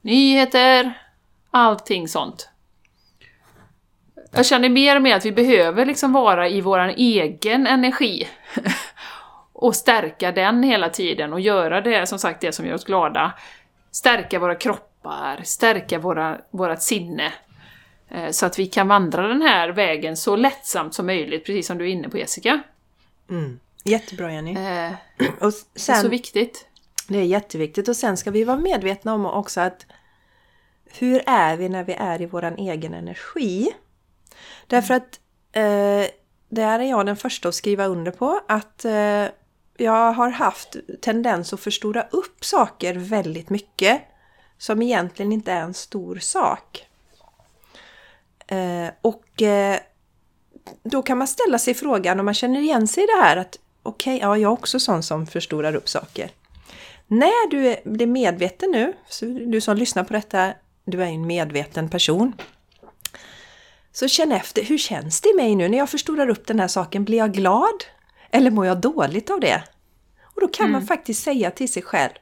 nyheter, 0.01 0.99
allting 1.51 2.09
sånt. 2.09 2.49
Jag 4.35 4.47
känner 4.47 4.69
mer 4.69 4.97
och 4.97 5.03
mer 5.03 5.17
att 5.17 5.25
vi 5.25 5.33
behöver 5.33 5.87
liksom 5.87 6.13
vara 6.13 6.49
i 6.49 6.61
vår 6.61 6.79
egen 6.79 7.67
energi. 7.67 8.29
och 9.53 9.77
stärka 9.77 10.33
den 10.33 10.63
hela 10.63 10.89
tiden 10.89 11.33
och 11.33 11.41
göra 11.41 11.81
det, 11.81 12.07
som 12.07 12.19
sagt, 12.19 12.41
det 12.41 12.53
som 12.53 12.67
gör 12.67 12.75
oss 12.75 12.85
glada. 12.85 13.33
Stärka 13.91 14.39
våra 14.39 14.55
kroppar, 14.55 15.41
stärka 15.45 15.99
våra, 15.99 16.41
vårat 16.51 16.83
sinne. 16.83 17.33
Eh, 18.09 18.31
så 18.31 18.47
att 18.47 18.59
vi 18.59 18.67
kan 18.67 18.89
vandra 18.89 19.29
den 19.29 19.43
här 19.43 19.69
vägen 19.69 20.17
så 20.17 20.37
lättsamt 20.37 20.95
som 20.95 21.07
möjligt, 21.07 21.47
precis 21.47 21.67
som 21.67 21.79
du 21.79 21.85
är 21.85 21.89
inne 21.89 22.09
på 22.09 22.19
Jessica. 22.19 22.63
Mm. 23.31 23.61
Jättebra 23.85 24.33
Jenny. 24.33 24.53
Eh, 24.53 24.93
och 25.41 25.53
sen, 25.53 25.67
det 25.87 25.93
är 25.93 26.03
så 26.03 26.09
viktigt. 26.09 26.67
Det 27.09 27.19
är 27.19 27.25
jätteviktigt 27.25 27.89
och 27.89 27.97
sen 27.97 28.17
ska 28.17 28.31
vi 28.31 28.45
vara 28.45 28.59
medvetna 28.59 29.15
om 29.15 29.27
också 29.27 29.61
att 29.61 29.87
hur 30.99 31.23
är 31.27 31.57
vi 31.57 31.69
när 31.69 31.85
vi 31.85 31.93
är 31.93 32.23
i 32.23 32.27
våran 32.27 32.57
egen 32.57 32.95
energi? 32.95 33.73
Därför 34.67 34.95
att 34.95 35.21
eh, 35.53 36.11
där 36.49 36.79
är 36.79 36.91
jag 36.91 37.07
den 37.07 37.17
första 37.17 37.49
att 37.49 37.55
skriva 37.55 37.87
under 37.87 38.13
på 38.13 38.41
att 38.49 38.85
eh, 38.85 39.27
jag 39.77 40.13
har 40.13 40.31
haft 40.31 40.77
tendens 41.03 41.53
att 41.53 41.61
förstora 41.61 42.03
upp 42.11 42.45
saker 42.45 42.95
väldigt 42.95 43.51
mycket 43.51 44.03
som 44.59 44.83
egentligen 44.83 45.33
inte 45.33 45.53
är 45.53 45.61
en 45.61 45.75
stor 45.75 46.17
sak. 46.17 46.87
Eh, 48.47 48.89
och 49.01 49.43
eh, 49.43 49.79
då 50.83 51.03
kan 51.03 51.19
man 51.19 51.27
ställa 51.27 51.59
sig 51.59 51.75
frågan 51.75 52.21
om 52.21 52.25
man 52.25 52.35
känner 52.35 52.61
igen 52.61 52.89
sig 52.89 53.05
i 53.05 53.07
det 53.07 53.23
här 53.23 53.37
att 53.37 53.59
okej, 53.83 54.17
okay, 54.17 54.29
ja, 54.29 54.37
jag 54.37 54.51
är 54.51 54.53
också 54.53 54.81
sån 54.81 55.03
som 55.03 55.27
förstorar 55.27 55.77
upp 55.77 55.89
saker. 55.89 56.31
När 57.07 57.51
du 57.51 57.77
blir 57.85 58.07
medveten 58.07 58.71
nu, 58.71 58.93
du 59.47 59.61
som 59.61 59.77
lyssnar 59.77 60.05
på 60.05 60.13
detta, 60.13 60.53
du 60.85 61.03
är 61.03 61.07
en 61.07 61.27
medveten 61.27 61.89
person. 61.89 62.33
Så 63.93 64.09
känn 64.09 64.33
efter, 64.33 64.63
hur 64.63 64.79
känns 64.79 65.21
det 65.21 65.29
i 65.29 65.35
mig 65.35 65.55
nu 65.55 65.69
när 65.69 65.79
jag 65.79 65.91
förstorar 65.91 66.29
upp 66.29 66.47
den 66.47 66.61
här 66.61 66.69
saken? 66.69 67.05
Blir 67.05 67.19
jag 67.19 67.33
glad? 67.33 67.85
Eller 68.31 68.51
mår 68.51 68.67
jag 68.67 68.81
dåligt 68.81 69.31
av 69.31 69.41
det? 69.41 69.63
Och 70.23 70.41
då 70.41 70.49
kan 70.49 70.67
mm. 70.67 70.73
man 70.73 70.87
faktiskt 70.87 71.23
säga 71.23 71.51
till 71.51 71.73
sig 71.73 71.83
själv, 71.83 72.13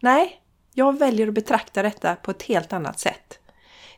nej, 0.00 0.40
jag 0.74 0.98
väljer 0.98 1.28
att 1.28 1.34
betrakta 1.34 1.82
detta 1.82 2.16
på 2.16 2.30
ett 2.30 2.42
helt 2.42 2.72
annat 2.72 3.00
sätt. 3.00 3.38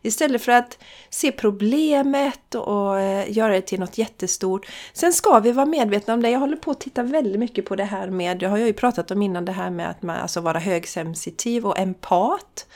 Istället 0.02 0.42
för 0.42 0.52
att 0.52 0.78
se 1.10 1.32
problemet 1.32 2.54
och 2.54 3.00
eh, 3.00 3.32
göra 3.32 3.52
det 3.52 3.60
till 3.60 3.80
något 3.80 3.98
jättestort. 3.98 4.66
Sen 4.92 5.12
ska 5.12 5.40
vi 5.40 5.52
vara 5.52 5.66
medvetna 5.66 6.14
om 6.14 6.22
det. 6.22 6.30
Jag 6.30 6.40
håller 6.40 6.56
på 6.56 6.70
att 6.70 6.80
titta 6.80 7.02
väldigt 7.02 7.40
mycket 7.40 7.64
på 7.64 7.76
det 7.76 7.84
här 7.84 8.10
med, 8.10 8.38
det 8.38 8.46
har 8.46 8.58
jag 8.58 8.66
ju 8.66 8.72
pratat 8.72 9.10
om 9.10 9.22
innan, 9.22 9.44
det 9.44 9.52
här 9.52 9.70
med 9.70 9.90
att 9.90 10.02
man 10.02 10.16
alltså 10.16 10.40
vara 10.40 10.58
högsensitiv 10.58 11.66
och 11.66 11.78
empat. 11.78 12.66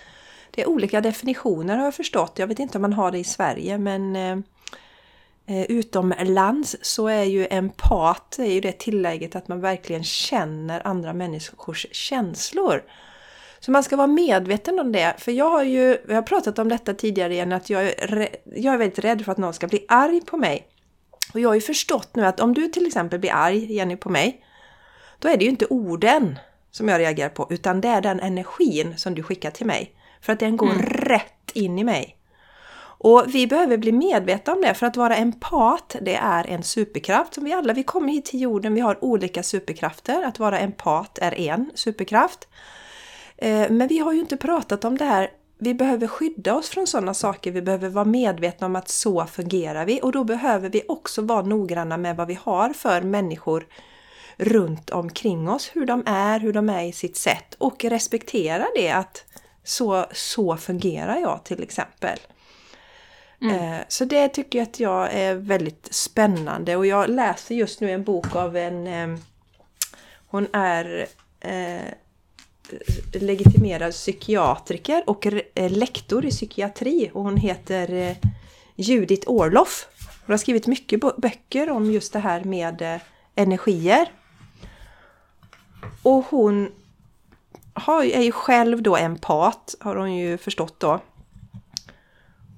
Det 0.57 0.62
är 0.62 0.68
olika 0.68 1.00
definitioner 1.00 1.76
har 1.76 1.84
jag 1.84 1.94
förstått. 1.94 2.38
Jag 2.38 2.46
vet 2.46 2.59
inte 2.59 2.78
om 2.78 2.82
man 2.82 2.92
har 2.92 3.11
det 3.11 3.18
i 3.18 3.24
Sverige 3.24 3.78
men 3.78 4.16
eh, 4.16 4.38
eh 5.46 5.64
utomlands 5.68 6.76
så 6.82 7.09
är 7.09 7.22
ju 7.22 7.46
empat, 7.50 8.38
är 8.38 8.52
ju 8.52 8.61
det 8.61 8.78
tillägget 8.78 9.36
att 9.36 9.48
man 9.48 9.61
verkligen 9.61 10.04
känner 10.04 10.86
andra 10.86 11.12
människors 11.12 11.86
känslor. 11.92 12.82
Så 13.61 13.70
man 13.70 13.82
ska 13.82 13.96
vara 13.96 14.07
medveten 14.07 14.78
om 14.78 14.92
det. 14.92 15.14
För 15.18 15.32
jag 15.32 15.50
har 15.50 15.62
ju, 15.62 15.98
jag 16.09 16.14
har 16.14 16.22
pratat 16.22 16.59
om 16.59 16.68
detta 16.68 16.94
tidigare 16.94 17.32
igen, 17.32 17.52
att 17.52 17.70
jag 17.70 17.82
är, 17.84 18.28
jag 18.44 18.74
är 18.74 18.78
väldigt 18.78 19.04
rädd 19.04 19.24
för 19.24 19.32
att 19.32 19.38
någon 19.38 19.54
ska 19.54 19.66
bli 19.66 19.84
arg 19.88 20.20
på 20.20 20.36
mig. 20.36 20.68
Och 21.32 21.40
jag 21.40 21.48
har 21.48 21.54
ju 21.54 21.61
förstått 21.61 22.09
nu 22.14 22.26
att 22.26 22.40
om 22.40 22.54
du 22.54 22.68
till 22.68 22.86
exempel 22.86 23.18
blir 23.18 23.32
arg, 23.32 23.72
Jenny, 23.74 23.96
på 23.96 24.09
mig, 24.09 24.44
då 25.18 25.28
är 25.28 25.36
det 25.36 25.44
ju 25.44 25.50
inte 25.50 25.66
orden 25.66 26.38
som 26.70 26.88
jag 26.88 27.00
reagerar 27.00 27.28
på, 27.28 27.46
utan 27.50 27.80
det 27.80 27.88
är 27.88 28.00
den 28.00 28.20
energin 28.20 28.94
som 28.96 29.14
du 29.14 29.22
skickar 29.22 29.50
till 29.50 29.66
mig. 29.66 29.95
För 30.27 30.33
att 30.33 30.41
den 30.41 30.57
går 30.57 30.70
mm. 30.70 30.83
rätt 30.83 31.51
in 31.53 31.79
i 31.79 31.85
mig. 31.85 32.16
Och 32.99 33.24
vi 33.27 33.47
behöver 33.47 33.77
bli 33.77 33.93
medvetna 33.93 34.53
om 34.53 34.61
det, 34.61 34.74
för 34.74 34.87
att 34.87 34.97
vara 34.97 35.16
empat, 35.16 35.97
det 36.01 36.14
är 36.14 36.47
en 36.47 36.62
superkraft 36.62 37.35
som 37.35 37.45
vi 37.45 37.53
alla, 37.53 37.72
vi 37.72 37.83
kommer 37.83 38.12
hit 38.12 38.24
till 38.24 38.41
jorden, 38.41 38.74
vi 38.74 38.81
har 38.81 39.05
olika 39.05 39.43
superkrafter. 39.43 40.22
Att 40.22 40.39
vara 40.39 40.59
empat 40.59 41.18
är 41.18 41.41
en 41.41 41.70
superkraft. 41.74 42.49
Eh, 43.37 43.70
men 43.70 43.89
vi 43.89 43.99
har 43.99 44.12
ju 44.12 44.20
inte 44.20 44.37
pratat 44.37 44.85
om 44.85 44.99
det 44.99 45.05
här. 45.05 45.31
Vi 45.59 45.74
behöver 45.74 46.07
skydda 46.07 46.55
oss 46.55 46.68
från 46.68 46.87
sådana 46.87 47.14
saker. 47.14 47.51
Vi 47.51 47.62
behöver 47.62 47.89
vara 47.89 48.05
medvetna 48.05 48.66
om 48.66 48.77
att 48.77 48.89
så 48.89 49.27
fungerar 49.27 49.85
vi 49.87 50.01
och 50.03 50.12
då 50.12 50.24
behöver 50.24 50.68
vi 50.68 50.83
också 50.89 51.22
vara 51.22 51.43
noggranna 51.43 51.97
med 51.97 52.16
vad 52.16 52.29
vi 52.29 52.39
har 52.43 52.72
för 52.72 53.03
människor 53.03 53.66
runt 54.37 54.91
omkring 54.91 55.49
oss, 55.49 55.70
hur 55.74 55.87
de 55.87 56.03
är, 56.07 56.41
hur 56.41 56.53
de 56.53 56.68
är 56.68 56.85
i 56.85 56.93
sitt 56.93 57.16
sätt 57.16 57.55
och 57.59 57.85
respektera 57.85 58.66
det 58.77 58.91
att 58.91 59.26
så, 59.66 60.06
så 60.12 60.56
fungerar 60.56 61.16
jag 61.16 61.44
till 61.44 61.62
exempel. 61.62 62.18
Mm. 63.42 63.56
Eh, 63.56 63.80
så 63.88 64.04
det 64.04 64.28
tycker 64.28 64.58
jag 64.58 64.68
att 64.68 64.80
jag 64.80 65.12
är 65.12 65.34
väldigt 65.34 65.88
spännande 65.90 66.76
och 66.76 66.86
jag 66.86 67.10
läser 67.10 67.54
just 67.54 67.80
nu 67.80 67.90
en 67.90 68.04
bok 68.04 68.36
av 68.36 68.56
en 68.56 68.86
eh, 68.86 69.18
Hon 70.28 70.46
är 70.52 71.06
eh, 71.40 71.92
legitimerad 73.12 73.92
psykiatriker 73.92 75.02
och 75.06 75.26
lektor 75.54 76.24
i 76.24 76.30
psykiatri 76.30 77.10
och 77.14 77.22
hon 77.22 77.36
heter 77.36 78.16
Judith 78.76 79.28
Orloff. 79.28 79.88
Hon 80.26 80.32
har 80.32 80.38
skrivit 80.38 80.66
mycket 80.66 81.00
böcker 81.16 81.70
om 81.70 81.92
just 81.92 82.12
det 82.12 82.18
här 82.18 82.44
med 82.44 83.00
energier. 83.34 84.08
Och 86.02 86.24
hon 86.24 86.72
har, 87.77 88.05
är 88.05 88.22
ju 88.22 88.33
själv 88.33 88.83
då 88.83 88.97
empat, 88.97 89.74
har 89.81 89.97
hon 89.97 90.14
ju 90.14 90.39
förstått 90.39 90.81
då. 90.81 91.01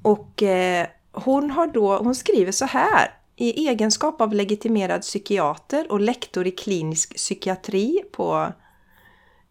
Och 0.03 0.43
eh, 0.43 0.87
hon 1.13 1.51
har 1.51 1.67
då, 1.67 1.97
hon 1.97 2.15
skriver 2.15 2.53
så 2.53 2.65
här. 2.65 3.15
I 3.37 3.69
egenskap 3.69 4.21
av 4.21 4.33
legitimerad 4.33 5.03
psykiater 5.03 5.93
och 5.93 6.01
lektor 6.01 6.47
i 6.47 6.51
klinisk 6.51 7.17
psykiatri 7.17 8.03
på 8.13 8.53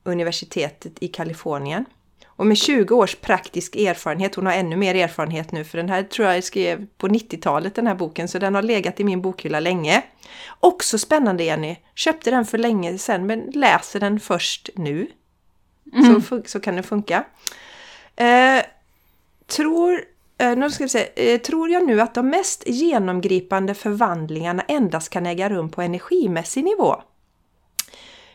universitetet 0.03 0.93
i 0.99 1.07
Kalifornien. 1.07 1.85
Och 2.25 2.45
med 2.45 2.57
20 2.57 2.95
års 2.95 3.15
praktisk 3.15 3.75
erfarenhet, 3.75 4.35
hon 4.35 4.45
har 4.45 4.53
ännu 4.53 4.75
mer 4.75 4.95
erfarenhet 4.95 5.51
nu 5.51 5.63
för 5.63 5.77
den 5.77 5.89
här 5.89 6.03
tror 6.03 6.27
jag 6.27 6.43
skrev 6.43 6.87
på 6.97 7.07
90-talet 7.07 7.75
den 7.75 7.87
här 7.87 7.95
boken 7.95 8.27
så 8.27 8.39
den 8.39 8.55
har 8.55 8.61
legat 8.61 8.99
i 8.99 9.03
min 9.03 9.21
bokhylla 9.21 9.59
länge. 9.59 10.03
Också 10.59 10.97
spännande 10.97 11.43
Jenny! 11.43 11.75
Köpte 11.95 12.31
den 12.31 12.45
för 12.45 12.57
länge 12.57 12.97
sedan 12.97 13.25
men 13.25 13.39
läser 13.39 13.99
den 13.99 14.19
först 14.19 14.69
nu. 14.75 15.07
Mm. 15.93 16.21
Så, 16.21 16.41
så 16.45 16.59
kan 16.59 16.75
det 16.75 16.83
funka. 16.83 17.23
Eh, 18.15 18.63
tror, 19.47 20.01
eh, 20.37 20.57
nu 20.57 20.69
ska 20.69 20.83
vi 20.83 20.89
se, 20.89 21.33
eh, 21.33 21.41
tror 21.41 21.69
jag 21.69 21.87
nu 21.87 22.01
att 22.01 22.13
de 22.13 22.29
mest 22.29 22.63
genomgripande 22.67 23.73
förvandlingarna 23.73 24.63
endast 24.67 25.09
kan 25.09 25.25
äga 25.25 25.49
rum 25.49 25.69
på 25.69 25.81
energimässig 25.81 26.63
nivå? 26.63 26.95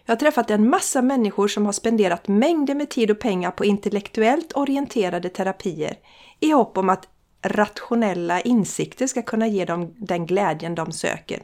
Jag 0.04 0.12
har 0.12 0.20
träffat 0.20 0.50
en 0.50 0.70
massa 0.70 1.02
människor 1.02 1.48
som 1.48 1.66
har 1.66 1.72
spenderat 1.72 2.28
mängder 2.28 2.74
med 2.74 2.90
tid 2.90 3.10
och 3.10 3.18
pengar 3.18 3.50
på 3.50 3.64
intellektuellt 3.64 4.52
orienterade 4.56 5.28
terapier 5.28 5.96
i 6.40 6.50
hopp 6.50 6.78
om 6.78 6.88
att 6.88 7.08
rationella 7.42 8.40
insikter 8.40 9.06
ska 9.06 9.22
kunna 9.22 9.46
ge 9.46 9.64
dem 9.64 9.94
den 9.96 10.26
glädjen 10.26 10.74
de 10.74 10.92
söker. 10.92 11.42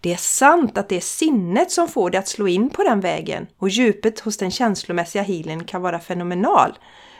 Det 0.00 0.12
är 0.12 0.16
sant 0.16 0.78
att 0.78 0.88
det 0.88 0.96
är 0.96 1.00
sinnet 1.00 1.70
som 1.70 1.88
får 1.88 2.10
det 2.10 2.18
att 2.18 2.28
slå 2.28 2.48
in 2.48 2.70
på 2.70 2.82
den 2.82 3.00
vägen 3.00 3.46
och 3.58 3.68
djupet 3.68 4.20
hos 4.20 4.36
den 4.36 4.50
känslomässiga 4.50 5.22
healingen 5.22 5.64
kan 5.64 5.82
vara 5.82 6.00
fenomenal. 6.00 6.78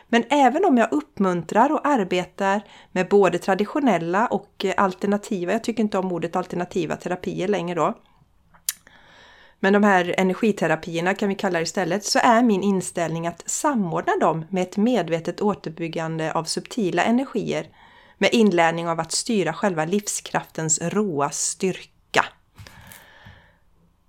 Men 0.09 0.24
även 0.30 0.64
om 0.64 0.78
jag 0.78 0.92
uppmuntrar 0.92 1.72
och 1.72 1.86
arbetar 1.86 2.62
med 2.92 3.09
både 3.09 3.38
traditionella 3.38 4.26
och 4.26 4.64
eh, 4.64 4.74
alternativa, 4.76 5.52
jag 5.52 5.64
tycker 5.64 5.82
inte 5.82 5.98
om 5.98 6.12
ordet 6.12 6.36
alternativa 6.36 6.96
terapier 6.96 7.48
längre 7.48 7.74
då, 7.74 7.94
men 9.61 9.72
de 9.72 9.84
här 9.84 10.14
energiterapierna 10.18 11.14
kan 11.14 11.28
vi 11.28 11.34
kalla 11.34 11.59
det 11.59 11.62
istället, 11.62 12.04
så 12.04 12.18
är 12.18 12.42
min 12.42 12.62
inställning 12.62 13.26
att 13.26 13.42
samordna 13.50 14.16
dem 14.20 14.44
med 14.50 14.62
ett 14.62 14.76
medvetet 14.76 15.40
återbyggande 15.40 16.32
av 16.32 16.44
subtila 16.44 17.04
energier 17.04 17.66
med 18.18 18.30
inlärning 18.32 18.88
av 18.88 19.00
att 19.00 19.12
styra 19.12 19.52
själva 19.52 19.84
livskraftens 19.84 20.80
råa 20.82 21.30
styrka. 21.30 21.95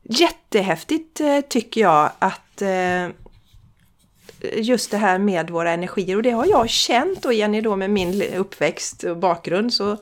Jättehäftigt 0.10 1.22
eh, 1.22 1.42
tycker 1.42 1.82
jag 1.82 2.12
att 2.20 2.62
eh, 2.62 3.08
just 4.54 4.92
det 4.92 4.98
här 4.98 5.20
med 5.20 5.50
våra 5.50 5.72
energier 5.72 6.16
och 6.16 6.24
det 6.24 6.32
har 6.32 6.46
jag 6.46 6.70
känt 6.70 7.26
och 7.26 7.34
Jenny 7.34 7.62
då 7.62 7.76
med 7.76 7.90
min 7.90 8.22
uppväxt 8.22 9.04
och 9.04 9.18
bakgrund 9.18 9.74
så 9.74 9.98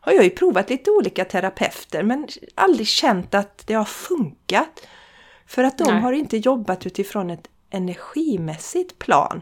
har 0.00 0.12
jag 0.12 0.24
ju 0.24 0.30
provat 0.30 0.70
lite 0.70 0.90
olika 0.90 1.24
terapeuter 1.24 2.02
men 2.02 2.28
aldrig 2.54 2.86
känt 2.86 3.34
att 3.34 3.66
det 3.66 3.74
har 3.74 3.84
funkat. 3.84 4.86
För 5.46 5.64
att 5.64 5.78
de 5.78 5.84
Nej. 5.84 6.02
har 6.02 6.12
inte 6.12 6.36
jobbat 6.36 6.86
utifrån 6.86 7.30
ett 7.30 7.48
energimässigt 7.70 8.98
plan. 8.98 9.40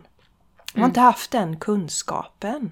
De 0.72 0.80
har 0.80 0.86
mm. 0.86 0.90
inte 0.90 1.00
haft 1.00 1.30
den 1.30 1.56
kunskapen. 1.56 2.70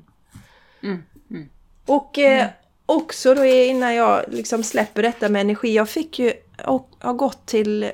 Mm. 0.83 1.03
Mm. 1.31 1.49
Och 1.87 2.19
eh, 2.19 2.47
också 2.87 3.35
då 3.35 3.45
innan 3.45 3.95
jag 3.95 4.25
liksom 4.29 4.63
släpper 4.63 5.03
detta 5.03 5.29
med 5.29 5.41
energi, 5.41 5.75
jag 5.75 5.89
fick 5.89 6.19
ju 6.19 6.33
och 6.65 6.91
har 6.99 7.15
gått 7.15 7.47
till 7.47 7.93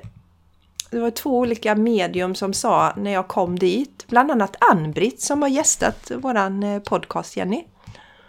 det 0.92 1.00
var 1.00 1.10
två 1.10 1.38
olika 1.38 1.74
medium 1.74 2.34
som 2.34 2.52
sa 2.52 2.92
när 2.96 3.10
jag 3.10 3.28
kom 3.28 3.58
dit, 3.58 4.04
bland 4.08 4.30
annat 4.30 4.56
Ann-Britt 4.70 5.20
som 5.20 5.42
har 5.42 5.48
gästat 5.48 6.10
våran 6.10 6.62
eh, 6.62 6.82
podcast 6.82 7.36
Jenny. 7.36 7.64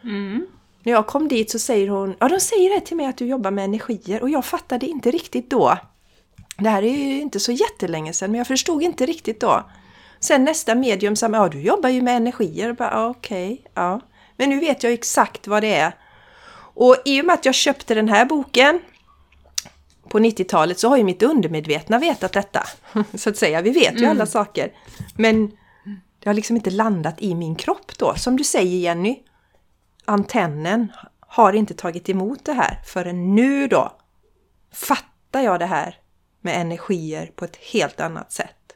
Mm. 0.03 0.47
När 0.83 0.93
jag 0.93 1.07
kom 1.07 1.27
dit 1.27 1.51
så 1.51 1.59
säger 1.59 1.89
hon, 1.89 2.15
ja 2.19 2.29
de 2.29 2.39
säger 2.39 2.69
det 2.69 2.85
till 2.85 2.97
mig 2.97 3.05
att 3.05 3.17
du 3.17 3.25
jobbar 3.25 3.51
med 3.51 3.65
energier 3.65 4.21
och 4.21 4.29
jag 4.29 4.45
fattade 4.45 4.85
inte 4.85 5.11
riktigt 5.11 5.49
då. 5.49 5.77
Det 6.57 6.69
här 6.69 6.83
är 6.83 6.97
ju 6.97 7.21
inte 7.21 7.39
så 7.39 7.51
jättelänge 7.51 8.13
sedan 8.13 8.31
men 8.31 8.37
jag 8.37 8.47
förstod 8.47 8.83
inte 8.83 9.05
riktigt 9.05 9.39
då. 9.39 9.63
Sen 10.19 10.43
nästa 10.43 10.75
medium 10.75 11.15
sa, 11.15 11.29
ja 11.29 11.49
du 11.49 11.61
jobbar 11.61 11.89
ju 11.89 12.01
med 12.01 12.17
energier. 12.17 12.71
Okej, 12.79 13.09
okay, 13.09 13.57
ja. 13.73 13.99
Men 14.37 14.49
nu 14.49 14.59
vet 14.59 14.83
jag 14.83 14.93
exakt 14.93 15.47
vad 15.47 15.63
det 15.63 15.75
är. 15.75 15.95
Och 16.75 16.97
i 17.05 17.21
och 17.21 17.25
med 17.25 17.33
att 17.33 17.45
jag 17.45 17.55
köpte 17.55 17.95
den 17.95 18.09
här 18.09 18.25
boken 18.25 18.79
på 20.09 20.19
90-talet 20.19 20.79
så 20.79 20.89
har 20.89 20.97
ju 20.97 21.03
mitt 21.03 21.23
undermedvetna 21.23 21.99
vetat 21.99 22.33
detta. 22.33 22.63
Så 23.13 23.29
att 23.29 23.37
säga, 23.37 23.61
vi 23.61 23.69
vet 23.69 23.93
ju 23.93 23.97
mm. 23.97 24.09
alla 24.11 24.25
saker. 24.25 24.71
Men 25.17 25.51
det 26.19 26.29
har 26.29 26.33
liksom 26.33 26.55
inte 26.55 26.69
landat 26.69 27.15
i 27.21 27.35
min 27.35 27.55
kropp 27.55 27.97
då. 27.97 28.15
Som 28.15 28.37
du 28.37 28.43
säger 28.43 28.77
Jenny, 28.77 29.19
antennen 30.05 30.91
har 31.19 31.53
inte 31.53 31.73
tagit 31.73 32.09
emot 32.09 32.45
det 32.45 32.53
här 32.53 32.79
förrän 32.85 33.35
nu 33.35 33.67
då 33.67 33.91
fattar 34.73 35.41
jag 35.41 35.59
det 35.59 35.65
här 35.65 35.95
med 36.41 36.61
energier 36.61 37.31
på 37.35 37.45
ett 37.45 37.55
helt 37.55 37.99
annat 37.99 38.31
sätt. 38.31 38.75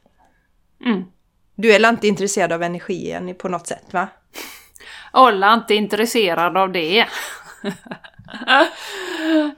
Mm. 0.86 1.04
Du 1.56 1.74
är 1.74 1.90
inte 1.90 2.08
intresserad 2.08 2.52
av 2.52 2.64
energi 2.64 3.34
på 3.38 3.50
något 3.50 3.68
sätt 3.68 3.94
va? 3.94 4.08
Olla 5.14 5.54
inte 5.54 5.76
intresserad 5.76 6.58
av 6.58 6.72
det. 6.72 7.08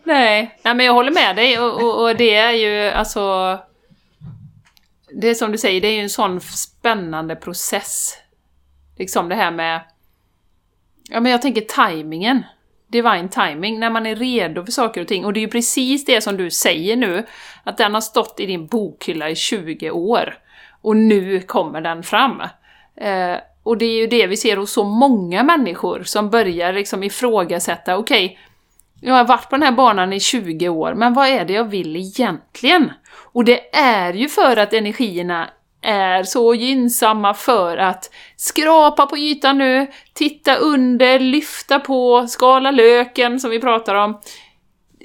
Nej. 0.04 0.58
Nej, 0.64 0.76
men 0.76 0.86
jag 0.86 0.94
håller 0.94 1.12
med 1.12 1.36
dig 1.36 1.60
och, 1.60 1.84
och, 1.84 2.04
och, 2.04 2.16
det 2.16 2.36
är 2.36 2.52
ju 2.52 2.90
alltså... 2.90 3.58
Det 5.12 5.30
är 5.30 5.34
som 5.34 5.52
du 5.52 5.58
säger, 5.58 5.82
det 5.82 5.88
är 5.88 5.94
ju 5.94 6.02
en 6.02 6.10
sån 6.10 6.42
spännande 6.42 7.36
process. 7.36 8.18
Liksom 8.98 9.30
det 9.30 9.36
här 9.36 9.52
med... 9.52 9.82
Ja, 11.10 11.20
men 11.20 11.32
jag 11.32 11.42
tänker 11.42 11.62
tajmingen. 11.62 12.44
Divine 12.88 13.30
timing, 13.30 13.80
när 13.80 13.90
man 13.90 14.06
är 14.06 14.16
redo 14.16 14.66
för 14.66 14.72
saker 14.72 15.02
och 15.02 15.08
ting. 15.08 15.26
Och 15.26 15.34
det 15.34 15.40
är 15.40 15.42
ju 15.42 15.48
precis 15.48 16.06
det 16.06 16.22
som 16.22 16.38
du 16.38 16.52
säger 16.52 16.96
nu, 16.96 17.26
att 17.64 17.78
den 17.78 17.94
har 17.94 18.02
stått 18.02 18.40
i 18.40 18.46
din 18.46 18.68
bokhylla 18.68 19.30
i 19.30 19.36
20 19.36 19.92
år. 19.92 20.38
Och 20.82 20.98
nu 20.98 21.42
kommer 21.42 21.82
den 21.82 22.04
fram. 22.04 22.42
Eh, 22.96 23.38
och 23.64 23.78
det 23.78 23.86
är 23.86 23.96
ju 23.96 24.08
det 24.08 24.28
vi 24.28 24.38
ser 24.38 24.58
hos 24.58 24.72
så 24.72 24.84
många 24.84 25.44
människor 25.44 26.04
som 26.04 26.30
börjar 26.30 26.74
liksom 26.74 27.04
ifrågasätta, 27.04 27.98
okej, 27.98 28.26
okay, 28.26 28.38
jag 29.02 29.14
har 29.14 29.26
varit 29.26 29.50
på 29.50 29.56
den 29.56 29.64
här 29.64 29.72
banan 29.72 30.14
i 30.14 30.20
20 30.20 30.70
år, 30.70 30.94
men 30.94 31.14
vad 31.14 31.28
är 31.28 31.46
det 31.46 31.54
jag 31.54 31.64
vill 31.64 31.96
egentligen? 31.96 32.92
Och 33.32 33.46
det 33.46 33.76
är 33.76 34.14
ju 34.14 34.30
för 34.30 34.58
att 34.58 34.74
energierna 34.74 35.50
är 35.82 36.24
så 36.24 36.54
gynnsamma 36.54 37.34
för 37.34 37.78
att 37.78 38.12
skrapa 38.36 39.06
på 39.06 39.18
ytan 39.18 39.58
nu, 39.58 39.88
titta 40.14 40.56
under, 40.56 41.20
lyfta 41.20 41.80
på, 41.80 42.28
skala 42.28 42.72
löken 42.72 43.40
som 43.40 43.52
vi 43.52 43.60
pratar 43.60 43.96
om. 43.96 44.20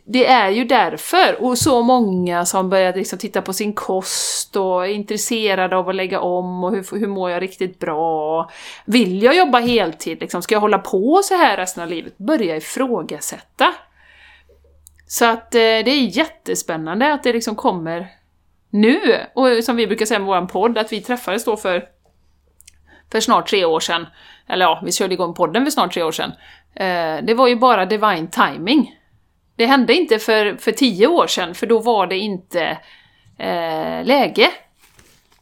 det 0.07 0.27
är 0.27 0.51
ju 0.51 0.65
därför, 0.65 1.43
och 1.45 1.59
så 1.59 1.83
många 1.83 2.45
som 2.45 2.71
börjar 2.71 2.95
liksom 2.95 3.19
titta 3.19 3.43
på 3.43 3.53
sin 3.53 3.73
kost 3.73 4.57
och 4.57 4.87
är 4.87 4.91
intresserade 4.91 5.77
av 5.77 5.89
att 5.89 5.95
lägga 5.95 6.21
om 6.21 6.65
och 6.65 6.71
hur, 6.71 6.99
hur 6.99 7.07
mår 7.07 7.31
jag 7.31 7.43
riktigt 7.43 7.79
bra? 7.79 8.51
Vill 8.85 9.23
jag 9.23 9.37
jobba 9.37 9.59
heltid? 9.59 10.21
Liksom, 10.21 10.43
ska 10.43 10.55
jag 10.55 10.61
hålla 10.61 10.79
på 10.79 11.21
så 11.25 11.35
här 11.35 11.57
resten 11.57 11.83
av 11.83 11.89
livet? 11.89 12.19
Börja 12.19 12.57
ifrågasätta. 12.57 13.75
Så 15.15 15.25
att 15.25 15.55
eh, 15.55 15.59
det 15.59 15.91
är 15.91 16.17
jättespännande 16.17 17.13
att 17.13 17.23
det 17.23 17.33
liksom 17.33 17.57
kommer 17.57 18.09
nu! 18.71 19.21
Och 19.35 19.65
som 19.65 19.77
vi 19.77 19.87
brukar 19.87 20.07
säga 20.07 20.19
med 20.19 20.27
vår 20.27 20.47
podd, 20.47 20.79
att 20.79 20.93
vi 20.93 21.01
träffades 21.01 21.45
då 21.45 21.57
för, 21.57 21.85
för 23.13 23.21
snart 23.21 23.49
tre 23.49 23.65
år 23.65 23.81
sedan. 23.81 24.07
Eller 24.49 24.65
ja, 24.65 24.83
vi 24.85 24.93
körde 24.93 25.15
igång 25.15 25.35
podden 25.35 25.65
för 25.65 25.71
snart 25.71 25.95
tre 25.95 26.03
år 26.03 26.13
sedan. 26.13 26.33
Eh, 26.75 27.25
det 27.25 27.35
var 27.35 27.49
ju 27.49 27.57
bara 27.57 27.87
divine 27.87 28.29
timing. 28.29 28.99
Det 29.57 29.67
hände 29.67 29.95
inte 29.95 30.19
för, 30.19 30.57
för 30.57 30.73
tio 30.73 31.07
år 31.07 31.27
sedan, 31.27 31.55
för 31.55 31.67
då 31.67 31.79
var 31.79 32.07
det 32.07 32.19
inte 32.19 32.79
eh, 33.39 34.05
läge. 34.05 34.51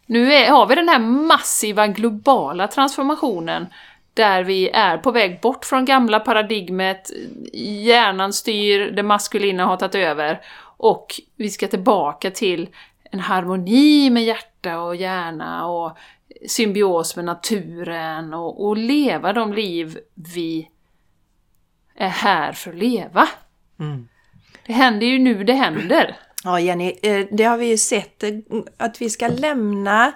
Nu 0.06 0.32
är, 0.32 0.50
har 0.50 0.66
vi 0.66 0.74
den 0.74 0.88
här 0.88 0.98
massiva 0.98 1.86
globala 1.86 2.68
transformationen 2.68 3.66
där 4.14 4.44
vi 4.44 4.70
är 4.70 4.98
på 4.98 5.10
väg 5.10 5.40
bort 5.40 5.64
från 5.64 5.84
gamla 5.84 6.20
paradigmet, 6.20 7.10
hjärnan 7.52 8.32
styr, 8.32 8.90
det 8.90 9.02
maskulina 9.02 9.64
har 9.64 9.76
tagit 9.76 9.94
över 9.94 10.40
och 10.76 11.20
vi 11.36 11.50
ska 11.50 11.68
tillbaka 11.68 12.30
till 12.30 12.68
en 13.10 13.20
harmoni 13.20 14.10
med 14.10 14.24
hjärta 14.24 14.80
och 14.80 14.96
hjärna 14.96 15.66
och 15.66 15.96
symbios 16.48 17.16
med 17.16 17.24
naturen 17.24 18.34
och, 18.34 18.66
och 18.66 18.76
leva 18.76 19.32
de 19.32 19.52
liv 19.52 19.98
vi 20.14 20.68
är 21.94 22.08
här 22.08 22.52
för 22.52 22.70
att 22.70 22.76
leva. 22.76 23.28
Mm. 23.80 24.08
Det 24.66 24.72
händer 24.72 25.06
ju 25.06 25.18
nu 25.18 25.44
det 25.44 25.52
händer. 25.52 26.16
Ja, 26.44 26.60
Jenny, 26.60 26.98
eh, 27.02 27.26
det 27.30 27.44
har 27.44 27.56
vi 27.56 27.66
ju 27.66 27.78
sett 27.78 28.22
eh, 28.22 28.30
att 28.76 29.02
vi 29.02 29.10
ska 29.10 29.28
lämna 29.28 30.12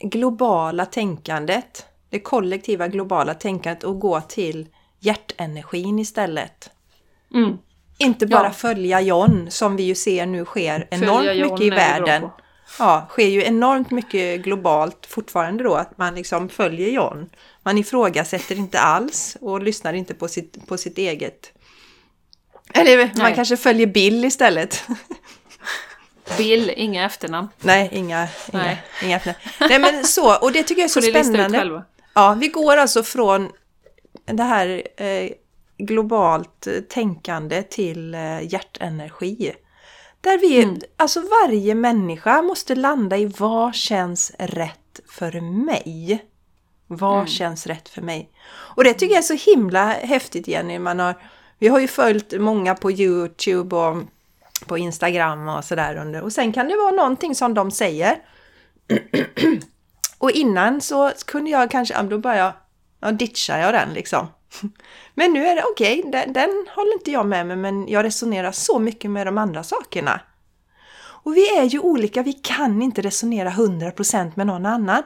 globala 0.00 0.86
tänkandet, 0.86 1.86
det 2.14 2.20
kollektiva 2.20 2.88
globala 2.88 3.34
tänkandet 3.34 3.84
och 3.84 4.00
gå 4.00 4.20
till 4.20 4.66
hjärtenergin 5.00 5.98
istället. 5.98 6.70
Mm. 7.34 7.58
Inte 7.98 8.26
bara 8.26 8.44
Ja. 8.44 8.50
följa 8.50 9.00
John 9.00 9.46
som 9.50 9.76
vi 9.76 9.82
ju 9.82 9.94
ser 9.94 10.26
nu 10.26 10.44
sker 10.44 10.86
enormt 10.90 11.50
mycket 11.50 11.60
i 11.66 11.70
världen. 11.70 12.28
Ja, 12.78 13.06
sker 13.10 13.26
ju 13.26 13.44
enormt 13.44 13.90
mycket 13.90 14.42
globalt 14.42 15.06
fortfarande 15.06 15.64
då, 15.64 15.74
att 15.74 15.98
man 15.98 16.14
liksom 16.14 16.48
följer 16.48 16.90
John. 16.90 17.30
Man 17.62 17.78
ifrågasätter 17.78 18.54
inte 18.56 18.80
alls 18.80 19.36
och 19.40 19.62
lyssnar 19.62 19.92
inte 19.92 20.14
på 20.14 20.28
sitt, 20.28 20.66
på 20.68 20.76
sitt 20.76 20.98
eget. 20.98 21.52
Eller 22.74 22.96
man 22.98 23.10
Nej. 23.14 23.34
kanske 23.34 23.56
följer 23.56 23.86
Bill 23.86 24.24
istället. 24.24 24.84
Bill, 26.36 26.72
inga 26.76 27.04
efternamn. 27.04 27.48
Nej, 27.60 27.88
inga, 27.92 28.28
inga, 28.52 28.62
Nej. 28.62 28.82
inga 29.04 29.16
öppna. 29.16 29.34
Nej 29.60 29.78
men 29.78 30.04
så, 30.04 30.36
och 30.38 30.52
det 30.52 30.62
tycker 30.62 30.82
jag 30.82 30.88
är 30.88 31.00
så 31.00 31.02
spännande. 31.02 31.84
Ja, 32.14 32.36
vi 32.40 32.48
går 32.48 32.76
alltså 32.76 33.02
från 33.02 33.48
det 34.26 34.42
här 34.42 34.82
eh, 34.96 35.30
globalt 35.78 36.66
eh, 36.66 36.80
tänkande 36.80 37.62
till 37.62 38.14
eh, 38.14 38.52
hjärtenergi. 38.52 39.52
Där 40.20 40.38
vi, 40.38 40.62
Mm. 40.62 40.80
alltså 40.96 41.20
varje 41.42 41.74
människa 41.74 42.42
måste 42.42 42.74
landa 42.74 43.16
i 43.16 43.26
vad 43.26 43.74
känns 43.74 44.32
rätt 44.38 45.00
för 45.10 45.40
mig? 45.40 46.24
Vad 46.86 47.14
Mm. 47.14 47.26
känns 47.26 47.66
rätt 47.66 47.88
för 47.88 48.02
mig? 48.02 48.30
Och 48.48 48.84
det 48.84 48.94
tycker 48.94 49.14
jag 49.14 49.18
är 49.24 49.36
så 49.36 49.50
himla 49.50 49.84
häftigt 49.86 50.48
Jenny. 50.48 50.78
Man 50.78 50.98
har, 50.98 51.14
vi 51.58 51.68
har 51.68 51.80
ju 51.80 51.88
följt 51.88 52.40
många 52.40 52.74
på 52.74 52.90
Youtube 52.92 53.76
och 53.76 53.96
på 54.66 54.78
Instagram 54.78 55.48
och 55.48 55.64
sådär 55.64 55.96
under. 55.96 56.22
Och 56.22 56.32
sen 56.32 56.52
kan 56.52 56.68
det 56.68 56.76
vara 56.76 56.90
någonting 56.90 57.34
som 57.34 57.54
de 57.54 57.70
säger. 57.70 58.16
Och 60.18 60.30
innan 60.30 60.80
så 60.80 61.12
kunde 61.26 61.50
jag 61.50 61.70
kanske, 61.70 62.02
då 62.02 62.18
bara 62.18 62.36
jag, 62.36 62.52
ja, 63.00 63.12
ditchar 63.12 63.58
jag 63.58 63.74
den 63.74 63.92
liksom. 63.92 64.26
Men 65.14 65.32
nu 65.32 65.46
är 65.46 65.56
det 65.56 65.62
okej, 65.64 66.02
den, 66.12 66.32
den 66.32 66.66
håller 66.76 66.92
inte 66.92 67.10
jag 67.10 67.26
med 67.26 67.46
mig 67.46 67.56
men 67.56 67.88
jag 67.88 68.04
resonerar 68.04 68.52
så 68.52 68.78
mycket 68.78 69.10
med 69.10 69.26
de 69.26 69.38
andra 69.38 69.62
sakerna. 69.62 70.20
Och 71.24 71.36
vi 71.36 71.58
är 71.58 71.64
ju 71.64 71.78
olika, 71.78 72.22
vi 72.22 72.32
kan 72.32 72.82
inte 72.82 73.02
resonera 73.02 73.50
100% 73.50 74.32
med 74.34 74.46
någon 74.46 74.66
annan. 74.66 75.02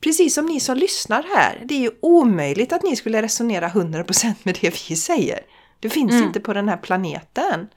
Precis 0.00 0.34
som 0.34 0.46
ni 0.46 0.60
som 0.60 0.76
lyssnar 0.76 1.22
här, 1.36 1.62
det 1.64 1.74
är 1.74 1.78
ju 1.78 1.90
omöjligt 2.02 2.72
att 2.72 2.82
ni 2.82 2.96
skulle 2.96 3.22
resonera 3.22 3.68
100% 3.68 4.34
med 4.42 4.58
det 4.60 4.90
vi 4.90 4.96
säger. 4.96 5.40
Det 5.80 5.90
finns 5.90 6.12
Mm. 6.12 6.24
inte 6.24 6.40
på 6.40 6.52
den 6.52 6.68
här 6.68 6.76
planeten. 6.76 7.68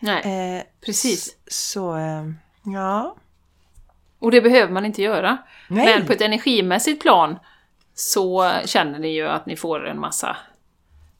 Nej, 0.00 0.56
Eh, 0.56 0.62
precis. 0.86 1.36
Så, 1.46 1.96
eh, 1.96 2.24
ja. 2.74 3.16
Och 4.18 4.30
det 4.30 4.40
behöver 4.40 4.72
man 4.72 4.84
inte 4.84 5.02
göra. 5.02 5.36
Nej. 5.68 5.86
Men 5.98 6.06
på 6.06 6.12
ett 6.12 6.20
energimässigt 6.20 7.02
plan 7.02 7.38
så 7.94 8.52
känner 8.64 8.98
ni 8.98 9.08
ju 9.08 9.28
att 9.28 9.46
ni 9.46 9.56
får 9.56 9.86
en 9.88 10.00
massa 10.00 10.36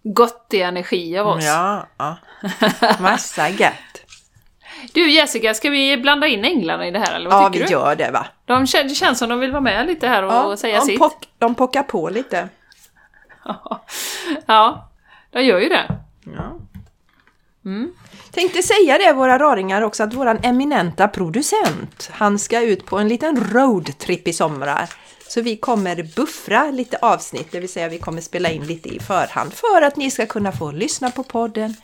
gottig 0.03 0.61
energi 0.61 1.18
av 1.18 1.26
oss. 1.26 1.44
Ja, 1.44 1.86
ja. 1.97 2.16
Massa 3.01 3.49
gött. 3.49 3.72
Du 4.94 5.11
Jessica, 5.11 5.55
ska 5.55 5.70
vi 5.70 5.97
blanda 5.97 6.26
in 6.26 6.44
änglarna 6.44 6.86
i 6.86 6.90
det 6.90 6.99
här 6.99 7.14
eller 7.14 7.30
vad 7.30 7.42
Ja, 7.42 7.49
vi 7.49 7.53
tycker 7.53 7.66
du? 7.66 7.72
gör 7.72 7.97
det 7.97 8.11
va? 8.11 8.26
De 8.44 8.64
kän- 8.64 8.82
det 8.88 8.94
känns 8.94 9.18
som 9.18 9.28
de 9.28 9.40
vill 9.40 9.51
vara 9.51 9.61
med 9.61 9.86
lite 9.86 10.09
här 10.09 10.22
och 10.22 10.32
Ja, 10.32 10.57
säga 10.57 10.78
de, 10.80 10.86
sitt. 10.86 10.99
pock, 10.99 11.28
de 11.38 11.55
pockar 11.55 11.82
på 11.82 12.09
lite. 12.09 12.49
ja, 14.47 14.88
de 15.30 15.42
gör 15.44 15.59
ju 15.61 15.68
det. 15.68 15.84
Ja. 16.36 16.59
Mm. 17.64 17.92
Tänkte 18.37 18.62
säga 18.62 18.99
det 18.99 19.12
våra 19.12 19.39
raringar 19.39 19.82
också 19.82 20.03
att 20.03 20.14
våran 20.14 20.39
eminenta 20.43 21.09
producent, 21.09 22.11
han 22.12 22.39
ska 22.39 22.61
ut 22.61 22.87
på 22.87 22.99
en 22.99 23.09
liten 23.09 23.51
roadtrip 23.53 24.28
i 24.28 24.32
sommar. 24.32 24.91
Så 25.28 25.41
vi 25.41 25.57
kommer 25.57 26.14
buffra 26.16 26.70
lite 26.70 26.99
avsnitt, 27.03 27.49
det 27.51 27.61
vill 27.61 27.68
säga 27.68 27.89
vi 27.89 27.99
kommer 27.99 28.20
spela 28.20 28.51
in 28.51 28.66
lite 28.66 28.89
i 28.89 29.01
förhand 29.01 29.53
för 29.55 29.82
att 29.82 29.97
ni 29.97 30.11
ska 30.11 30.26
kunna 30.26 30.53
få 30.53 30.70
lyssna 30.70 31.11
på 31.11 31.22
podden 31.22 31.74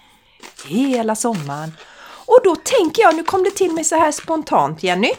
hela 0.66 1.16
sommaren. 1.16 1.72
Och 2.26 2.40
då 2.44 2.57
tänker 2.57 3.03
jag, 3.03 3.16
nu 3.16 3.22
kom 3.22 3.44
det 3.44 3.50
till 3.50 3.72
mig 3.72 3.84
så 3.84 3.96
här 3.96 4.12
spontant 4.12 4.82
Jenny. 4.82 5.12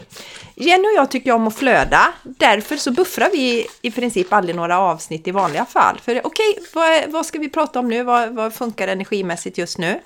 Jenny 0.54 0.88
och 0.88 0.96
jag 0.96 1.10
tycker 1.10 1.32
om 1.32 1.46
att 1.46 1.56
flöda, 1.56 2.12
därför 2.22 2.76
så 2.76 2.90
buffrar 2.90 3.30
vi 3.32 3.66
i 3.82 3.90
princip 3.90 4.32
aldrig 4.32 4.56
några 4.56 4.80
avsnitt 4.80 5.28
i 5.28 5.30
vanliga 5.30 5.64
fall. 5.64 6.00
För 6.04 6.26
okej, 6.26 6.58
vad, 6.74 7.10
vad 7.12 7.26
ska 7.26 7.38
vi 7.38 7.48
prata 7.48 7.78
om 7.78 7.88
nu? 7.88 8.02
Vad, 8.02 8.34
vad 8.34 8.54
funkar 8.54 8.88
energimässigt 8.88 9.58
just 9.58 9.78
nu? 9.78 10.00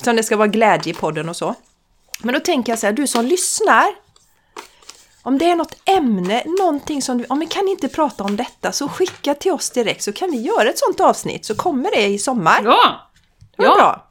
Eftersom 0.00 0.16
det 0.16 0.22
ska 0.22 0.36
vara 0.36 0.48
glädje 0.48 0.92
i 0.92 0.96
podden 0.96 1.28
och 1.28 1.36
så. 1.36 1.54
Men 2.22 2.34
då 2.34 2.40
tänker 2.40 2.72
jag 2.72 2.78
så 2.78 2.86
här, 2.86 2.92
du 2.92 3.06
som 3.06 3.24
lyssnar. 3.26 3.86
Om 5.22 5.38
det 5.38 5.50
är 5.50 5.54
något 5.56 5.76
ämne, 5.84 6.42
någonting 6.58 7.02
som 7.02 7.18
du, 7.18 7.24
om 7.28 7.38
vi 7.40 7.46
kan 7.46 7.68
inte 7.68 7.88
prata 7.88 8.24
om 8.24 8.36
detta 8.36 8.72
så 8.72 8.88
skicka 8.88 9.34
till 9.34 9.52
oss 9.52 9.70
direkt 9.70 10.02
så 10.02 10.12
kan 10.12 10.30
vi 10.30 10.36
göra 10.40 10.68
ett 10.68 10.78
sånt 10.78 11.00
avsnitt 11.00 11.44
så 11.44 11.54
kommer 11.56 11.90
det 11.90 12.06
i 12.06 12.18
sommar. 12.18 12.60
Ja, 12.64 13.00
Det 13.56 13.62
var 13.62 13.70
ja 13.70 13.74
bra. 13.74 14.10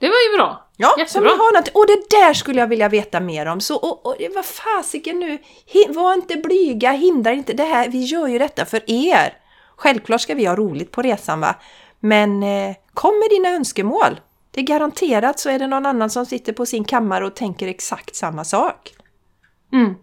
det 0.00 0.06
var 0.08 0.30
ju 0.32 0.36
bra. 0.36 0.66
Ja, 0.76 0.88
som 0.88 1.00
Jättebra. 1.00 1.30
ni 1.30 1.36
har 1.36 1.52
något, 1.60 1.68
och 1.68 1.86
det 1.86 2.16
där 2.16 2.34
skulle 2.34 2.60
jag 2.60 2.66
vilja 2.66 2.88
veta 2.88 3.20
mer 3.20 3.46
om. 3.46 3.60
Så, 3.60 3.76
och, 3.76 4.06
och 4.06 4.16
vad 4.34 4.44
fasiken 4.44 5.18
nu, 5.18 5.38
var 5.88 6.14
inte 6.14 6.36
blyga, 6.36 6.92
hindra 6.92 7.32
inte 7.32 7.52
det 7.52 7.64
här, 7.64 7.88
vi 7.88 8.04
gör 8.04 8.26
ju 8.26 8.38
detta 8.38 8.64
för 8.64 8.90
er. 8.90 9.38
Självklart 9.76 10.20
ska 10.20 10.34
vi 10.34 10.44
ha 10.44 10.56
roligt 10.56 10.90
på 10.90 11.02
resan 11.02 11.40
va, 11.40 11.54
men 12.00 12.42
eh, 12.42 12.76
kom 12.94 13.18
med 13.18 13.30
dina 13.30 13.48
önskemål. 13.48 14.20
Det 14.54 14.60
är 14.60 14.64
garanterat 14.64 15.38
så 15.38 15.50
är 15.50 15.58
det 15.58 15.66
någon 15.66 15.86
annan 15.86 16.10
som 16.10 16.26
sitter 16.26 16.52
på 16.52 16.66
sin 16.66 16.84
kammare 16.84 17.26
och 17.26 17.36
tänker 17.36 17.68
exakt 17.68 18.16
samma 18.16 18.44
sak. 18.44 18.94
Mm. 19.72 19.94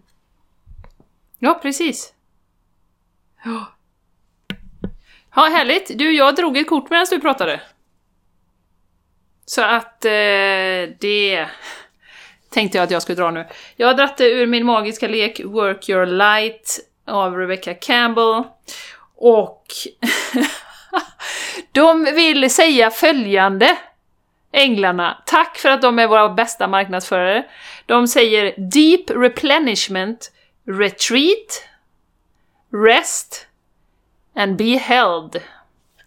Ja, 1.38 1.58
precis. 1.62 2.12
Ja. 3.44 3.66
Ja, 5.34 5.42
härligt. 5.42 5.98
Du, 5.98 6.12
jag 6.12 6.36
drog 6.36 6.56
ett 6.56 6.68
kort 6.68 6.90
medan 6.90 7.06
du 7.10 7.20
pratade. 7.20 7.60
Så 9.44 9.62
att 9.62 10.04
eh, 10.04 10.10
det 11.00 11.46
tänkte 12.50 12.78
jag 12.78 12.84
att 12.84 12.90
jag 12.90 13.02
skulle 13.02 13.16
dra 13.16 13.30
nu. 13.30 13.46
Jag 13.76 13.86
har 13.86 13.94
dratt 13.94 14.16
det 14.16 14.30
ur 14.30 14.46
min 14.46 14.66
magiska 14.66 15.08
lek 15.08 15.40
Work 15.44 15.88
Your 15.88 16.06
Light 16.06 16.80
av 17.06 17.36
Rebecca 17.36 17.74
Campbell. 17.74 18.42
Och 19.16 19.66
de 21.72 22.04
vill 22.04 22.50
säga 22.50 22.90
följande. 22.90 23.76
Änglarna, 24.52 25.22
tack 25.26 25.58
för 25.58 25.68
att 25.68 25.82
de 25.82 25.98
är 25.98 26.06
våra 26.06 26.28
bästa 26.28 26.68
marknadsförare. 26.68 27.46
De 27.86 28.08
säger 28.08 28.54
Deep 28.56 29.10
Replenishment, 29.10 30.32
Retreat, 30.66 31.64
Rest 32.72 33.46
and 34.34 34.56
Be 34.56 34.64
Held. 34.64 35.40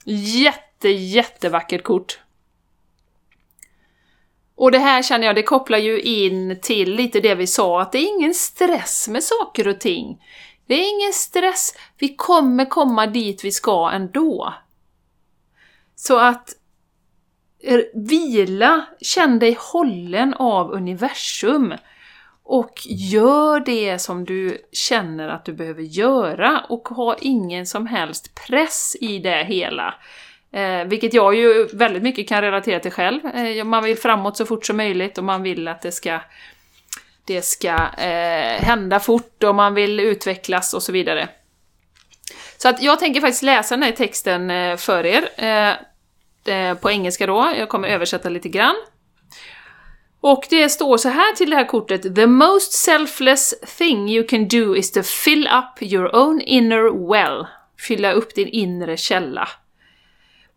Jätte, 0.05 0.89
jättevackert 0.89 1.83
kort. 1.83 2.19
Och 4.55 4.71
det 4.71 4.79
här 4.79 5.03
känner 5.03 5.27
jag, 5.27 5.35
det 5.35 5.43
kopplar 5.43 5.77
ju 5.77 6.01
in 6.01 6.59
till 6.61 6.95
lite 6.95 7.19
det 7.19 7.35
vi 7.35 7.47
sa, 7.47 7.81
att 7.81 7.91
det 7.91 7.97
är 7.97 8.17
ingen 8.17 8.33
stress 8.33 9.07
med 9.07 9.23
saker 9.23 9.67
och 9.67 9.79
ting. 9.79 10.23
Det 10.67 10.73
är 10.73 10.89
ingen 10.89 11.13
stress, 11.13 11.77
vi 11.97 12.15
kommer 12.15 12.65
komma 12.65 13.07
dit 13.07 13.43
vi 13.43 13.51
ska 13.51 13.91
ändå. 13.93 14.53
Så 15.95 16.19
att 16.19 16.49
vila, 17.93 18.85
känn 19.01 19.39
dig 19.39 19.57
hållen 19.59 20.33
av 20.33 20.71
universum. 20.71 21.73
Och 22.43 22.81
gör 22.85 23.59
det 23.59 23.99
som 23.99 24.25
du 24.25 24.57
känner 24.71 25.27
att 25.27 25.45
du 25.45 25.53
behöver 25.53 25.81
göra 25.81 26.65
och 26.69 26.87
ha 26.87 27.15
ingen 27.21 27.65
som 27.65 27.87
helst 27.87 28.35
press 28.47 28.95
i 29.01 29.19
det 29.19 29.43
hela. 29.43 29.93
Eh, 30.51 30.83
vilket 30.85 31.13
jag 31.13 31.35
ju 31.35 31.67
väldigt 31.73 32.03
mycket 32.03 32.29
kan 32.29 32.41
relatera 32.41 32.79
till 32.79 32.91
själv. 32.91 33.25
Eh, 33.25 33.63
man 33.63 33.83
vill 33.83 33.97
framåt 33.97 34.37
så 34.37 34.45
fort 34.45 34.65
som 34.65 34.77
möjligt 34.77 35.17
och 35.17 35.23
man 35.23 35.43
vill 35.43 35.67
att 35.67 35.81
det 35.81 35.91
ska, 35.91 36.19
det 37.25 37.41
ska 37.41 37.73
eh, 37.97 38.63
hända 38.63 38.99
fort 38.99 39.43
och 39.43 39.55
man 39.55 39.73
vill 39.73 39.99
utvecklas 39.99 40.73
och 40.73 40.83
så 40.83 40.91
vidare. 40.91 41.29
Så 42.57 42.69
att 42.69 42.81
jag 42.81 42.99
tänker 42.99 43.21
faktiskt 43.21 43.43
läsa 43.43 43.75
den 43.75 43.83
här 43.83 43.91
texten 43.91 44.51
eh, 44.51 44.77
för 44.77 45.05
er. 45.05 45.29
Eh, 45.37 45.73
Eh, 46.47 46.73
på 46.73 46.91
engelska 46.91 47.27
då, 47.27 47.53
jag 47.57 47.69
kommer 47.69 47.87
översätta 47.87 48.29
lite 48.29 48.49
grann. 48.49 48.75
Och 50.21 50.45
det 50.49 50.69
står 50.69 50.97
så 50.97 51.09
här 51.09 51.35
till 51.35 51.49
det 51.49 51.55
här 51.55 51.67
kortet. 51.67 52.15
The 52.15 52.27
most 52.27 52.73
selfless 52.73 53.53
thing 53.77 54.09
you 54.09 54.27
can 54.27 54.47
do 54.47 54.75
is 54.75 54.91
to 54.91 55.03
fill 55.03 55.47
up 55.47 55.81
your 55.81 56.15
own 56.15 56.41
inner 56.41 57.09
well. 57.09 57.47
Fylla 57.87 58.11
upp 58.11 58.35
din 58.35 58.47
inre 58.47 58.97
källa. 58.97 59.49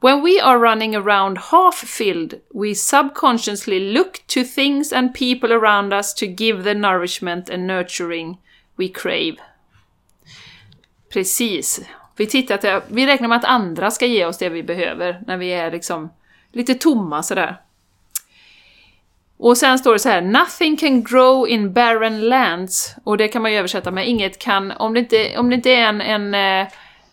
When 0.01 0.22
we 0.22 0.41
are 0.43 0.59
running 0.59 0.97
around 0.97 1.39
half 1.39 1.74
filled, 1.74 2.34
we 2.55 2.74
subconsciously 2.74 3.93
look 3.93 4.12
to 4.26 4.45
things 4.45 4.93
and 4.93 5.14
people 5.14 5.53
around 5.53 5.93
us 5.93 6.14
to 6.14 6.26
give 6.26 6.62
the 6.62 6.74
nourishment 6.74 7.51
and 7.51 7.66
nurturing 7.66 8.39
we 8.76 8.89
crave. 8.89 9.36
Precis. 11.12 11.80
Vi, 12.18 12.26
tittar 12.26 12.56
till, 12.56 12.80
vi 12.88 13.06
räknar 13.06 13.28
med 13.28 13.38
att 13.38 13.44
andra 13.44 13.90
ska 13.90 14.06
ge 14.06 14.24
oss 14.24 14.38
det 14.38 14.48
vi 14.48 14.62
behöver 14.62 15.20
när 15.26 15.36
vi 15.36 15.52
är 15.52 15.70
liksom 15.70 16.10
lite 16.52 16.74
tomma 16.74 17.22
sådär. 17.22 17.56
Och 19.38 19.56
sen 19.56 19.78
står 19.78 19.92
det 19.92 19.98
så 19.98 20.08
här: 20.08 20.20
Nothing 20.20 20.76
can 20.76 21.02
grow 21.02 21.48
in 21.48 21.72
barren 21.72 22.28
lands. 22.28 22.96
Och 23.04 23.16
det 23.16 23.28
kan 23.28 23.42
man 23.42 23.52
ju 23.52 23.58
översätta 23.58 23.90
med 23.90 24.08
inget 24.08 24.38
kan, 24.38 24.72
om 24.72 24.94
det 24.94 25.00
inte, 25.00 25.38
om 25.38 25.48
det 25.50 25.54
inte 25.54 25.70
är 25.70 25.88
en, 25.88 26.00
en, 26.00 26.34
eh, 26.34 26.68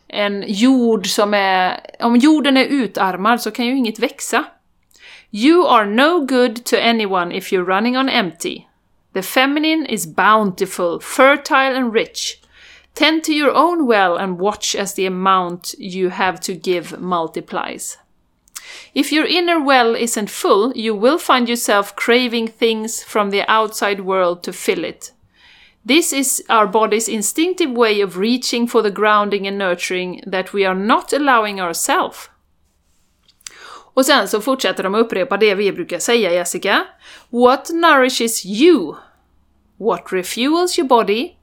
en 0.07 0.43
jord 0.47 1.07
som 1.07 1.33
är... 1.33 1.79
Om 1.99 2.15
jorden 2.15 2.57
är 2.57 2.65
utarmad 2.65 3.41
så 3.41 3.51
kan 3.51 3.65
ju 3.65 3.77
inget 3.77 3.99
växa. 3.99 4.43
You 5.31 5.67
are 5.67 5.85
no 5.85 6.19
good 6.19 6.65
to 6.65 6.75
anyone 6.75 7.35
if 7.35 7.51
you're 7.51 7.65
running 7.65 7.97
on 7.97 8.09
empty. 8.09 8.61
The 9.13 9.21
feminine 9.21 9.85
is 9.89 10.15
bountiful, 10.15 10.99
fertile 11.01 11.77
and 11.77 11.93
rich. 11.93 12.44
Tend 12.95 13.23
to 13.25 13.33
your 13.33 13.51
own 13.51 13.85
well 13.85 14.15
and 14.15 14.39
watch 14.39 14.73
as 14.75 14.93
the 14.93 15.05
amount 15.05 15.75
you 15.77 16.09
have 16.09 16.39
to 16.41 16.55
give 16.55 16.99
multiplies. 16.99 17.97
If 18.93 19.11
your 19.11 19.25
inner 19.25 19.59
well 19.59 19.95
isn't 19.95 20.29
full, 20.29 20.71
you 20.75 20.95
will 20.95 21.17
find 21.17 21.49
yourself 21.49 21.95
craving 21.95 22.47
things 22.47 23.03
from 23.03 23.31
the 23.31 23.43
outside 23.47 23.99
world 24.01 24.43
to 24.43 24.53
fill 24.53 24.85
it. 24.85 25.11
This 25.85 26.13
is 26.13 26.43
our 26.49 26.65
body's 26.65 27.07
instinctive 27.07 27.69
way 27.69 28.01
of 28.01 28.17
reaching 28.17 28.65
for 28.65 28.81
the 28.81 28.89
grounding 28.89 29.45
and 29.45 29.57
nurturing 29.57 30.23
that 30.25 30.53
we 30.53 30.65
are 30.65 30.73
not 30.73 31.13
allowing 31.13 31.61
ourselves. 31.61 32.29
Och 33.93 34.05
sen 34.05 34.27
så 34.27 34.41
fortsätter 34.41 34.83
de 34.83 34.95
upprepa 34.95 35.37
det 35.37 35.55
vi 35.55 35.71
brukar 35.71 35.99
säga, 35.99 36.33
Jessica. 36.33 36.87
What 37.29 37.69
nourishes 37.69 38.45
you? 38.45 38.95
What 39.77 40.11
refuels 40.11 40.79
your 40.79 40.87
body? 40.87 41.34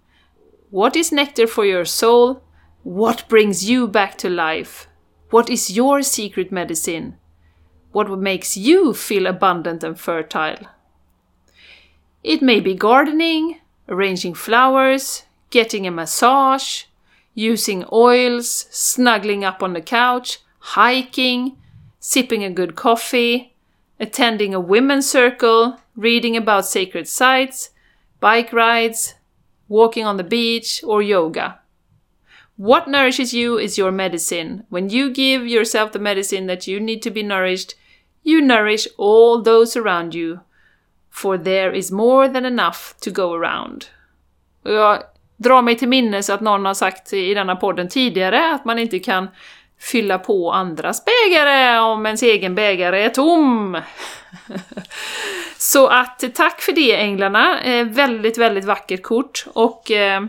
What 0.73 0.97
is 0.97 1.13
nectar 1.13 1.47
for 1.47 1.67
your 1.67 1.85
soul? 1.85 2.43
What 2.83 3.29
brings 3.29 3.69
you 3.69 3.87
back 3.87 4.17
to 4.17 4.31
life? 4.31 4.89
What 5.29 5.51
is 5.51 5.71
your 5.71 6.01
secret 6.01 6.51
medicine? 6.51 7.19
What 7.91 8.09
makes 8.19 8.57
you 8.57 8.95
feel 8.95 9.27
abundant 9.27 9.85
and 9.85 10.01
fertile? 10.01 10.67
It 12.25 12.41
may 12.41 12.59
be 12.59 12.75
gardening, 12.75 13.59
arranging 13.87 14.33
flowers, 14.33 15.25
getting 15.51 15.87
a 15.87 15.91
massage, 15.91 16.85
using 17.35 17.85
oils, 17.93 18.67
snuggling 18.71 19.45
up 19.45 19.63
on 19.63 19.75
the 19.75 19.83
couch, 19.83 20.39
hiking, 20.59 21.59
sipping 22.01 22.45
a 22.45 22.51
good 22.51 22.77
coffee, 22.77 23.55
attending 24.01 24.55
a 24.55 24.61
women's 24.61 25.07
circle, 25.11 25.77
reading 25.97 26.35
about 26.35 26.65
sacred 26.65 27.07
sites, 27.07 27.73
bike 28.21 28.55
rides, 28.55 29.17
walking 29.69 30.05
on 30.05 30.17
the 30.17 30.25
beach, 30.25 30.83
or 30.85 31.03
yoga. 31.03 31.59
What 32.57 32.89
nourishes 32.89 33.33
you 33.33 33.59
is 33.59 33.79
your 33.79 33.91
medicine. 33.91 34.65
When 34.69 34.89
you 34.89 35.11
give 35.11 35.47
yourself 35.47 35.93
the 35.93 35.99
medicine 35.99 36.47
that 36.47 36.67
you 36.67 36.81
need 36.81 37.03
to 37.03 37.11
be 37.11 37.23
nourished, 37.23 37.75
you 38.23 38.41
nourish 38.41 38.87
all 38.99 39.43
those 39.43 39.77
around 39.77 40.15
you. 40.15 40.41
For 41.11 41.39
there 41.39 41.73
is 41.73 41.93
more 41.93 42.29
than 42.29 42.45
enough 42.45 42.95
to 43.01 43.11
go 43.11 43.35
around. 43.35 43.87
Och 44.65 44.73
jag 44.73 45.03
drar 45.37 45.63
mig 45.63 45.79
till 45.79 45.89
minnes 45.89 46.31
att 46.31 46.41
någon 46.41 46.65
har 46.65 46.75
sagt 46.75 47.13
i 47.13 47.35
denna 47.35 47.57
podden 47.57 47.89
tidigare 47.89 48.55
att 48.55 48.65
man 48.65 48.79
inte 48.79 48.99
kan 48.99 49.29
fylla 49.83 50.19
på 50.19 50.53
andras 50.53 51.05
bägare 51.05 51.81
om 51.81 52.07
ens 52.07 52.23
egen 52.23 52.55
bägare 52.55 53.03
är 53.03 53.09
tom. 53.09 53.79
Så 55.57 55.87
att 55.87 56.25
tack 56.35 56.61
för 56.61 56.73
det 56.73 56.97
änglarna, 56.97 57.63
eh, 57.63 57.87
väldigt, 57.87 58.39
väldigt 58.39 58.65
vackert 58.65 59.03
kort 59.03 59.47
och 59.53 59.91
eh, 59.91 60.23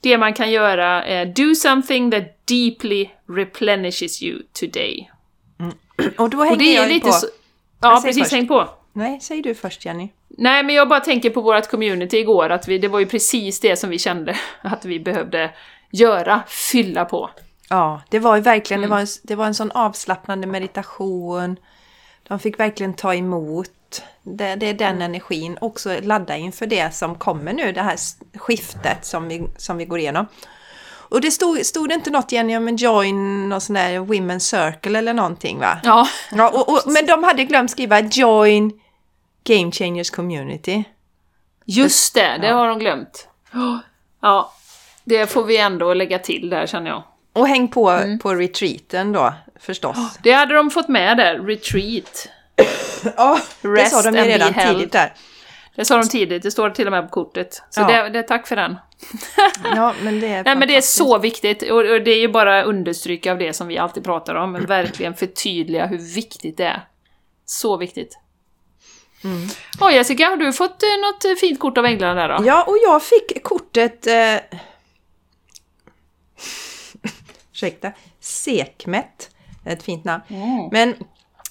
det 0.00 0.18
man 0.18 0.34
kan 0.34 0.50
göra 0.50 1.04
är 1.04 1.26
do 1.26 1.54
something 1.54 2.10
that 2.10 2.22
deeply 2.44 3.08
replenishes 3.28 4.22
you 4.22 4.42
today. 4.60 5.10
Och 6.18 6.30
då 6.30 6.38
Och 6.38 6.44
hänger 6.44 6.58
det 6.58 6.76
är 6.76 6.80
jag 6.80 6.88
lite 6.88 7.06
på... 7.06 7.12
så... 7.12 7.26
Ja, 7.80 8.00
precis, 8.04 8.22
först. 8.22 8.32
häng 8.32 8.48
på. 8.48 8.68
Nej, 8.92 9.18
säg 9.22 9.42
du 9.42 9.54
först 9.54 9.84
Jenny. 9.84 10.08
Nej, 10.28 10.62
men 10.62 10.74
jag 10.74 10.88
bara 10.88 11.00
tänker 11.00 11.30
på 11.30 11.40
vårt 11.40 11.70
community 11.70 12.18
igår, 12.18 12.50
att 12.50 12.68
vi, 12.68 12.78
det 12.78 12.88
var 12.88 13.00
ju 13.00 13.06
precis 13.06 13.60
det 13.60 13.76
som 13.76 13.90
vi 13.90 13.98
kände 13.98 14.36
att 14.62 14.84
vi 14.84 15.00
behövde 15.00 15.50
göra, 15.90 16.42
fylla 16.46 17.04
på. 17.04 17.30
Ja, 17.72 18.02
det 18.08 18.18
var 18.18 18.36
ju 18.36 18.42
verkligen, 18.42 18.80
Mm. 18.80 18.88
det, 18.90 18.94
var 18.94 19.00
en, 19.00 19.06
det 19.22 19.34
var 19.34 19.46
en 19.46 19.54
sån 19.54 19.70
avslappnande 19.70 20.46
meditation. 20.46 21.56
De 22.28 22.38
fick 22.38 22.60
verkligen 22.60 22.94
ta 22.94 23.14
emot. 23.14 24.02
Det, 24.22 24.54
det 24.54 24.66
är 24.66 24.74
den 24.74 24.88
Mm. 24.96 25.02
energin. 25.02 25.58
Också 25.60 25.96
ladda 26.02 26.36
inför 26.36 26.66
det 26.66 26.94
som 26.94 27.14
kommer 27.14 27.52
nu, 27.52 27.72
det 27.72 27.82
här 27.82 27.96
skiftet 28.38 29.04
som 29.06 29.28
vi, 29.28 29.46
som 29.56 29.76
vi 29.76 29.84
går 29.84 29.98
igenom. 29.98 30.26
Och 30.90 31.20
det 31.20 31.30
stod, 31.30 31.66
stod 31.66 31.88
det 31.88 31.94
inte 31.94 32.10
något 32.10 32.32
Jenny 32.32 32.56
om 32.56 32.68
en 32.68 32.76
join 32.76 33.52
och 33.52 33.62
sån 33.62 33.74
där 33.74 33.98
women's 33.98 34.38
circle 34.38 34.98
eller 34.98 35.14
någonting 35.14 35.58
va? 35.58 35.80
Ja, 35.82 36.08
Ja, 36.32 36.48
och, 36.48 36.68
och, 36.68 36.82
men 36.92 37.06
de 37.06 37.24
hade 37.24 37.44
glömt 37.44 37.70
skriva 37.70 38.00
join 38.00 38.80
Game 39.44 39.72
Changers 39.72 40.10
Community. 40.10 40.84
just 41.64 42.14
det, 42.14 42.38
det 42.40 42.48
har 42.52 42.68
de 42.68 42.78
glömt. 42.78 43.28
Ja, 44.22 44.52
det 45.04 45.26
får 45.26 45.44
vi 45.44 45.56
ändå 45.56 45.94
lägga 45.94 46.18
till 46.18 46.50
där 46.50 46.66
känner 46.66 46.90
jag. 46.90 47.02
Och 47.32 47.48
häng 47.48 47.68
på, 47.68 47.90
Mm. 47.90 48.18
på 48.18 48.34
retreaten 48.34 49.12
då 49.12 49.34
förstås. 49.60 50.18
Det 50.22 50.32
hade 50.32 50.54
de 50.54 50.70
fått 50.70 50.88
med 50.88 51.16
där, 51.16 51.38
retreat. 51.38 52.28
Ja, 53.16 53.40
det 53.62 53.68
Rest 53.68 53.92
sa 53.92 54.10
de 54.10 54.16
ju 54.18 54.24
redan 54.24 54.54
tidigt 54.54 54.92
där. 54.92 55.12
Det 55.76 55.84
sa 55.84 55.96
de 55.96 56.08
tidigt, 56.08 56.42
det 56.42 56.50
står 56.50 56.70
till 56.70 56.86
och 56.86 56.92
med 56.92 57.02
på 57.02 57.08
kortet. 57.08 57.62
Så 57.70 57.80
Ja. 57.80 57.86
det, 57.86 58.08
det, 58.08 58.22
tack 58.22 58.46
för 58.46 58.56
den. 58.56 58.76
Ja, 59.76 59.94
men 60.02 60.20
det 60.20 60.26
är 60.26 60.44
Nej 60.44 60.56
men 60.56 60.68
det 60.68 60.76
är 60.76 60.80
så 60.80 61.18
viktigt, 61.18 61.62
och, 61.62 61.78
och 61.78 62.02
det 62.02 62.10
är 62.10 62.20
ju 62.20 62.28
bara 62.28 62.62
understryka 62.62 63.32
av 63.32 63.38
det 63.38 63.52
som 63.52 63.66
vi 63.68 63.78
alltid 63.78 64.04
pratar 64.04 64.34
om, 64.34 64.52
men 64.52 64.66
verkligen 64.66 65.14
förtydliga 65.14 65.86
hur 65.86 66.14
viktigt 66.14 66.56
det 66.56 66.64
är. 66.64 66.84
Så 67.46 67.76
viktigt. 67.76 68.18
Mm. 69.24 69.48
Oj 69.80 69.94
Jessica, 69.94 70.26
har 70.28 70.36
du 70.36 70.52
fått 70.52 70.82
eh, 70.82 70.88
något 70.88 71.38
fint 71.40 71.60
kort 71.60 71.78
av 71.78 71.86
änglarna 71.86 72.14
där 72.28 72.28
då? 72.38 72.44
Ja, 72.46 72.62
och 72.62 72.76
jag 72.82 73.02
fick 73.02 73.42
kortet... 73.42 74.06
Eh, 74.06 74.34
ursäkta. 77.60 77.92
Sekmet. 78.20 79.30
Ett 79.64 79.82
fint 79.82 80.04
namn. 80.04 80.22
Mm. 80.28 80.68
Men 80.72 80.94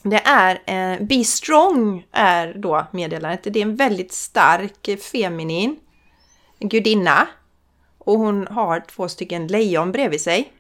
det 0.04 0.22
är... 0.26 0.62
Eh, 0.66 1.02
Be 1.02 1.24
strong 1.24 2.06
är 2.12 2.54
då 2.54 2.86
meddelandet. 2.92 3.44
Det 3.44 3.60
är 3.60 3.64
en 3.64 3.76
väldigt 3.76 4.14
stark 4.14 5.02
feminin 5.12 5.80
gudinna. 6.60 7.28
Och 7.98 8.20
hon 8.20 8.48
har 8.48 8.80
två 8.80 9.10
stycken 9.10 9.48
lejon 9.48 9.92
bredvid 9.92 10.22
sig. 10.22 10.54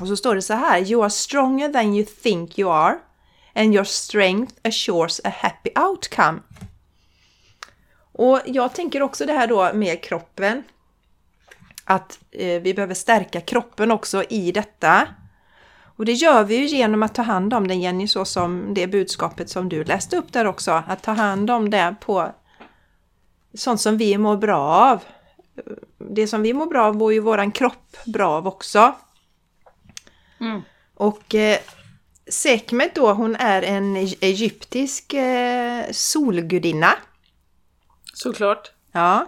Och 0.00 0.08
så 0.08 0.16
står 0.16 0.34
det 0.34 0.42
så 0.42 0.54
här. 0.54 0.90
You 0.90 1.02
are 1.02 1.10
stronger 1.10 1.68
than 1.68 1.94
you 1.94 2.06
think 2.22 2.58
you 2.58 2.72
are. 2.72 2.98
And 3.54 3.74
your 3.74 3.84
strength 3.84 4.54
assures 4.64 5.20
a 5.24 5.32
happy 5.36 5.70
outcome. 5.76 6.40
Och 8.12 8.40
jag 8.46 8.74
tänker 8.74 9.02
också 9.02 9.26
det 9.26 9.32
här 9.32 9.46
då 9.46 9.70
med 9.74 10.02
kroppen. 10.02 10.62
Att 11.92 12.18
eh, 12.30 12.62
vi 12.62 12.74
behöver 12.74 12.94
stärka 12.94 13.40
kroppen 13.40 13.90
också 13.90 14.24
i 14.24 14.52
detta. 14.52 15.08
Och 15.96 16.04
det 16.04 16.12
gör 16.12 16.44
vi 16.44 16.56
ju 16.56 16.66
genom 16.66 17.02
att 17.02 17.14
ta 17.14 17.22
hand 17.22 17.54
om 17.54 17.68
den 17.68 17.80
Jenny, 17.80 18.08
så 18.08 18.24
som 18.24 18.74
det 18.74 18.86
budskapet 18.86 19.50
som 19.50 19.68
du 19.68 19.84
läste 19.84 20.16
upp 20.16 20.32
där 20.32 20.44
också. 20.44 20.82
Att 20.88 21.02
ta 21.02 21.12
hand 21.12 21.50
om 21.50 21.70
det 21.70 21.94
på 22.00 22.32
sånt 23.54 23.80
som 23.80 23.96
vi 23.96 24.18
mår 24.18 24.36
bra 24.36 24.60
av. 24.60 25.02
Det 25.98 26.26
som 26.26 26.42
vi 26.42 26.52
mår 26.52 26.66
bra 26.66 26.84
av 26.84 26.96
mår 26.96 27.12
ju 27.12 27.20
våran 27.20 27.52
kropp 27.52 27.96
bra 28.06 28.30
av 28.30 28.46
också. 28.46 28.94
Mm. 30.40 30.62
Och 30.94 31.34
eh, 31.34 31.58
Sekmet 32.26 32.94
då, 32.94 33.12
hon 33.12 33.36
är 33.36 33.62
en 33.62 33.96
egyptisk 33.96 35.14
eh, 35.14 35.84
solgudinna. 35.90 36.94
Såklart. 38.14 38.72
Ja. 38.92 39.26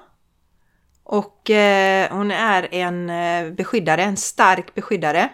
Och 1.04 1.50
eh, 1.50 2.12
hon 2.12 2.30
är 2.30 2.74
en 2.74 3.10
eh, 3.10 3.52
beskyddare, 3.52 4.02
en 4.02 4.16
stark 4.16 4.74
beskyddare. 4.74 5.28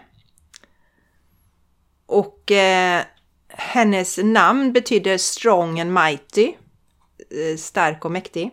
Och 2.05 2.51
eh, 2.51 3.03
hennes 3.47 4.17
namn 4.23 4.73
betyder 4.73 5.17
strong 5.17 5.79
and 5.79 5.93
mighty. 5.93 6.53
Eh, 7.29 7.57
stark 7.57 8.05
och 8.05 8.11
mäktig. 8.11 8.51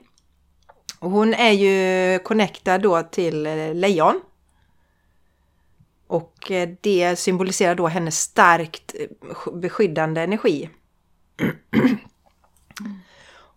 Och 0.99 1.11
hon 1.11 1.35
är 1.35 1.53
ju 1.53 2.19
connectad 2.19 2.83
då 2.83 3.03
till 3.03 3.47
eh, 3.47 3.75
lejon. 3.75 4.21
Och 6.07 6.51
eh, 6.51 6.69
det 6.81 7.17
symboliserar 7.19 7.75
då 7.75 7.87
hennes 7.87 8.21
starkt 8.21 8.95
eh, 8.99 9.53
beskyddande 9.53 10.21
energi. 10.21 10.71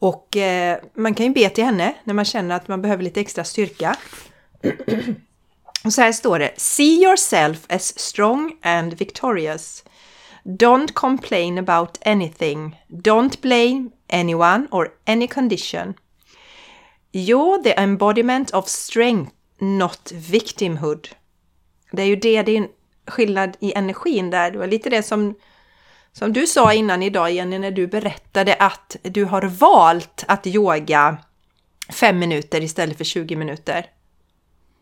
Och 0.01 0.37
eh, 0.37 0.79
man 0.93 1.13
kan 1.13 1.25
ju 1.25 1.31
be 1.31 1.49
till 1.49 1.63
henne 1.63 1.93
när 2.03 2.13
man 2.13 2.25
känner 2.25 2.55
att 2.55 2.67
man 2.67 2.81
behöver 2.81 3.03
lite 3.03 3.19
extra 3.21 3.43
styrka. 3.43 3.95
Och 5.83 5.93
så 5.93 6.01
här 6.01 6.11
står 6.11 6.39
det. 6.39 6.53
See 6.57 7.03
yourself 7.03 7.65
as 7.69 7.99
strong 7.99 8.57
and 8.61 8.93
victorious. 8.93 9.83
Don't 10.43 10.93
complain 10.93 11.57
about 11.57 11.97
anything. 12.05 12.81
Don't 12.87 13.41
blame 13.41 13.89
anyone 14.09 14.67
or 14.71 14.89
any 15.05 15.27
condition. 15.27 15.93
You're 17.11 17.63
the 17.63 17.81
embodiment 17.81 18.51
of 18.51 18.67
strength, 18.67 19.31
not 19.59 20.11
victimhood. 20.11 21.09
Det 21.91 22.01
är 22.01 22.07
ju 22.07 22.15
det, 22.15 22.41
det 22.41 22.51
är 22.51 22.57
en 22.57 22.69
skillnad 23.07 23.57
i 23.59 23.73
energin 23.73 24.29
där. 24.29 24.51
Det 24.51 24.57
var 24.57 24.67
lite 24.67 24.89
det 24.89 25.03
som, 25.03 25.35
som 26.13 26.33
du 26.33 26.47
sa 26.47 26.73
innan 26.73 27.03
idag 27.03 27.31
Jenny, 27.31 27.59
när 27.59 27.71
du 27.71 27.87
berättade 27.87 28.55
att 28.55 28.95
du 29.01 29.25
har 29.25 29.41
valt 29.41 30.23
att 30.27 30.47
yoga 30.47 31.17
fem 31.89 32.19
minuter 32.19 32.63
istället 32.63 32.97
för 32.97 33.03
20 33.03 33.35
minuter. 33.35 33.85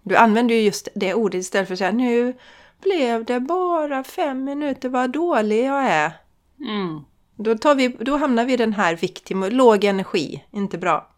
Du 0.03 0.15
använder 0.15 0.55
ju 0.55 0.61
just 0.61 0.87
det 0.95 1.13
ordet 1.13 1.39
istället 1.39 1.67
för 1.67 1.73
att 1.73 1.79
säga 1.79 1.91
nu 1.91 2.33
blev 2.81 3.25
det 3.25 3.39
bara 3.39 4.03
fem 4.03 4.43
minuter, 4.43 4.89
vad 4.89 5.11
dålig 5.11 5.65
jag 5.65 5.83
är. 5.83 6.11
Mm. 6.59 7.01
Då, 7.35 7.57
tar 7.57 7.75
vi, 7.75 7.87
då 7.87 8.17
hamnar 8.17 8.45
vi 8.45 8.53
i 8.53 8.57
den 8.57 8.73
här 8.73 8.95
victim, 8.95 9.43
låg 9.43 9.83
energi, 9.83 10.43
inte 10.51 10.77
bra. 10.77 11.09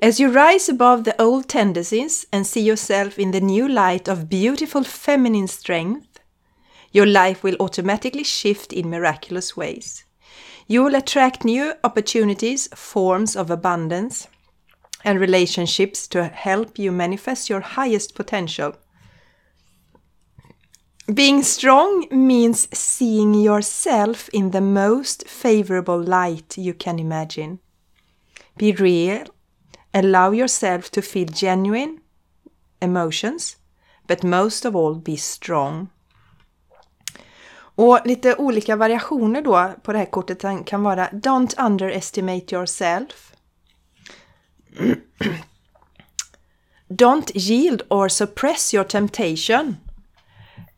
As 0.00 0.20
you 0.20 0.32
rise 0.32 0.72
above 0.72 1.04
the 1.04 1.22
old 1.22 1.48
tendencies 1.48 2.26
and 2.32 2.46
see 2.46 2.60
yourself 2.60 3.18
in 3.18 3.32
the 3.32 3.40
new 3.40 3.68
light 3.68 4.08
of 4.08 4.18
beautiful 4.18 4.84
feminine 4.84 5.48
strength, 5.48 6.07
your 6.92 7.06
life 7.06 7.42
will 7.42 7.56
automatically 7.60 8.24
shift 8.24 8.72
in 8.72 8.90
miraculous 8.90 9.56
ways. 9.56 10.04
You 10.66 10.84
will 10.84 10.94
attract 10.94 11.44
new 11.44 11.74
opportunities, 11.82 12.68
forms 12.74 13.36
of 13.36 13.50
abundance, 13.50 14.28
and 15.04 15.20
relationships 15.20 16.06
to 16.08 16.24
help 16.24 16.78
you 16.78 16.92
manifest 16.92 17.48
your 17.48 17.60
highest 17.60 18.14
potential. 18.14 18.74
Being 21.12 21.42
strong 21.42 22.06
means 22.10 22.68
seeing 22.76 23.32
yourself 23.32 24.28
in 24.28 24.50
the 24.50 24.60
most 24.60 25.26
favorable 25.26 25.98
light 25.98 26.58
you 26.58 26.74
can 26.74 26.98
imagine. 26.98 27.60
Be 28.58 28.72
real, 28.72 29.24
allow 29.94 30.32
yourself 30.32 30.90
to 30.90 31.00
feel 31.00 31.26
genuine 31.26 32.02
emotions, 32.82 33.56
but 34.06 34.22
most 34.22 34.66
of 34.66 34.76
all 34.76 34.96
be 34.96 35.16
strong. 35.16 35.90
Och 37.78 38.00
lite 38.04 38.34
olika 38.34 38.76
variationer 38.76 39.42
då 39.42 39.72
på 39.82 39.92
det 39.92 39.98
här 39.98 40.06
kortet 40.06 40.44
kan 40.66 40.82
vara 40.82 41.08
Don't 41.08 41.66
underestimate 41.66 42.54
yourself. 42.54 43.32
Don't 46.88 47.30
yield 47.34 47.82
or 47.90 48.08
suppress 48.08 48.74
your 48.74 48.84
temptation. 48.84 49.76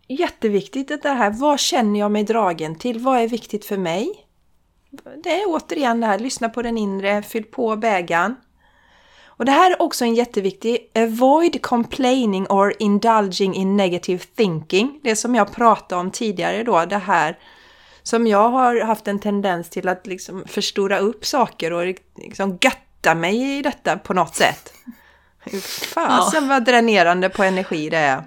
Jätteviktigt 0.09 1.03
det 1.03 1.09
här, 1.09 1.30
vad 1.30 1.61
känner 1.61 2.01
jag 2.01 2.11
mig 2.11 2.24
dragen 2.24 2.74
till? 2.74 2.98
Vad 2.98 3.20
är 3.20 3.28
viktigt 3.28 3.64
för 3.64 3.76
mig? 3.76 4.26
Det 5.22 5.42
är 5.42 5.44
återigen 5.46 6.01
det 6.01 6.07
här, 6.07 6.18
lyssna 6.18 6.48
på 6.48 6.62
den 6.62 6.78
inre, 6.78 7.22
fyll 7.22 7.44
på 7.44 7.76
bägaren. 7.76 8.36
Och 9.41 9.47
det 9.47 9.53
här 9.53 9.70
är 9.70 9.82
också 9.82 10.05
en 10.05 10.14
jätteviktig, 10.14 10.91
avoid 10.95 11.62
complaining 11.62 12.47
or 12.47 12.74
indulging 12.78 13.55
in 13.55 13.76
negative 13.76 14.24
thinking. 14.36 15.01
Det 15.03 15.16
som 15.16 15.34
jag 15.34 15.55
pratade 15.55 16.01
om 16.01 16.11
tidigare 16.11 16.62
då, 16.62 16.84
det 16.84 16.99
här 16.99 17.38
som 18.03 18.26
jag 18.26 18.49
har 18.49 18.80
haft 18.80 19.09
en 19.09 19.18
tendens 19.18 19.70
till 19.70 19.88
att 19.88 20.07
liksom 20.07 20.45
förstora 20.47 20.99
upp 20.99 21.26
saker 21.26 21.72
och 21.72 21.95
liksom 22.16 22.59
götta 22.61 23.14
mig 23.14 23.59
i 23.59 23.62
detta 23.62 23.97
på 23.97 24.14
något 24.14 24.34
sätt. 24.34 24.72
Fasen 25.95 26.49
vad 26.49 26.64
dränerande 26.64 27.28
på 27.28 27.43
energi 27.43 27.88
det 27.88 27.97
är. 27.97 28.22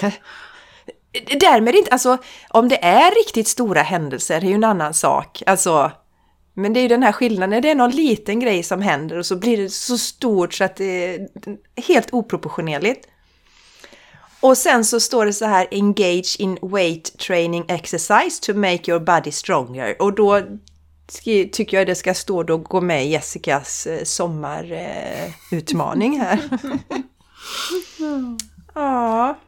Därmed 1.40 1.74
inte, 1.74 1.90
alltså 1.90 2.18
om 2.48 2.68
det 2.68 2.84
är 2.84 3.24
riktigt 3.24 3.48
stora 3.48 3.82
händelser 3.82 4.36
är 4.36 4.48
ju 4.48 4.54
en 4.54 4.64
annan 4.64 4.94
sak. 4.94 5.42
Alltså, 5.46 5.92
men 6.54 6.72
det 6.72 6.80
är 6.80 6.82
ju 6.82 6.88
den 6.88 7.02
här 7.02 7.12
skillnaden, 7.12 7.62
det 7.62 7.70
är 7.70 7.74
någon 7.74 7.90
liten 7.90 8.40
grej 8.40 8.62
som 8.62 8.82
händer 8.82 9.18
och 9.18 9.26
så 9.26 9.36
blir 9.36 9.56
det 9.56 9.70
så 9.70 9.98
stort 9.98 10.54
så 10.54 10.64
att 10.64 10.76
det 10.76 11.14
är 11.14 11.28
helt 11.76 12.14
oproportionerligt. 12.14 13.08
Och 14.40 14.58
sen 14.58 14.84
så 14.84 15.00
står 15.00 15.26
det 15.26 15.32
så 15.32 15.44
här 15.44 15.66
Engage 15.70 16.36
in 16.38 16.58
weight 16.62 17.18
training 17.18 17.64
exercise 17.68 18.42
to 18.42 18.54
make 18.54 18.90
your 18.90 19.00
body 19.00 19.32
stronger. 19.32 20.02
Och 20.02 20.14
då 20.14 20.42
tycker 21.52 21.76
jag 21.76 21.86
det 21.86 21.94
ska 21.94 22.14
stå 22.14 22.42
då 22.42 22.56
gå 22.56 22.80
med 22.80 23.06
i 23.06 23.08
Jessicas 23.08 23.88
sommarutmaning 24.04 26.20
här. 26.20 26.38
ja. 28.74 29.38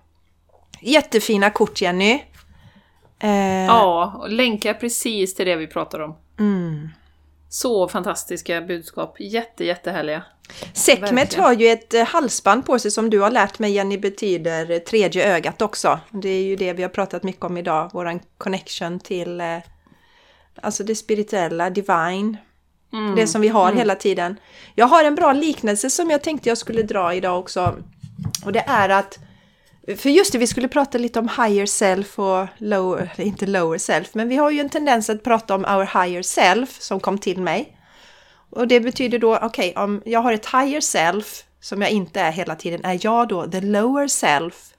Jättefina 0.80 1.50
kort 1.50 1.80
Jenny. 1.80 2.22
Eh. 3.18 3.64
Ja, 3.64 4.14
och 4.18 4.30
länkar 4.30 4.74
precis 4.74 5.34
till 5.34 5.46
det 5.46 5.57
vi 5.57 5.66
pratar 5.66 6.00
om. 6.00 6.16
Mm. 6.43 6.88
Så 7.49 7.88
fantastiska 7.88 8.61
budskap. 8.61 9.16
Jätte, 9.20 9.64
jättehärliga. 9.64 10.24
Sekmet 10.72 11.34
har 11.34 11.53
ju 11.53 11.68
ett 11.68 11.95
eh, 11.95 12.05
halsband 12.05 12.66
på 12.66 12.78
sig 12.78 12.90
som 12.90 13.11
du 13.11 13.20
har 13.20 13.30
lärt 13.30 13.59
mig 13.59 13.72
Jenny 13.72 13.99
betyder 13.99 14.78
tredje 14.78 15.34
ögat 15.34 15.62
också. 15.62 16.01
Det 16.11 16.28
är 16.28 16.43
ju 16.43 16.57
det 16.57 16.72
vi 16.72 16.82
har 16.82 16.90
pratat 16.90 17.22
mycket 17.22 17.45
om 17.45 17.57
idag, 17.57 17.90
våran 17.93 18.20
connection 18.38 19.01
till 19.01 19.40
eh, 19.40 19.59
alltså 20.62 20.84
det 20.84 20.95
spirituella, 20.95 21.70
divine. 21.70 22.36
Mm. 22.93 23.14
Det 23.16 23.26
som 23.26 23.40
vi 23.40 23.49
har 23.49 23.66
mm. 23.66 23.78
hela 23.78 23.95
tiden. 23.95 24.36
Jag 24.74 24.86
har 24.86 25.05
en 25.05 25.14
bra 25.14 25.32
liknelse 25.32 25.90
som 25.90 26.11
jag 26.11 26.22
tänkte 26.22 26.49
jag 26.49 26.59
skulle 26.59 26.82
dra 26.82 27.14
idag 27.14 27.38
också. 27.38 27.76
Och 28.45 28.53
det 28.53 28.64
är 28.66 28.88
att 28.88 29.18
för 29.87 30.11
just 30.11 30.33
det, 30.33 30.39
vi 30.39 30.47
skulle 30.47 30.68
prata 30.68 30.99
lite 30.99 31.18
om 31.18 31.28
higher 31.28 31.66
self 31.66 32.18
och 32.18 32.47
lower, 32.59 33.12
inte 33.16 33.47
lower 33.47 33.78
self, 33.78 34.14
men 34.14 34.28
vi 34.28 34.37
har 34.37 34.51
ju 34.51 34.61
en 34.61 34.68
tendens 34.68 35.11
att 35.11 35.22
prata 35.22 35.55
om 35.55 35.64
our 35.64 36.05
higher 36.05 36.22
self 36.22 36.80
som 36.80 37.01
kom 37.01 37.18
till 37.18 37.41
mig. 37.41 37.78
Och 38.51 38.68
det 38.68 38.80
betyder 38.80 39.18
då, 39.18 39.37
okej, 39.37 39.70
okay, 39.70 39.85
om 39.85 40.03
jag 40.05 40.20
har 40.20 40.33
ett 40.33 40.47
higher 40.47 40.80
self 40.80 41.45
som 41.61 41.83
jag 41.83 41.91
inte 41.91 42.20
är 42.20 42.33
hela 42.33 42.55
tiden, 42.55 42.85
är 42.85 42.99
jag 43.03 43.28
då 43.28 43.51
the 43.51 43.61
lower 43.61 44.09
self? 44.09 44.74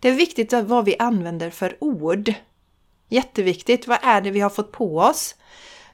Det 0.00 0.08
är 0.08 0.12
viktigt 0.12 0.52
vad 0.52 0.84
vi 0.84 0.96
använder 0.98 1.50
för 1.50 1.76
ord. 1.80 2.32
Jätteviktigt, 3.08 3.86
vad 3.86 3.98
är 4.02 4.20
det 4.20 4.30
vi 4.30 4.40
har 4.40 4.50
fått 4.50 4.72
på 4.72 4.98
oss? 4.98 5.34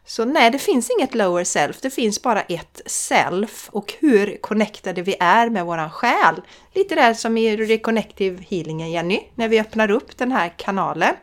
Så 0.06 0.24
nej, 0.24 0.50
det 0.50 0.58
finns 0.58 0.90
inget 0.90 1.14
lower 1.14 1.44
self, 1.44 1.80
det 1.80 1.90
finns 1.90 2.22
bara 2.22 2.42
ett 2.42 2.80
self 2.86 3.68
och 3.72 3.94
hur 4.00 4.36
connectade 4.40 5.02
vi 5.02 5.16
är 5.20 5.50
med 5.50 5.64
våran 5.64 5.90
själ. 5.90 6.40
Lite 6.74 6.94
där 6.94 7.14
som 7.14 7.36
i 7.38 7.56
Reconnective 7.56 8.44
Healingen 8.50 8.90
Jenny, 8.90 9.20
när 9.34 9.48
vi 9.48 9.60
öppnar 9.60 9.90
upp 9.90 10.16
den 10.16 10.32
här 10.32 10.54
kanalen. 10.56 11.14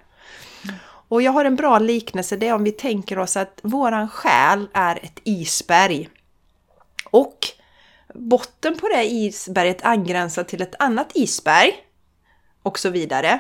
Och 0.84 1.22
jag 1.22 1.32
har 1.32 1.46
en 1.46 1.56
bra 1.56 1.80
liknelse, 1.80 2.38
det 2.38 2.48
är 2.48 2.54
om 2.54 2.64
vi 2.64 2.72
tänker 2.72 3.20
oss 3.20 3.38
att 3.38 3.60
våran 3.64 4.10
själ 4.10 4.68
är 4.74 5.00
ett 5.04 5.20
isberg. 5.24 6.10
Och 7.12 7.38
botten 8.14 8.78
på 8.78 8.88
det 8.88 9.04
isberget 9.04 9.86
angränsar 9.86 10.44
till 10.44 10.62
ett 10.62 10.76
annat 10.80 11.12
isberg. 11.14 11.74
Och 12.64 12.80
så 12.80 12.90
vidare. 12.90 13.40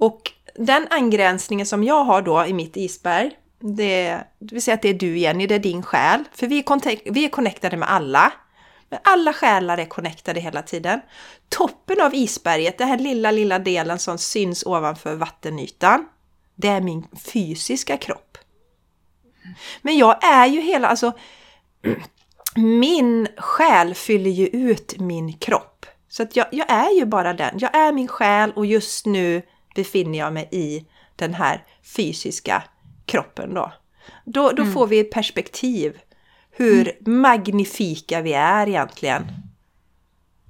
Och 0.00 0.32
den 0.54 0.86
angränsningen 0.90 1.66
som 1.66 1.84
jag 1.84 2.04
har 2.04 2.22
då 2.22 2.46
i 2.46 2.52
mitt 2.52 2.76
isberg, 2.76 3.30
det, 3.64 4.24
det 4.38 4.54
vill 4.54 4.62
säga 4.62 4.74
att 4.74 4.82
det 4.82 4.88
är 4.88 4.94
du 4.94 5.18
Jenny, 5.18 5.46
det 5.46 5.54
är 5.54 5.58
din 5.58 5.82
själ. 5.82 6.24
För 6.32 6.46
vi 6.46 6.58
är, 6.58 7.12
vi 7.12 7.24
är 7.24 7.28
connectade 7.28 7.76
med 7.76 7.90
alla. 7.90 8.32
Men 8.88 8.98
alla 9.04 9.32
själar 9.32 9.78
är 9.78 9.84
connectade 9.84 10.40
hela 10.40 10.62
tiden. 10.62 11.00
Toppen 11.48 12.00
av 12.00 12.14
isberget, 12.14 12.78
den 12.78 12.88
här 12.88 12.98
lilla, 12.98 13.30
lilla 13.30 13.58
delen 13.58 13.98
som 13.98 14.18
syns 14.18 14.66
ovanför 14.66 15.14
vattenytan, 15.14 16.06
det 16.54 16.68
är 16.68 16.80
min 16.80 17.06
fysiska 17.32 17.96
kropp. 17.96 18.38
Men 19.82 19.98
jag 19.98 20.24
är 20.24 20.46
ju 20.46 20.60
hela, 20.60 20.88
alltså 20.88 21.12
min 22.56 23.28
själ 23.36 23.94
fyller 23.94 24.30
ju 24.30 24.46
ut 24.46 25.00
min 25.00 25.32
kropp. 25.32 25.86
Så 26.08 26.22
att 26.22 26.36
jag, 26.36 26.46
jag 26.52 26.70
är 26.70 26.90
ju 26.90 27.04
bara 27.04 27.34
den. 27.34 27.58
Jag 27.58 27.76
är 27.76 27.92
min 27.92 28.08
själ 28.08 28.52
och 28.56 28.66
just 28.66 29.06
nu 29.06 29.42
befinner 29.74 30.18
jag 30.18 30.32
mig 30.32 30.48
i 30.50 30.86
den 31.16 31.34
här 31.34 31.64
fysiska 31.96 32.62
kroppen 33.06 33.54
då. 33.54 33.72
Då, 34.24 34.50
då 34.52 34.64
får 34.64 34.86
vi 34.86 35.00
ett 35.00 35.10
perspektiv 35.10 35.98
hur 36.50 36.92
magnifika 37.00 38.20
vi 38.20 38.32
är 38.32 38.68
egentligen. 38.68 39.26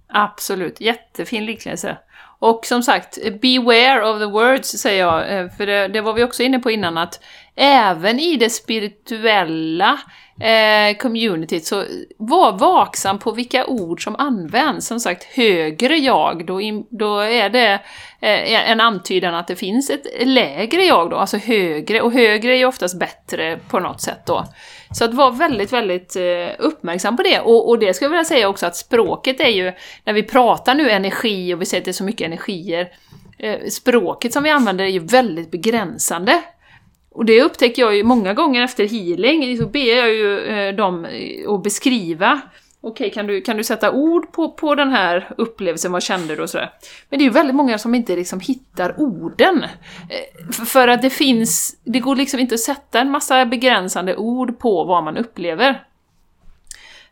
Absolut, 0.09 0.81
jättefin 0.81 1.47
liknelse. 1.47 1.99
Och 2.39 2.67
som 2.67 2.83
sagt, 2.83 3.19
beware 3.41 4.11
of 4.11 4.19
the 4.19 4.25
words 4.25 4.69
säger 4.69 5.01
jag, 5.01 5.39
eh, 5.39 5.51
för 5.51 5.67
det, 5.67 5.89
det 5.89 6.01
var 6.01 6.13
vi 6.13 6.25
också 6.25 6.43
inne 6.43 6.59
på 6.59 6.71
innan 6.71 6.99
att 6.99 7.21
även 7.55 8.21
i 8.21 8.37
det 8.37 8.51
spirituella 8.51 10.01
eh, 10.41 10.97
communityt 10.97 11.67
så 11.67 11.85
var 12.19 12.53
vaksam 12.53 13.19
på 13.19 13.33
vilka 13.33 13.67
ord 13.67 14.05
som 14.05 14.17
används. 14.17 14.87
Som 14.87 15.01
sagt, 15.01 15.25
högre 15.25 15.97
jag, 15.97 16.47
då, 16.47 16.61
in, 16.61 16.87
då 16.91 17.19
är 17.19 17.49
det 17.49 17.73
eh, 18.21 18.71
en 18.71 18.81
antydan 18.81 19.35
att 19.35 19.47
det 19.47 19.57
finns 19.57 19.91
ett 19.91 20.27
lägre 20.27 20.85
jag 20.85 21.11
då, 21.11 21.17
alltså 21.17 21.37
högre, 21.37 22.01
och 22.01 22.13
högre 22.13 22.53
är 22.53 22.59
ju 22.59 22.67
oftast 22.67 22.99
bättre 22.99 23.59
på 23.69 23.81
något 23.81 24.01
sätt 24.01 24.27
då. 24.27 24.45
Så 24.95 25.05
att 25.05 25.15
vara 25.15 25.31
väldigt, 25.31 25.73
väldigt 25.73 26.17
eh, 26.17 26.55
uppmärksam 26.59 27.17
på 27.17 27.23
det. 27.23 27.41
Och, 27.41 27.69
och 27.69 27.79
det 27.79 27.95
skulle 27.95 28.07
jag 28.07 28.11
vilja 28.11 28.25
säga 28.25 28.49
också 28.49 28.67
att 28.67 28.77
språket 28.77 29.41
är 29.41 29.49
ju, 29.49 29.73
när 30.05 30.13
vi 30.13 30.23
pratar 30.23 30.75
nu 30.75 30.91
energi 30.91 31.55
och 31.55 31.61
vi 31.61 31.67
säger 31.67 31.81
att 31.81 31.85
det 31.85 31.91
är 31.91 31.93
så 31.93 32.05
mycket 32.05 32.27
energier, 32.27 32.89
eh, 33.39 33.61
språket 33.71 34.33
som 34.33 34.43
vi 34.43 34.51
använder 34.51 34.85
är 34.85 34.89
ju 34.89 34.99
väldigt 34.99 35.51
begränsande. 35.51 36.43
Och 37.15 37.25
det 37.25 37.43
upptäcker 37.43 37.83
jag 37.83 37.97
ju 37.97 38.03
många 38.03 38.35
gånger 38.35 38.63
efter 38.65 38.89
healing, 38.89 39.59
så 39.59 39.67
ber 39.67 39.97
jag 39.99 40.09
ju 40.09 40.41
eh, 40.41 40.75
dem 40.75 41.07
att 41.49 41.63
beskriva 41.63 42.41
Okej, 42.87 43.11
kan 43.11 43.27
du, 43.27 43.41
kan 43.41 43.57
du 43.57 43.65
sätta 43.65 43.93
ord 43.93 44.33
på, 44.33 44.53
på 44.53 44.75
den 44.75 44.91
här 44.91 45.31
upplevelsen, 45.37 45.93
vad 45.93 46.03
kände 46.03 46.37
du 46.37 46.43
och 46.43 46.51
sådär? 46.51 46.73
Men 47.09 47.19
det 47.19 47.23
är 47.23 47.27
ju 47.27 47.33
väldigt 47.33 47.57
många 47.57 47.79
som 47.79 47.95
inte 47.95 48.17
liksom 48.17 48.41
hittar 48.41 49.01
orden. 49.01 49.65
Eh, 50.11 50.51
för 50.67 50.89
att 50.89 51.03
det 51.03 51.11
finns, 51.11 51.77
det 51.85 52.01
går 52.01 52.17
liksom 52.17 52.41
inte 52.41 52.55
att 52.55 52.61
sätta 52.61 53.01
en 53.01 53.11
massa 53.11 53.47
begränsande 53.47 54.17
ord 54.17 54.59
på 54.59 54.85
vad 54.85 55.05
man 55.05 55.17
upplever. 55.17 55.85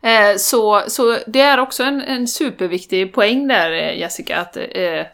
Eh, 0.01 0.37
så, 0.37 0.83
så 0.87 1.17
det 1.27 1.41
är 1.41 1.59
också 1.59 1.83
en, 1.83 2.01
en 2.01 2.27
superviktig 2.27 3.13
poäng 3.13 3.47
där 3.47 3.71
eh, 3.71 3.99
Jessica, 3.99 4.37
att 4.39 4.57
eh, 4.57 5.05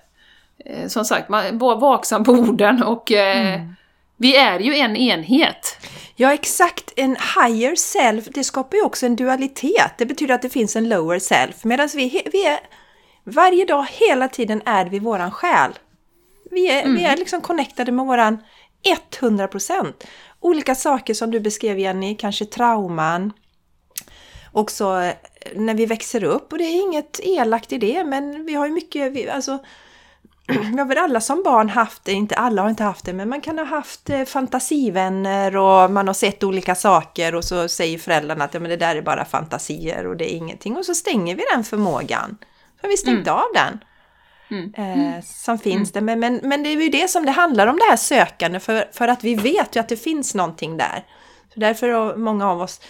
som 0.87 1.05
sagt, 1.05 1.29
man 1.29 1.57
var 1.57 1.79
vaksam 1.79 2.23
på 2.23 2.31
orden 2.31 2.83
och 2.83 3.11
mm. 3.11 3.75
Vi 4.19 4.35
är 4.35 4.59
ju 4.59 4.75
en 4.75 4.95
enhet. 4.95 5.77
Ja, 6.15 6.33
exakt. 6.33 6.93
En 6.95 7.17
higher 7.35 7.75
self, 7.75 8.25
det 8.25 8.43
skapar 8.43 8.77
ju 8.77 8.83
också 8.83 9.05
en 9.05 9.15
dualitet. 9.15 9.91
Det 9.97 10.05
betyder 10.05 10.35
att 10.35 10.41
det 10.41 10.49
finns 10.49 10.75
en 10.75 10.89
lower 10.89 11.19
self. 11.19 11.63
Medan 11.63 11.89
vi, 11.95 12.21
vi 12.31 12.45
är, 12.45 12.59
varje 13.23 13.65
dag, 13.65 13.87
hela 13.91 14.27
tiden 14.27 14.61
är 14.65 14.85
vi 14.85 14.99
våran 14.99 15.31
själ. 15.31 15.71
Vi 16.51 16.69
är, 16.69 16.83
mm. 16.83 16.95
vi 16.95 17.03
är 17.03 17.17
liksom 17.17 17.41
connectade 17.41 17.91
med 17.91 18.05
våran 18.05 18.37
100%. 19.19 19.93
Olika 20.39 20.75
saker 20.75 21.13
som 21.13 21.31
du 21.31 21.39
beskrev 21.39 21.79
Jenny, 21.79 22.15
kanske 22.15 22.45
trauman. 22.45 23.33
Också 24.51 25.01
eh, 25.01 25.13
när 25.55 25.73
vi 25.73 25.85
växer 25.85 26.23
upp, 26.23 26.51
och 26.51 26.57
det 26.57 26.63
är 26.63 26.81
inget 26.81 27.19
elakt 27.23 27.73
i 27.73 27.77
det, 27.77 28.03
men 28.03 28.45
vi 28.45 28.53
har 28.53 28.67
ju 28.67 28.73
mycket, 28.73 29.29
alltså 29.29 29.59
vi 30.73 30.77
har 30.77 30.85
väl 30.85 30.97
alla 30.97 31.21
som 31.21 31.43
barn 31.43 31.69
haft 31.69 32.05
det, 32.05 32.11
inte 32.11 32.35
alla 32.35 32.61
har 32.61 32.69
inte 32.69 32.83
haft 32.83 33.05
det, 33.05 33.13
men 33.13 33.29
man 33.29 33.41
kan 33.41 33.57
ha 33.57 33.65
haft 33.65 34.09
eh, 34.09 34.23
fantasivänner 34.23 35.57
och 35.57 35.91
man 35.91 36.07
har 36.07 36.13
sett 36.13 36.43
olika 36.43 36.75
saker 36.75 37.35
och 37.35 37.43
så 37.43 37.67
säger 37.67 37.97
föräldrarna 37.97 38.45
att 38.45 38.53
ja, 38.53 38.59
men 38.59 38.69
det 38.69 38.77
där 38.77 38.95
är 38.95 39.01
bara 39.01 39.25
fantasier 39.25 40.07
och 40.07 40.17
det 40.17 40.33
är 40.33 40.35
ingenting 40.35 40.77
och 40.77 40.85
så 40.85 40.95
stänger 40.95 41.35
vi 41.35 41.43
den 41.53 41.63
förmågan. 41.63 42.37
För 42.81 42.87
vi 42.87 42.97
stängt 42.97 43.27
mm. 43.27 43.39
av 43.39 43.45
den. 43.53 43.79
Mm. 44.51 44.73
Eh, 44.73 45.23
som 45.23 45.51
mm. 45.51 45.59
finns 45.59 45.95
mm. 45.95 46.05
där. 46.05 46.15
Men, 46.15 46.19
men, 46.19 46.49
men 46.49 46.63
det 46.63 46.69
är 46.69 46.81
ju 46.81 46.89
det 46.89 47.09
som 47.09 47.25
det 47.25 47.31
handlar 47.31 47.67
om, 47.67 47.75
det 47.75 47.89
här 47.89 47.97
sökandet, 47.97 48.63
för, 48.63 48.85
för 48.93 49.07
att 49.07 49.23
vi 49.23 49.35
vet 49.35 49.75
ju 49.75 49.79
att 49.79 49.89
det 49.89 49.97
finns 49.97 50.35
någonting 50.35 50.77
där. 50.77 51.05
Så 51.53 51.59
därför 51.59 51.89
har 51.89 52.15
många 52.15 52.49
av 52.49 52.61
oss 52.61 52.81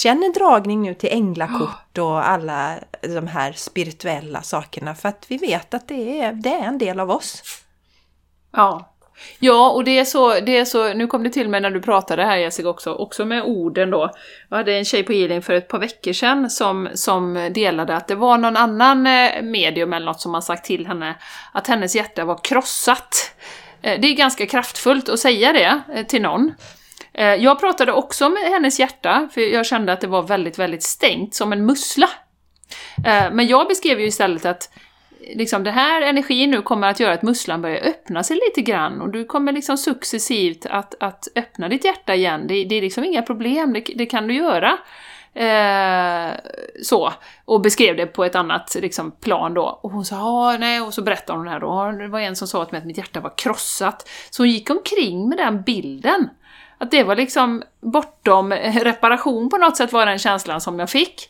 känner 0.00 0.32
dragning 0.32 0.82
nu 0.82 0.94
till 0.94 1.12
änglakort 1.12 1.98
och 1.98 2.28
alla 2.28 2.74
de 3.00 3.26
här 3.26 3.52
spirituella 3.52 4.42
sakerna 4.42 4.94
för 4.94 5.08
att 5.08 5.24
vi 5.28 5.36
vet 5.36 5.74
att 5.74 5.88
det 5.88 6.20
är, 6.20 6.32
det 6.32 6.54
är 6.54 6.64
en 6.64 6.78
del 6.78 7.00
av 7.00 7.10
oss. 7.10 7.42
Ja. 8.52 8.88
Ja, 9.38 9.70
och 9.70 9.84
det 9.84 9.98
är, 9.98 10.04
så, 10.04 10.40
det 10.40 10.58
är 10.58 10.64
så, 10.64 10.94
nu 10.94 11.06
kom 11.06 11.22
det 11.22 11.30
till 11.30 11.48
mig 11.48 11.60
när 11.60 11.70
du 11.70 11.80
pratade 11.80 12.24
här 12.24 12.36
Jessica 12.36 12.68
också, 12.68 12.94
också 12.94 13.24
med 13.24 13.42
orden 13.42 13.90
då. 13.90 14.10
Jag 14.48 14.56
hade 14.56 14.72
en 14.72 14.84
tjej 14.84 15.02
på 15.02 15.12
healing 15.12 15.42
för 15.42 15.52
ett 15.52 15.68
par 15.68 15.78
veckor 15.78 16.12
sedan 16.12 16.50
som, 16.50 16.88
som 16.94 17.50
delade 17.54 17.96
att 17.96 18.08
det 18.08 18.14
var 18.14 18.38
någon 18.38 18.56
annan 18.56 19.06
eh, 19.06 19.42
medium 19.42 19.92
eller 19.92 20.06
något 20.06 20.20
som 20.20 20.34
har 20.34 20.40
sagt 20.40 20.64
till 20.64 20.86
henne 20.86 21.14
att 21.52 21.66
hennes 21.66 21.96
hjärta 21.96 22.24
var 22.24 22.44
krossat. 22.44 23.34
Eh, 23.82 24.00
det 24.00 24.08
är 24.08 24.14
ganska 24.14 24.46
kraftfullt 24.46 25.08
att 25.08 25.20
säga 25.20 25.52
det 25.52 25.82
eh, 25.94 26.06
till 26.06 26.22
någon. 26.22 26.52
Eh, 27.14 27.34
jag 27.34 27.60
pratade 27.60 27.92
också 27.92 28.28
med 28.28 28.42
hennes 28.42 28.80
hjärta, 28.80 29.28
för 29.32 29.40
jag 29.40 29.66
kände 29.66 29.92
att 29.92 30.00
det 30.00 30.06
var 30.06 30.22
väldigt, 30.22 30.58
väldigt 30.58 30.82
stängt, 30.82 31.34
som 31.34 31.52
en 31.52 31.66
mussla. 31.66 32.08
Eh, 33.06 33.32
men 33.32 33.46
jag 33.46 33.68
beskrev 33.68 34.00
ju 34.00 34.06
istället 34.06 34.44
att 34.44 34.70
liksom, 35.34 35.64
den 35.64 35.74
här 35.74 36.02
energin 36.02 36.50
nu 36.50 36.62
kommer 36.62 36.88
att 36.88 37.00
göra 37.00 37.14
att 37.14 37.22
musslan 37.22 37.62
börjar 37.62 37.82
öppna 37.82 38.22
sig 38.22 38.38
lite 38.48 38.70
grann 38.70 39.00
och 39.00 39.12
du 39.12 39.24
kommer 39.24 39.52
liksom 39.52 39.78
successivt 39.78 40.66
att, 40.70 40.94
att 41.00 41.28
öppna 41.34 41.68
ditt 41.68 41.84
hjärta 41.84 42.14
igen. 42.14 42.46
Det, 42.46 42.64
det 42.64 42.74
är 42.74 42.82
liksom 42.82 43.04
inga 43.04 43.22
problem, 43.22 43.72
det, 43.72 43.80
det 43.80 44.06
kan 44.06 44.26
du 44.26 44.34
göra. 44.34 44.78
Eh, 45.34 46.34
så, 46.82 47.12
och 47.44 47.60
beskrev 47.60 47.96
det 47.96 48.06
på 48.06 48.24
ett 48.24 48.34
annat 48.34 48.76
liksom, 48.80 49.10
plan 49.10 49.54
då. 49.54 49.80
Och 49.82 49.90
hon 49.90 50.04
sa 50.04 50.16
ah, 50.16 50.56
nej, 50.56 50.80
och 50.80 50.94
så 50.94 51.02
berättade 51.02 51.38
hon 51.38 51.46
det 51.46 51.52
här 51.52 51.60
då. 51.60 51.92
Det 51.98 52.08
var 52.08 52.20
en 52.20 52.36
som 52.36 52.48
sa 52.48 52.64
till 52.64 52.72
mig 52.72 52.78
att 52.78 52.86
mitt 52.86 52.98
hjärta 52.98 53.20
var 53.20 53.32
krossat. 53.36 54.08
Så 54.30 54.42
hon 54.42 54.50
gick 54.50 54.70
omkring 54.70 55.28
med 55.28 55.38
den 55.38 55.62
bilden. 55.62 56.28
Att 56.82 56.90
det 56.90 57.02
var 57.02 57.16
liksom 57.16 57.62
bortom 57.80 58.52
reparation 58.52 59.48
på 59.48 59.56
något 59.56 59.76
sätt 59.76 59.92
var 59.92 60.06
den 60.06 60.18
känslan 60.18 60.60
som 60.60 60.78
jag 60.78 60.90
fick. 60.90 61.28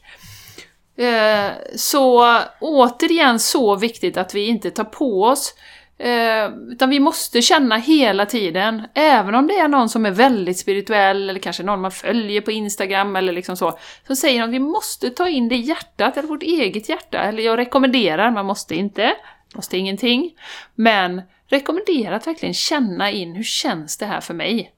Eh, 0.97 1.51
så 1.77 2.39
återigen 2.61 3.39
så 3.39 3.77
viktigt 3.77 4.17
att 4.17 4.35
vi 4.35 4.47
inte 4.47 4.71
tar 4.71 4.85
på 4.85 5.25
oss 5.25 5.55
eh, 5.99 6.51
utan 6.71 6.91
vi 6.91 7.01
måste 7.01 7.43
känna 7.43 7.77
hela 7.77 8.27
tiden, 8.27 8.83
även 8.95 9.35
om 9.35 9.47
det 9.47 9.59
är 9.59 9.69
någon 9.69 9.89
som 9.89 10.07
är 10.07 10.11
väldigt 10.11 10.59
spirituell 10.59 11.31
eller 11.31 11.41
kanske 11.41 11.63
någon 11.63 11.81
man 11.81 11.91
följer 11.91 12.41
på 12.41 12.51
Instagram 12.51 13.17
eller 13.17 13.33
liksom 13.33 13.57
så, 13.57 13.79
så 14.07 14.17
säger 14.17 14.41
de 14.41 14.45
att 14.45 14.55
vi 14.55 14.59
måste 14.59 15.11
ta 15.11 15.29
in 15.29 15.49
det 15.49 15.55
i 15.55 15.61
hjärtat, 15.61 16.17
eller 16.17 16.29
vårt 16.29 16.43
eget 16.43 16.89
hjärta. 16.89 17.19
Eller 17.19 17.43
jag 17.43 17.59
rekommenderar, 17.59 18.31
man 18.31 18.47
måste 18.47 18.75
inte, 18.75 19.15
måste 19.55 19.79
ingenting, 19.79 20.31
men 20.75 21.23
rekommenderar 21.49 22.17
att 22.17 22.27
verkligen 22.27 22.55
känna 22.55 23.11
in 23.11 23.35
hur 23.35 23.45
känns 23.45 23.99
det 23.99 24.07
här 24.07 24.21
för 24.21 24.35
mig? 24.35 24.73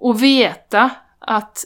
Och 0.00 0.22
veta 0.22 0.90
att 1.18 1.64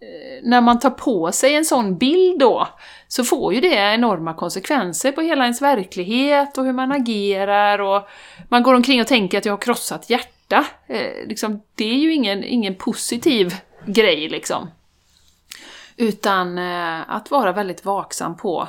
eh, 0.00 0.42
när 0.42 0.60
man 0.60 0.78
tar 0.78 0.90
på 0.90 1.32
sig 1.32 1.54
en 1.54 1.64
sån 1.64 1.98
bild 1.98 2.38
då, 2.38 2.68
så 3.08 3.24
får 3.24 3.54
ju 3.54 3.60
det 3.60 3.74
enorma 3.74 4.34
konsekvenser 4.34 5.12
på 5.12 5.20
hela 5.20 5.44
ens 5.44 5.62
verklighet 5.62 6.58
och 6.58 6.64
hur 6.64 6.72
man 6.72 6.92
agerar 6.92 7.78
och 7.78 8.08
man 8.48 8.62
går 8.62 8.74
omkring 8.74 9.00
och 9.00 9.06
tänker 9.06 9.38
att 9.38 9.44
jag 9.44 9.52
har 9.52 9.58
krossat 9.58 10.10
hjärta. 10.10 10.64
Eh, 10.86 11.26
liksom, 11.26 11.62
det 11.74 11.84
är 11.84 11.98
ju 11.98 12.12
ingen, 12.12 12.44
ingen 12.44 12.74
positiv 12.74 13.54
grej 13.86 14.28
liksom. 14.28 14.70
Utan 15.96 16.58
eh, 16.58 17.10
att 17.10 17.30
vara 17.30 17.52
väldigt 17.52 17.84
vaksam 17.84 18.36
på, 18.36 18.68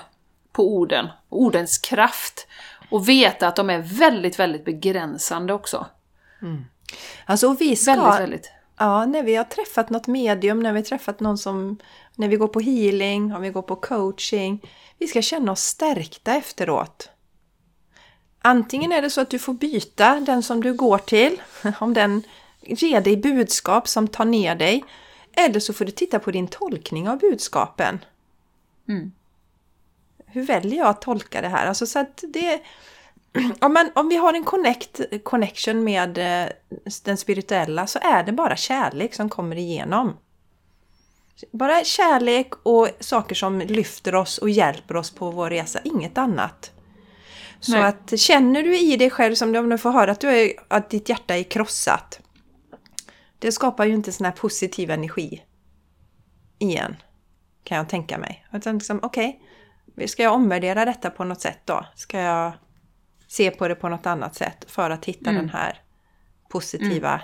på 0.51 0.73
orden, 0.73 1.07
ordens 1.29 1.77
kraft. 1.77 2.47
Och 2.89 3.09
veta 3.09 3.47
att 3.47 3.55
de 3.55 3.69
är 3.69 3.79
väldigt, 3.79 4.39
väldigt 4.39 4.65
begränsande 4.65 5.53
också. 5.53 5.85
Mm. 6.41 6.65
Alltså 7.25 7.55
vi 7.59 7.75
ska... 7.75 7.95
Väldigt, 7.95 8.19
väldigt. 8.19 8.51
Ja, 8.77 9.05
när 9.05 9.23
vi 9.23 9.35
har 9.35 9.43
träffat 9.43 9.89
något 9.89 10.07
medium, 10.07 10.59
när 10.59 10.73
vi 10.73 10.79
har 10.79 10.85
träffat 10.85 11.19
någon 11.19 11.37
som... 11.37 11.77
När 12.15 12.27
vi 12.27 12.35
går 12.35 12.47
på 12.47 12.59
healing, 12.59 13.33
om 13.33 13.41
vi 13.41 13.49
går 13.49 13.61
på 13.61 13.75
coaching. 13.75 14.71
Vi 14.97 15.07
ska 15.07 15.21
känna 15.21 15.51
oss 15.51 15.61
stärkta 15.61 16.35
efteråt. 16.35 17.09
Antingen 18.41 18.91
är 18.91 19.01
det 19.01 19.09
så 19.09 19.21
att 19.21 19.29
du 19.29 19.39
får 19.39 19.53
byta 19.53 20.19
den 20.19 20.43
som 20.43 20.63
du 20.63 20.73
går 20.73 20.97
till, 20.97 21.41
om 21.79 21.93
den 21.93 22.23
ger 22.61 23.01
dig 23.01 23.17
budskap 23.17 23.87
som 23.87 24.07
tar 24.07 24.25
ner 24.25 24.55
dig. 24.55 24.83
Eller 25.33 25.59
så 25.59 25.73
får 25.73 25.85
du 25.85 25.91
titta 25.91 26.19
på 26.19 26.31
din 26.31 26.47
tolkning 26.47 27.09
av 27.09 27.19
budskapen. 27.19 27.99
Mm. 28.87 29.11
Hur 30.25 30.45
väljer 30.45 30.77
jag 30.77 30.87
att 30.87 31.01
tolka 31.01 31.41
det 31.41 31.47
här? 31.47 31.65
Alltså 31.67 31.85
så 31.85 31.99
att 31.99 32.23
det, 32.27 32.61
om, 33.61 33.73
man, 33.73 33.91
om 33.95 34.09
vi 34.09 34.15
har 34.15 34.33
en 34.33 34.43
connect, 34.43 35.01
connection 35.23 35.83
med 35.83 36.17
eh, 36.17 36.49
den 37.03 37.17
spirituella 37.17 37.87
så 37.87 37.99
är 38.01 38.23
det 38.23 38.31
bara 38.31 38.55
kärlek 38.55 39.13
som 39.13 39.29
kommer 39.29 39.55
igenom. 39.55 40.17
Bara 41.51 41.83
kärlek 41.83 42.53
och 42.63 42.89
saker 42.99 43.35
som 43.35 43.59
lyfter 43.59 44.15
oss 44.15 44.37
och 44.37 44.49
hjälper 44.49 44.95
oss 44.95 45.11
på 45.11 45.31
vår 45.31 45.49
resa, 45.49 45.79
inget 45.83 46.17
annat. 46.17 46.71
Så 47.59 47.71
Nej. 47.71 47.83
att 47.83 48.19
känner 48.19 48.63
du 48.63 48.79
i 48.79 48.97
dig 48.97 49.09
själv 49.09 49.35
som 49.35 49.55
om 49.55 49.69
du 49.69 49.77
får 49.77 49.91
höra 49.91 50.11
att, 50.11 50.19
du 50.19 50.29
är, 50.29 50.51
att 50.67 50.89
ditt 50.89 51.09
hjärta 51.09 51.35
är 51.35 51.43
krossat. 51.43 52.19
Det 53.39 53.51
skapar 53.51 53.85
ju 53.85 53.93
inte 53.93 54.11
sån 54.11 54.25
här 54.25 54.31
positiv 54.31 54.91
energi 54.91 55.43
igen. 56.59 56.95
Kan 57.63 57.77
jag 57.77 57.89
tänka 57.89 58.17
mig. 58.17 58.47
liksom, 58.51 58.99
okej, 59.03 59.41
okay, 59.87 60.07
ska 60.07 60.23
jag 60.23 60.33
omvärdera 60.33 60.85
detta 60.85 61.09
på 61.09 61.23
något 61.23 61.41
sätt 61.41 61.59
då? 61.65 61.85
Ska 61.95 62.19
jag 62.19 62.53
se 63.27 63.51
på 63.51 63.67
det 63.67 63.75
på 63.75 63.89
något 63.89 64.05
annat 64.05 64.35
sätt 64.35 64.71
för 64.71 64.89
att 64.89 65.05
hitta 65.05 65.29
mm. 65.29 65.41
den 65.41 65.49
här 65.49 65.81
positiva 66.49 67.21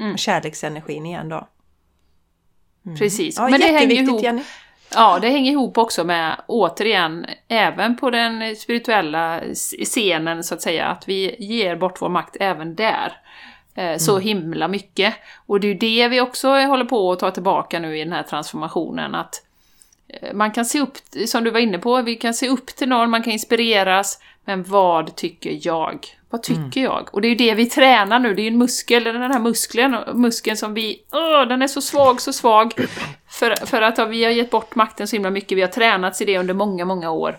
Mm. 0.00 0.16
kärleksenergin 0.16 1.06
igen 1.06 1.28
då. 1.28 1.48
Precis. 2.98 3.36
Ja, 3.38 3.48
Men 3.48 3.60
det 3.60 3.66
hänger 3.66 4.02
ihop 4.02 4.22
Jenny. 4.22 4.42
Ja, 4.94 5.18
det 5.18 5.28
hänger 5.30 5.52
ihop 5.52 5.78
också 5.78 6.04
med, 6.04 6.40
återigen, 6.46 7.26
även 7.48 7.96
på 7.96 8.10
den 8.10 8.56
spirituella 8.56 9.40
scenen 9.84 10.44
så 10.44 10.54
att 10.54 10.62
säga, 10.62 10.86
att 10.86 11.08
vi 11.08 11.36
ger 11.44 11.76
bort 11.76 12.02
vår 12.02 12.08
makt 12.08 12.36
även 12.40 12.74
där. 12.74 13.12
Eh, 13.74 13.96
Så 13.98 14.18
himla 14.18 14.68
mycket. 14.68 15.14
Och 15.46 15.60
det 15.60 15.66
är 15.66 15.72
ju 15.72 15.78
det 15.78 16.08
vi 16.08 16.20
också 16.20 16.48
håller 16.48 16.84
på 16.84 17.12
att 17.12 17.18
ta 17.18 17.30
tillbaka 17.30 17.78
nu 17.80 17.98
i 17.98 18.04
den 18.04 18.12
här 18.12 18.22
transformationen, 18.22 19.14
att 19.14 19.42
man 20.34 20.50
kan 20.50 20.64
se 20.64 20.80
upp, 20.80 20.96
som 21.26 21.44
du 21.44 21.50
var 21.50 21.60
inne 21.60 21.78
på, 21.78 22.02
vi 22.02 22.14
kan 22.14 22.34
se 22.34 22.48
upp 22.48 22.66
till 22.66 22.88
någon, 22.88 23.10
man 23.10 23.22
kan 23.22 23.32
inspireras, 23.32 24.18
men 24.44 24.62
vad 24.62 25.16
tycker 25.16 25.58
jag? 25.62 26.06
Vad 26.30 26.42
tycker 26.42 26.82
jag? 26.82 27.08
Och 27.12 27.20
det 27.20 27.26
är 27.26 27.30
ju 27.30 27.34
det 27.34 27.54
vi 27.54 27.66
tränar 27.66 28.18
nu, 28.18 28.34
det 28.34 28.42
är 28.42 28.44
ju 28.44 28.48
en 28.48 28.58
muskel, 28.58 29.04
den 29.04 29.32
här 29.32 29.40
muskeln, 29.40 29.96
muskeln 30.14 30.56
som 30.56 30.74
vi, 30.74 31.02
åh, 31.12 31.48
den 31.48 31.62
är 31.62 31.66
så 31.66 31.80
svag, 31.80 32.20
så 32.20 32.32
svag. 32.32 32.72
För, 33.28 33.66
för 33.66 33.82
att 33.82 33.98
ja, 33.98 34.04
vi 34.04 34.24
har 34.24 34.30
gett 34.30 34.50
bort 34.50 34.74
makten 34.74 35.08
så 35.08 35.16
himla 35.16 35.30
mycket, 35.30 35.58
vi 35.58 35.62
har 35.62 35.68
tränats 35.68 36.20
i 36.20 36.24
det 36.24 36.38
under 36.38 36.54
många, 36.54 36.84
många 36.84 37.10
år. 37.10 37.38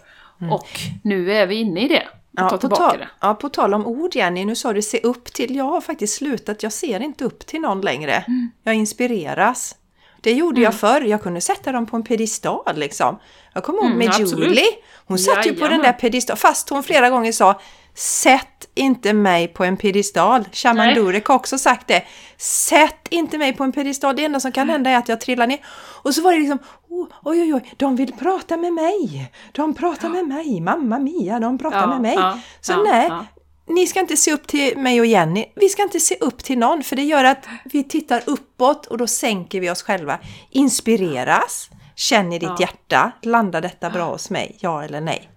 Och 0.52 0.70
nu 1.04 1.34
är 1.34 1.48
vi 1.48 1.56
inne 1.56 1.82
i 1.82 1.88
det. 1.88 2.08
Tar 2.38 2.50
på, 2.50 2.58
tillbaka 2.58 2.84
tal, 2.84 2.98
det. 2.98 3.08
ja, 3.20 3.34
på 3.34 3.50
tal 3.50 3.74
om 3.74 3.88
ord 3.88 4.16
Jenny, 4.16 4.46
nu 4.46 4.56
sa 4.56 4.74
du 4.74 4.82
se 4.82 5.00
upp 5.00 5.26
till. 5.26 5.56
Jag 5.56 5.64
har 5.64 5.82
faktiskt 5.82 6.16
slutat, 6.16 6.64
jag 6.64 6.74
ser 6.74 7.00
inte 7.00 7.26
upp 7.26 7.46
till 7.46 7.62
någon 7.62 7.82
längre. 7.82 8.14
Mm. 8.14 8.52
Jag 8.64 8.76
inspireras. 8.76 9.76
Det 10.24 10.32
gjorde 10.34 10.62
jag 10.62 10.74
förr, 10.74 11.02
jag 11.02 11.24
kunde 11.24 11.42
sätta 11.42 11.72
dem 11.72 11.86
på 11.86 11.96
en 11.96 12.04
pedestal 12.04 12.76
liksom. 12.76 13.20
Jag 13.54 13.64
kommer 13.64 13.80
ihåg 13.80 13.86
Mm, 13.86 13.98
med 13.98 14.08
absolut. 14.10 14.50
Julie, 14.50 14.66
hon 15.08 15.20
satt 15.20 15.46
ju 15.46 15.50
på 15.54 15.60
den 15.60 15.62
Jajamän. 15.70 15.82
där 15.86 15.94
pedestal, 15.94 16.38
fast 16.38 16.70
hon 16.70 16.84
flera 16.84 17.10
gånger 17.10 17.32
sa 17.32 17.60
Sätt 17.96 18.68
inte 18.76 19.14
mig 19.14 19.48
på 19.48 19.64
en 19.64 19.78
pedestal. 19.78 20.44
Shaman. 20.52 20.94
Durek 20.94 21.26
har 21.28 21.36
också 21.36 21.58
sagt 21.58 21.88
det. 21.88 22.04
Sätt 22.38 23.08
inte 23.10 23.38
mig 23.38 23.54
på 23.54 23.64
en 23.64 23.72
pedestal. 23.72 24.16
Det 24.16 24.26
enda 24.26 24.40
som 24.40 24.52
kan 24.52 24.70
hända 24.70 24.90
är 24.90 24.98
att 24.98 25.10
jag 25.10 25.22
trillar 25.22 25.48
ner. 25.48 25.60
Och 26.04 26.14
så 26.16 26.22
var 26.22 26.34
det 26.34 26.40
liksom, 26.40 26.60
oh, 26.90 27.08
oj 27.24 27.42
oj 27.42 27.54
oj, 27.54 27.74
de 27.78 27.96
vill 27.96 28.14
prata 28.14 28.58
med 28.58 28.74
mig. 28.74 29.32
De 29.52 29.74
pratar 29.74 30.10
med 30.10 30.28
mig, 30.28 30.62
mamma 30.62 31.00
Mia, 31.00 31.40
de 31.40 31.58
pratar 31.58 31.80
Ja, 31.82 31.88
med 31.88 32.02
mig. 32.02 32.14
ja, 32.16 32.40
så 32.62 32.72
ja, 32.72 32.84
nej, 32.84 33.08
ja. 33.10 33.26
Ni 33.66 33.88
ska 33.88 34.00
inte 34.00 34.18
se 34.18 34.34
upp 34.34 34.48
till 34.48 34.78
mig 34.78 35.00
och 35.00 35.06
Jenny. 35.06 35.46
Vi 35.56 35.70
ska 35.70 35.84
inte 35.84 36.00
se 36.00 36.16
upp 36.20 36.44
till 36.44 36.58
någon, 36.58 36.84
för 36.84 36.96
det 36.96 37.04
gör 37.04 37.24
att 37.24 37.48
vi 37.66 37.84
tittar 37.84 38.24
uppåt 38.26 38.86
och 38.86 38.98
då 38.98 39.08
sänker 39.08 39.62
vi 39.62 39.70
oss 39.70 39.84
själva. 39.84 40.20
Inspireras, 40.50 41.70
känn 41.96 42.34
i 42.34 42.40
ditt 42.40 42.50
Ja. 42.50 42.58
hjärta, 42.60 43.12
landar 43.22 43.62
detta 43.62 43.90
bra 43.90 44.06
hos 44.12 44.30
mig, 44.30 44.58
ja 44.60 44.84
eller 44.84 45.02
nej? 45.02 45.30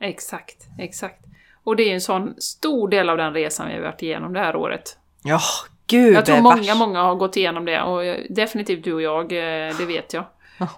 Exakt, 0.00 0.56
exakt. 0.78 1.24
Och 1.64 1.76
det 1.76 1.82
är 1.82 1.94
en 1.94 2.00
sån 2.00 2.34
stor 2.40 2.88
del 2.88 3.08
av 3.10 3.16
den 3.16 3.32
resan 3.34 3.68
vi 3.68 3.74
har 3.74 3.80
varit 3.80 4.02
igenom 4.02 4.32
det 4.32 4.40
här 4.40 4.56
året. 4.56 4.96
Ja, 5.22 5.40
gud 5.86 6.14
Jag 6.14 6.26
tror 6.26 6.40
många, 6.40 6.74
många 6.74 7.02
har 7.02 7.14
gått 7.14 7.36
igenom 7.36 7.64
det 7.64 7.82
och 7.82 8.04
eh, 8.04 8.16
definitivt 8.30 8.84
du 8.84 8.92
och 8.94 9.02
jag, 9.02 9.22
eh, 9.32 9.76
det 9.78 9.84
vet 9.86 10.12
jag. 10.12 10.24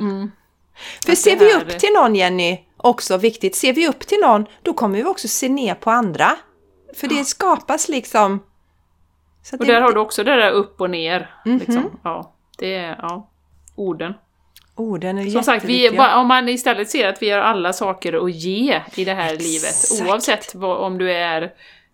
Mm. 0.00 0.30
För 1.06 1.14
ser 1.14 1.36
vi 1.36 1.52
här- 1.52 1.60
upp 1.62 1.78
till 1.78 1.92
någon, 1.94 2.14
Jenny, 2.14 2.58
också 2.76 3.16
viktigt, 3.16 3.56
ser 3.56 3.72
vi 3.72 3.88
upp 3.88 4.00
till 4.00 4.18
någon, 4.20 4.46
då 4.62 4.72
kommer 4.72 4.96
vi 4.98 5.04
också 5.04 5.28
se 5.28 5.48
ner 5.48 5.74
på 5.74 5.90
andra. 5.90 6.30
För 6.96 7.06
det 7.06 7.24
skapas 7.24 7.88
liksom... 7.88 8.42
Så 9.42 9.54
att 9.54 9.60
Och 9.60 9.66
det- 9.66 9.72
där 9.72 9.80
har 9.80 9.92
du 9.92 10.00
också 10.00 10.24
det 10.24 10.36
där 10.36 10.50
upp 10.50 10.80
och 10.80 10.90
ner. 10.90 11.30
Mhm. 11.44 11.58
Liksom. 11.58 11.98
Ja, 12.04 12.32
det 12.58 12.74
är 12.74 12.96
ja, 13.02 13.28
orden. 13.76 14.14
Orden 14.76 15.18
är 15.18 15.26
Som 15.30 15.42
sagt, 15.42 15.64
vi, 15.64 15.98
om 15.98 16.26
man 16.26 16.48
istället 16.48 16.90
ser 16.90 17.08
att 17.08 17.22
vi 17.22 17.30
har 17.30 17.38
alla 17.40 17.72
saker 17.72 18.24
att 18.24 18.32
ge 18.32 18.82
i 18.94 19.04
det 19.04 19.14
här 19.14 19.34
Exakt. 19.34 19.42
livet, 19.42 20.08
oavsett 20.10 20.54
vad, 20.54 20.78
om 20.78 20.98
du 20.98 21.12
är 21.12 21.42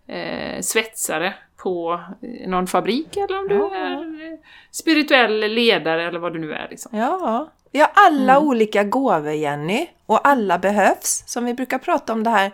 eh, 0.07 0.61
svetsare 0.61 1.33
på 1.57 2.01
eh, 2.21 2.49
någon 2.49 2.67
fabrik 2.67 3.17
eller 3.17 3.39
om 3.39 3.47
du 3.47 3.55
Ja. 3.55 3.75
är 3.75 3.93
eh, 4.33 4.39
spirituell 4.71 5.39
ledare 5.39 6.07
eller 6.07 6.19
vad 6.19 6.33
du 6.33 6.39
nu 6.39 6.53
är. 6.53 6.67
Liksom. 6.69 6.97
Ja, 6.97 7.51
vi 7.75 7.81
har 7.81 7.91
alla 7.93 8.33
Mm. 8.35 8.47
olika 8.47 8.83
gåvor, 8.83 9.31
Jenny. 9.31 9.87
Och 10.05 10.27
alla 10.27 10.59
behövs. 10.59 11.23
Som 11.27 11.45
vi 11.45 11.53
brukar 11.53 11.77
prata 11.79 12.13
om 12.13 12.23
det 12.23 12.29
här 12.29 12.51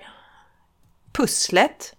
pusslet. 1.11 1.95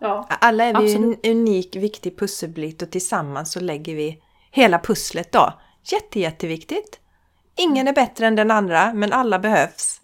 Ja. 0.00 0.26
Alla 0.28 0.64
är 0.64 0.74
vi 0.80 0.88
ju 0.88 0.96
en 0.96 1.04
Absolut. 1.12 1.26
unik, 1.26 1.76
viktig 1.76 2.18
pusselbit 2.18 2.82
och 2.82 2.90
tillsammans 2.90 3.52
så 3.52 3.60
lägger 3.60 3.94
vi 3.94 4.22
hela 4.50 4.78
pusslet 4.78 5.32
då. 5.32 5.52
Jätte, 5.84 6.20
jätteviktigt. 6.20 7.00
Ingen 7.56 7.88
är 7.88 7.92
bättre 7.92 8.26
än 8.26 8.36
den 8.36 8.50
andra, 8.50 8.92
men 8.92 9.12
alla 9.12 9.38
behövs. 9.38 10.00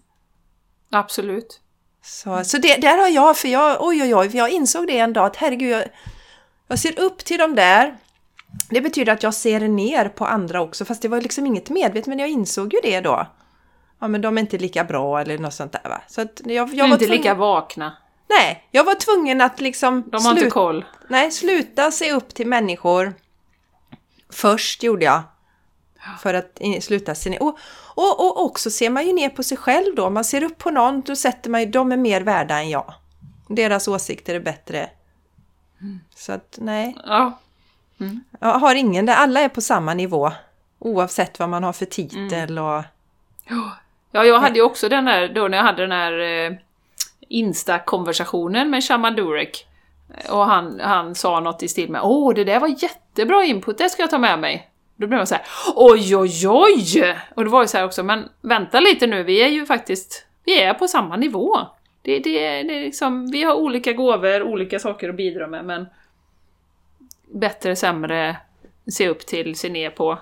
Absolut. 0.91 1.61
Så, 2.03 2.43
så 2.43 2.57
det, 2.57 2.75
där 2.75 2.97
har 2.97 3.07
jag, 3.07 3.37
för 3.37 3.47
jag, 3.47 3.77
oj 3.79 4.01
oj 4.03 4.15
oj, 4.15 4.29
för 4.29 4.37
jag 4.37 4.49
insåg 4.49 4.87
det 4.87 4.99
en 4.99 5.13
dag 5.13 5.25
att 5.25 5.35
herregud, 5.35 5.71
jag, 5.71 5.83
jag 6.67 6.79
ser 6.79 6.99
upp 6.99 7.17
till 7.17 7.37
de 7.37 7.55
där. 7.55 7.97
Det 8.69 8.81
betyder 8.81 9.13
att 9.13 9.23
jag 9.23 9.33
ser 9.33 9.59
ner 9.67 10.09
på 10.09 10.25
andra 10.25 10.61
också, 10.61 10.85
fast 10.85 11.01
det 11.01 11.07
var 11.07 11.21
liksom 11.21 11.45
inget 11.45 11.69
medvetet, 11.69 12.07
men 12.07 12.19
jag 12.19 12.29
insåg 12.29 12.73
ju 12.73 12.79
det 12.83 13.01
då. 13.01 13.27
Ja, 13.99 14.07
men 14.07 14.21
de 14.21 14.37
är 14.37 14.41
inte 14.41 14.57
lika 14.57 14.83
bra 14.83 15.21
eller 15.21 15.37
något 15.37 15.53
sånt 15.53 15.71
där 15.71 15.89
va. 15.89 16.01
Så 16.07 16.21
att 16.21 16.41
jag, 16.45 16.53
jag 16.55 16.69
Du 16.69 16.75
är 16.75 16.81
var 16.81 16.85
inte 16.93 16.97
tvungen, 17.05 17.17
lika 17.21 17.33
vakna. 17.33 17.97
Nej, 18.29 18.67
jag 18.71 18.83
var 18.83 18.95
tvungen 18.95 19.41
att 19.41 19.61
liksom 19.61 20.03
De 20.11 20.23
har 20.23 20.31
inte 20.31 20.41
slut- 20.41 20.53
koll. 20.53 20.85
Nej, 21.09 21.31
sluta 21.31 21.91
se 21.91 22.11
upp 22.11 22.33
till 22.33 22.47
människor. 22.47 23.13
Först 24.29 24.83
gjorde 24.83 25.05
jag. 25.05 25.21
För 26.19 26.33
att 26.33 26.59
sluta 26.81 27.15
se 27.15 27.29
ner. 27.29 27.43
Och, 27.43 27.57
och, 27.95 28.19
och 28.25 28.43
också 28.45 28.71
ser 28.71 28.89
man 28.89 29.07
ju 29.07 29.13
ner 29.13 29.29
på 29.29 29.43
sig 29.43 29.57
själv 29.57 29.95
då. 29.95 30.09
Man 30.09 30.23
ser 30.23 30.43
upp 30.43 30.57
på 30.57 30.71
någon, 30.71 31.01
då 31.01 31.15
sätter 31.15 31.49
man 31.49 31.61
ju, 31.61 31.65
de 31.67 31.91
är 31.91 31.97
mer 31.97 32.21
värda 32.21 32.57
än 32.59 32.69
jag. 32.69 32.93
Deras 33.47 33.87
åsikter 33.87 34.35
är 34.35 34.39
bättre. 34.39 34.89
Så 36.15 36.31
att 36.31 36.57
nej, 36.61 36.97
Ja. 37.05 37.39
Jag 38.39 38.59
har 38.59 38.75
ingen 38.75 39.05
där. 39.05 39.15
Alla 39.15 39.39
är 39.39 39.49
på 39.49 39.61
samma 39.61 39.93
nivå. 39.93 40.31
Oavsett 40.79 41.39
vad 41.39 41.49
man 41.49 41.63
har 41.63 41.73
för 41.73 41.85
titel 41.85 42.59
och... 42.59 42.83
Ja, 44.11 44.25
jag 44.25 44.39
hade 44.39 44.55
ju 44.55 44.61
också 44.61 44.89
den 44.89 45.05
där, 45.05 45.27
då 45.27 45.47
när 45.47 45.57
jag 45.57 45.65
hade 45.65 45.81
den 45.81 45.91
här 45.91 46.19
eh, 46.19 46.57
Insta-konversationen 47.29 48.69
med 48.69 48.83
Shaman 48.83 49.15
Durek. 49.15 49.67
Och 50.29 50.45
han, 50.45 50.79
han 50.79 51.15
sa 51.15 51.39
något 51.39 51.63
i 51.63 51.67
stil 51.67 51.89
med 51.91 52.01
Åh, 52.03 52.33
det 52.33 52.43
där 52.43 52.59
var 52.59 52.83
jättebra 52.83 53.43
input, 53.43 53.77
det 53.77 53.89
ska 53.89 54.03
jag 54.03 54.09
ta 54.09 54.17
med 54.17 54.39
mig. 54.39 54.69
Då 54.95 55.07
blev 55.07 55.17
man 55.17 55.27
så 55.27 55.35
här, 55.35 55.43
oj, 55.75 56.17
oj, 56.17 56.47
oj! 56.47 57.15
Och 57.35 57.43
det 57.43 57.49
var 57.49 57.61
ju 57.61 57.67
så 57.67 57.77
här 57.77 57.85
också, 57.85 58.03
men 58.03 58.29
vänta 58.41 58.79
lite 58.79 59.07
nu, 59.07 59.23
vi 59.23 59.41
är 59.41 59.47
ju 59.47 59.65
faktiskt, 59.65 60.25
vi 60.45 60.61
är 60.61 60.73
på 60.73 60.87
samma 60.87 61.15
nivå. 61.15 61.59
Det, 62.01 62.19
det, 62.19 62.63
det 62.63 62.79
är 62.79 62.83
liksom, 62.83 63.31
vi 63.31 63.43
har 63.43 63.53
olika 63.53 63.93
gåvor, 63.93 64.43
olika 64.43 64.79
saker 64.79 65.09
att 65.09 65.15
bidra 65.15 65.47
med, 65.47 65.65
men 65.65 65.85
bättre, 67.33 67.75
sämre, 67.75 68.37
se 68.87 69.09
upp 69.09 69.25
till, 69.25 69.55
se 69.55 69.69
ner 69.69 69.89
på. 69.89 70.19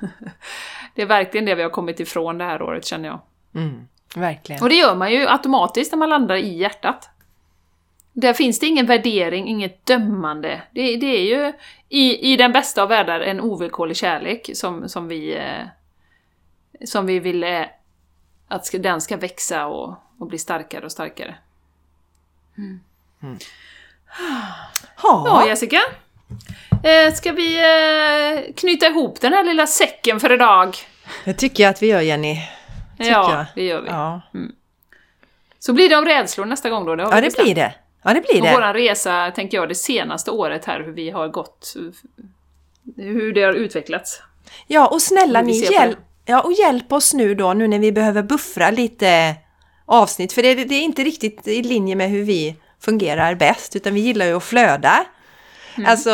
det 0.94 1.02
är 1.02 1.06
verkligen 1.06 1.44
det 1.44 1.54
vi 1.54 1.62
har 1.62 1.70
kommit 1.70 2.00
ifrån 2.00 2.38
det 2.38 2.44
här 2.44 2.62
året, 2.62 2.86
känner 2.86 3.08
jag. 3.08 3.20
Mm, 3.54 3.88
verkligen. 4.14 4.62
Och 4.62 4.68
det 4.68 4.74
gör 4.74 4.94
man 4.94 5.12
ju 5.12 5.28
automatiskt 5.28 5.92
när 5.92 5.98
man 5.98 6.08
landar 6.08 6.36
i 6.36 6.58
hjärtat. 6.58 7.10
Där 8.12 8.32
finns 8.32 8.58
det 8.58 8.66
ingen 8.66 8.86
värdering, 8.86 9.48
inget 9.48 9.86
dömande. 9.86 10.62
Det, 10.70 10.96
det 10.96 11.06
är 11.06 11.22
ju 11.22 11.52
i, 11.88 12.32
i 12.32 12.36
den 12.36 12.52
bästa 12.52 12.82
av 12.82 12.88
världar 12.88 13.20
en 13.20 13.40
ovillkorlig 13.40 13.96
kärlek 13.96 14.50
som, 14.54 14.88
som 14.88 15.08
vi 15.08 15.36
eh, 15.36 15.66
som 16.84 17.06
vi 17.06 17.18
vill 17.18 17.44
eh, 17.44 17.64
att 18.48 18.70
den 18.72 19.00
ska 19.00 19.16
växa 19.16 19.66
och, 19.66 19.94
och 20.18 20.26
bli 20.26 20.38
starkare 20.38 20.84
och 20.84 20.92
starkare. 20.92 21.34
Ja, 25.02 25.24
Ja, 25.26 25.46
Jessica. 25.46 25.80
Eh, 26.82 27.12
ska 27.14 27.32
vi 27.32 27.56
eh, 27.58 28.54
knyta 28.54 28.86
ihop 28.86 29.20
den 29.20 29.32
här 29.32 29.44
lilla 29.44 29.66
säcken 29.66 30.20
för 30.20 30.32
idag? 30.32 30.76
det 31.24 31.34
tycker 31.34 31.62
jag 31.62 31.70
att 31.70 31.82
vi 31.82 31.86
gör 31.86 32.00
Jenny. 32.00 32.36
Tycker 32.98 33.10
Ja, 33.12 33.32
jag. 33.32 33.44
det 33.54 33.62
gör 33.64 33.80
vi. 33.82 33.88
Ja, 33.88 34.20
Så 35.58 35.72
blir 35.72 35.88
det 35.88 35.96
om 35.96 36.04
rädslor 36.04 36.44
nästa 36.44 36.70
gång 36.70 36.86
då. 36.86 36.96
Det 36.96 37.02
ja 37.02 37.10
det 37.14 37.20
bestämt. 37.22 37.44
blir 37.46 37.54
det. 37.54 37.74
Ja, 38.02 38.14
det 38.14 38.20
blir 38.20 38.40
Och 38.40 38.46
det. 38.46 38.52
våran 38.52 38.74
resa, 38.74 39.30
tänker 39.30 39.56
jag, 39.56 39.68
det 39.68 39.74
senaste 39.74 40.30
året 40.30 40.64
här, 40.64 40.80
hur 40.82 40.92
vi 40.92 41.10
har 41.10 41.28
gått, 41.28 41.74
hur 42.96 43.32
det 43.32 43.42
har 43.42 43.52
utvecklats. 43.52 44.22
Ja, 44.66 44.86
och 44.86 45.02
snälla 45.02 45.42
ni, 45.42 45.58
hjäl 45.72 45.96
ja, 46.24 46.40
och 46.40 46.52
hjälp 46.52 46.92
oss 46.92 47.14
nu 47.14 47.34
då, 47.34 47.52
nu 47.54 47.68
när 47.68 47.78
vi 47.78 47.92
behöver 47.92 48.22
buffra 48.22 48.70
lite 48.70 49.34
avsnitt. 49.86 50.32
För 50.32 50.42
det, 50.42 50.54
det 50.54 50.74
är 50.74 50.82
inte 50.82 51.04
riktigt 51.04 51.48
i 51.48 51.62
linje 51.62 51.94
med 51.96 52.10
hur 52.10 52.22
vi 52.24 52.56
fungerar 52.80 53.34
bäst, 53.34 53.76
utan 53.76 53.94
vi 53.94 54.00
gillar 54.00 54.26
ju 54.26 54.36
att 54.36 54.44
flöda. 54.44 55.04
Mm. 55.76 55.90
Alltså 55.90 56.12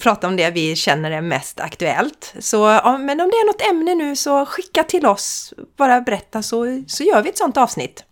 prata 0.00 0.26
om 0.26 0.36
det 0.36 0.50
vi 0.50 0.76
känner 0.76 1.10
är 1.10 1.20
mest 1.20 1.60
aktuellt. 1.60 2.34
Så, 2.38 2.56
ja, 2.56 2.98
men 2.98 3.20
om 3.20 3.30
det 3.30 3.36
är 3.36 3.46
något 3.46 3.70
ämne 3.70 3.94
nu 3.94 4.16
så 4.16 4.46
skicka 4.46 4.84
till 4.84 5.06
oss, 5.06 5.54
bara 5.76 6.00
berätta 6.00 6.42
så, 6.42 6.82
så 6.86 7.04
gör 7.04 7.22
vi 7.22 7.28
ett 7.28 7.38
sånt 7.38 7.56
avsnitt. 7.56 8.04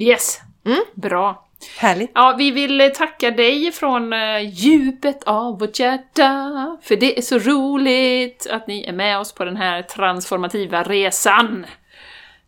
Yes! 0.00 0.40
Mm. 0.66 0.80
Bra. 0.94 1.48
Härligt! 1.78 2.10
Ja, 2.14 2.34
vi 2.38 2.50
vill 2.50 2.80
eh, 2.80 2.88
tacka 2.88 3.30
dig 3.30 3.72
från 3.72 4.12
eh, 4.12 4.38
djupet 4.50 5.24
av 5.24 5.58
vårt 5.58 5.78
hjärta, 5.78 6.78
för 6.82 6.96
det 6.96 7.18
är 7.18 7.22
så 7.22 7.38
roligt 7.38 8.46
att 8.50 8.66
ni 8.66 8.84
är 8.84 8.92
med 8.92 9.18
oss 9.18 9.32
på 9.32 9.44
den 9.44 9.56
här 9.56 9.82
transformativa 9.82 10.82
resan. 10.82 11.66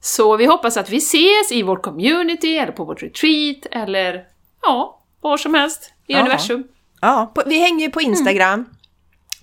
Så 0.00 0.36
vi 0.36 0.46
hoppas 0.46 0.76
att 0.76 0.90
vi 0.90 0.96
ses 0.96 1.52
i 1.52 1.62
vår 1.62 1.76
community, 1.76 2.56
eller 2.56 2.72
på 2.72 2.84
vårt 2.84 3.02
retreat, 3.02 3.66
eller 3.70 4.24
ja, 4.62 5.00
var 5.20 5.36
som 5.36 5.54
helst 5.54 5.92
i 6.06 6.12
Ja. 6.12 6.20
universum. 6.20 6.64
Ja, 7.04 7.32
på, 7.34 7.42
vi 7.46 7.60
hänger 7.60 7.84
ju 7.86 7.90
på 7.90 8.00
Instagram. 8.00 8.64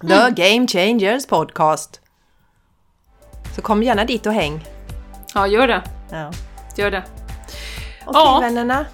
The 0.02 0.44
Game 0.44 0.68
Changers 0.68 1.26
Podcast. 1.26 2.02
Så 3.56 3.62
kom 3.62 3.84
gärna 3.84 4.06
dit 4.06 4.26
och 4.26 4.34
häng. 4.34 4.68
Ja, 5.34 5.48
gör 5.48 5.68
det. 5.68 5.82
Ja. 6.12 6.32
Gör 6.76 6.92
det. 6.92 7.04
Okej 8.06 8.22
Ja. 8.26 8.40
vännerna. 8.42 8.86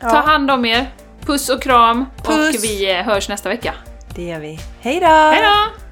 Ja, 0.00 0.10
Ta 0.10 0.16
hand 0.20 0.50
om 0.50 0.64
er. 0.64 0.92
Puss 1.20 1.48
och 1.48 1.62
kram. 1.62 2.06
Puss. 2.24 2.58
Och 2.58 2.64
vi 2.64 2.90
eh, 2.98 3.04
hörs 3.04 3.28
nästa 3.28 3.48
vecka. 3.48 3.74
det 4.14 4.22
gör 4.22 4.38
vi. 4.40 4.58
Hej 4.80 5.00
då! 5.00 5.06
Hej 5.06 5.42
då! 5.42 5.87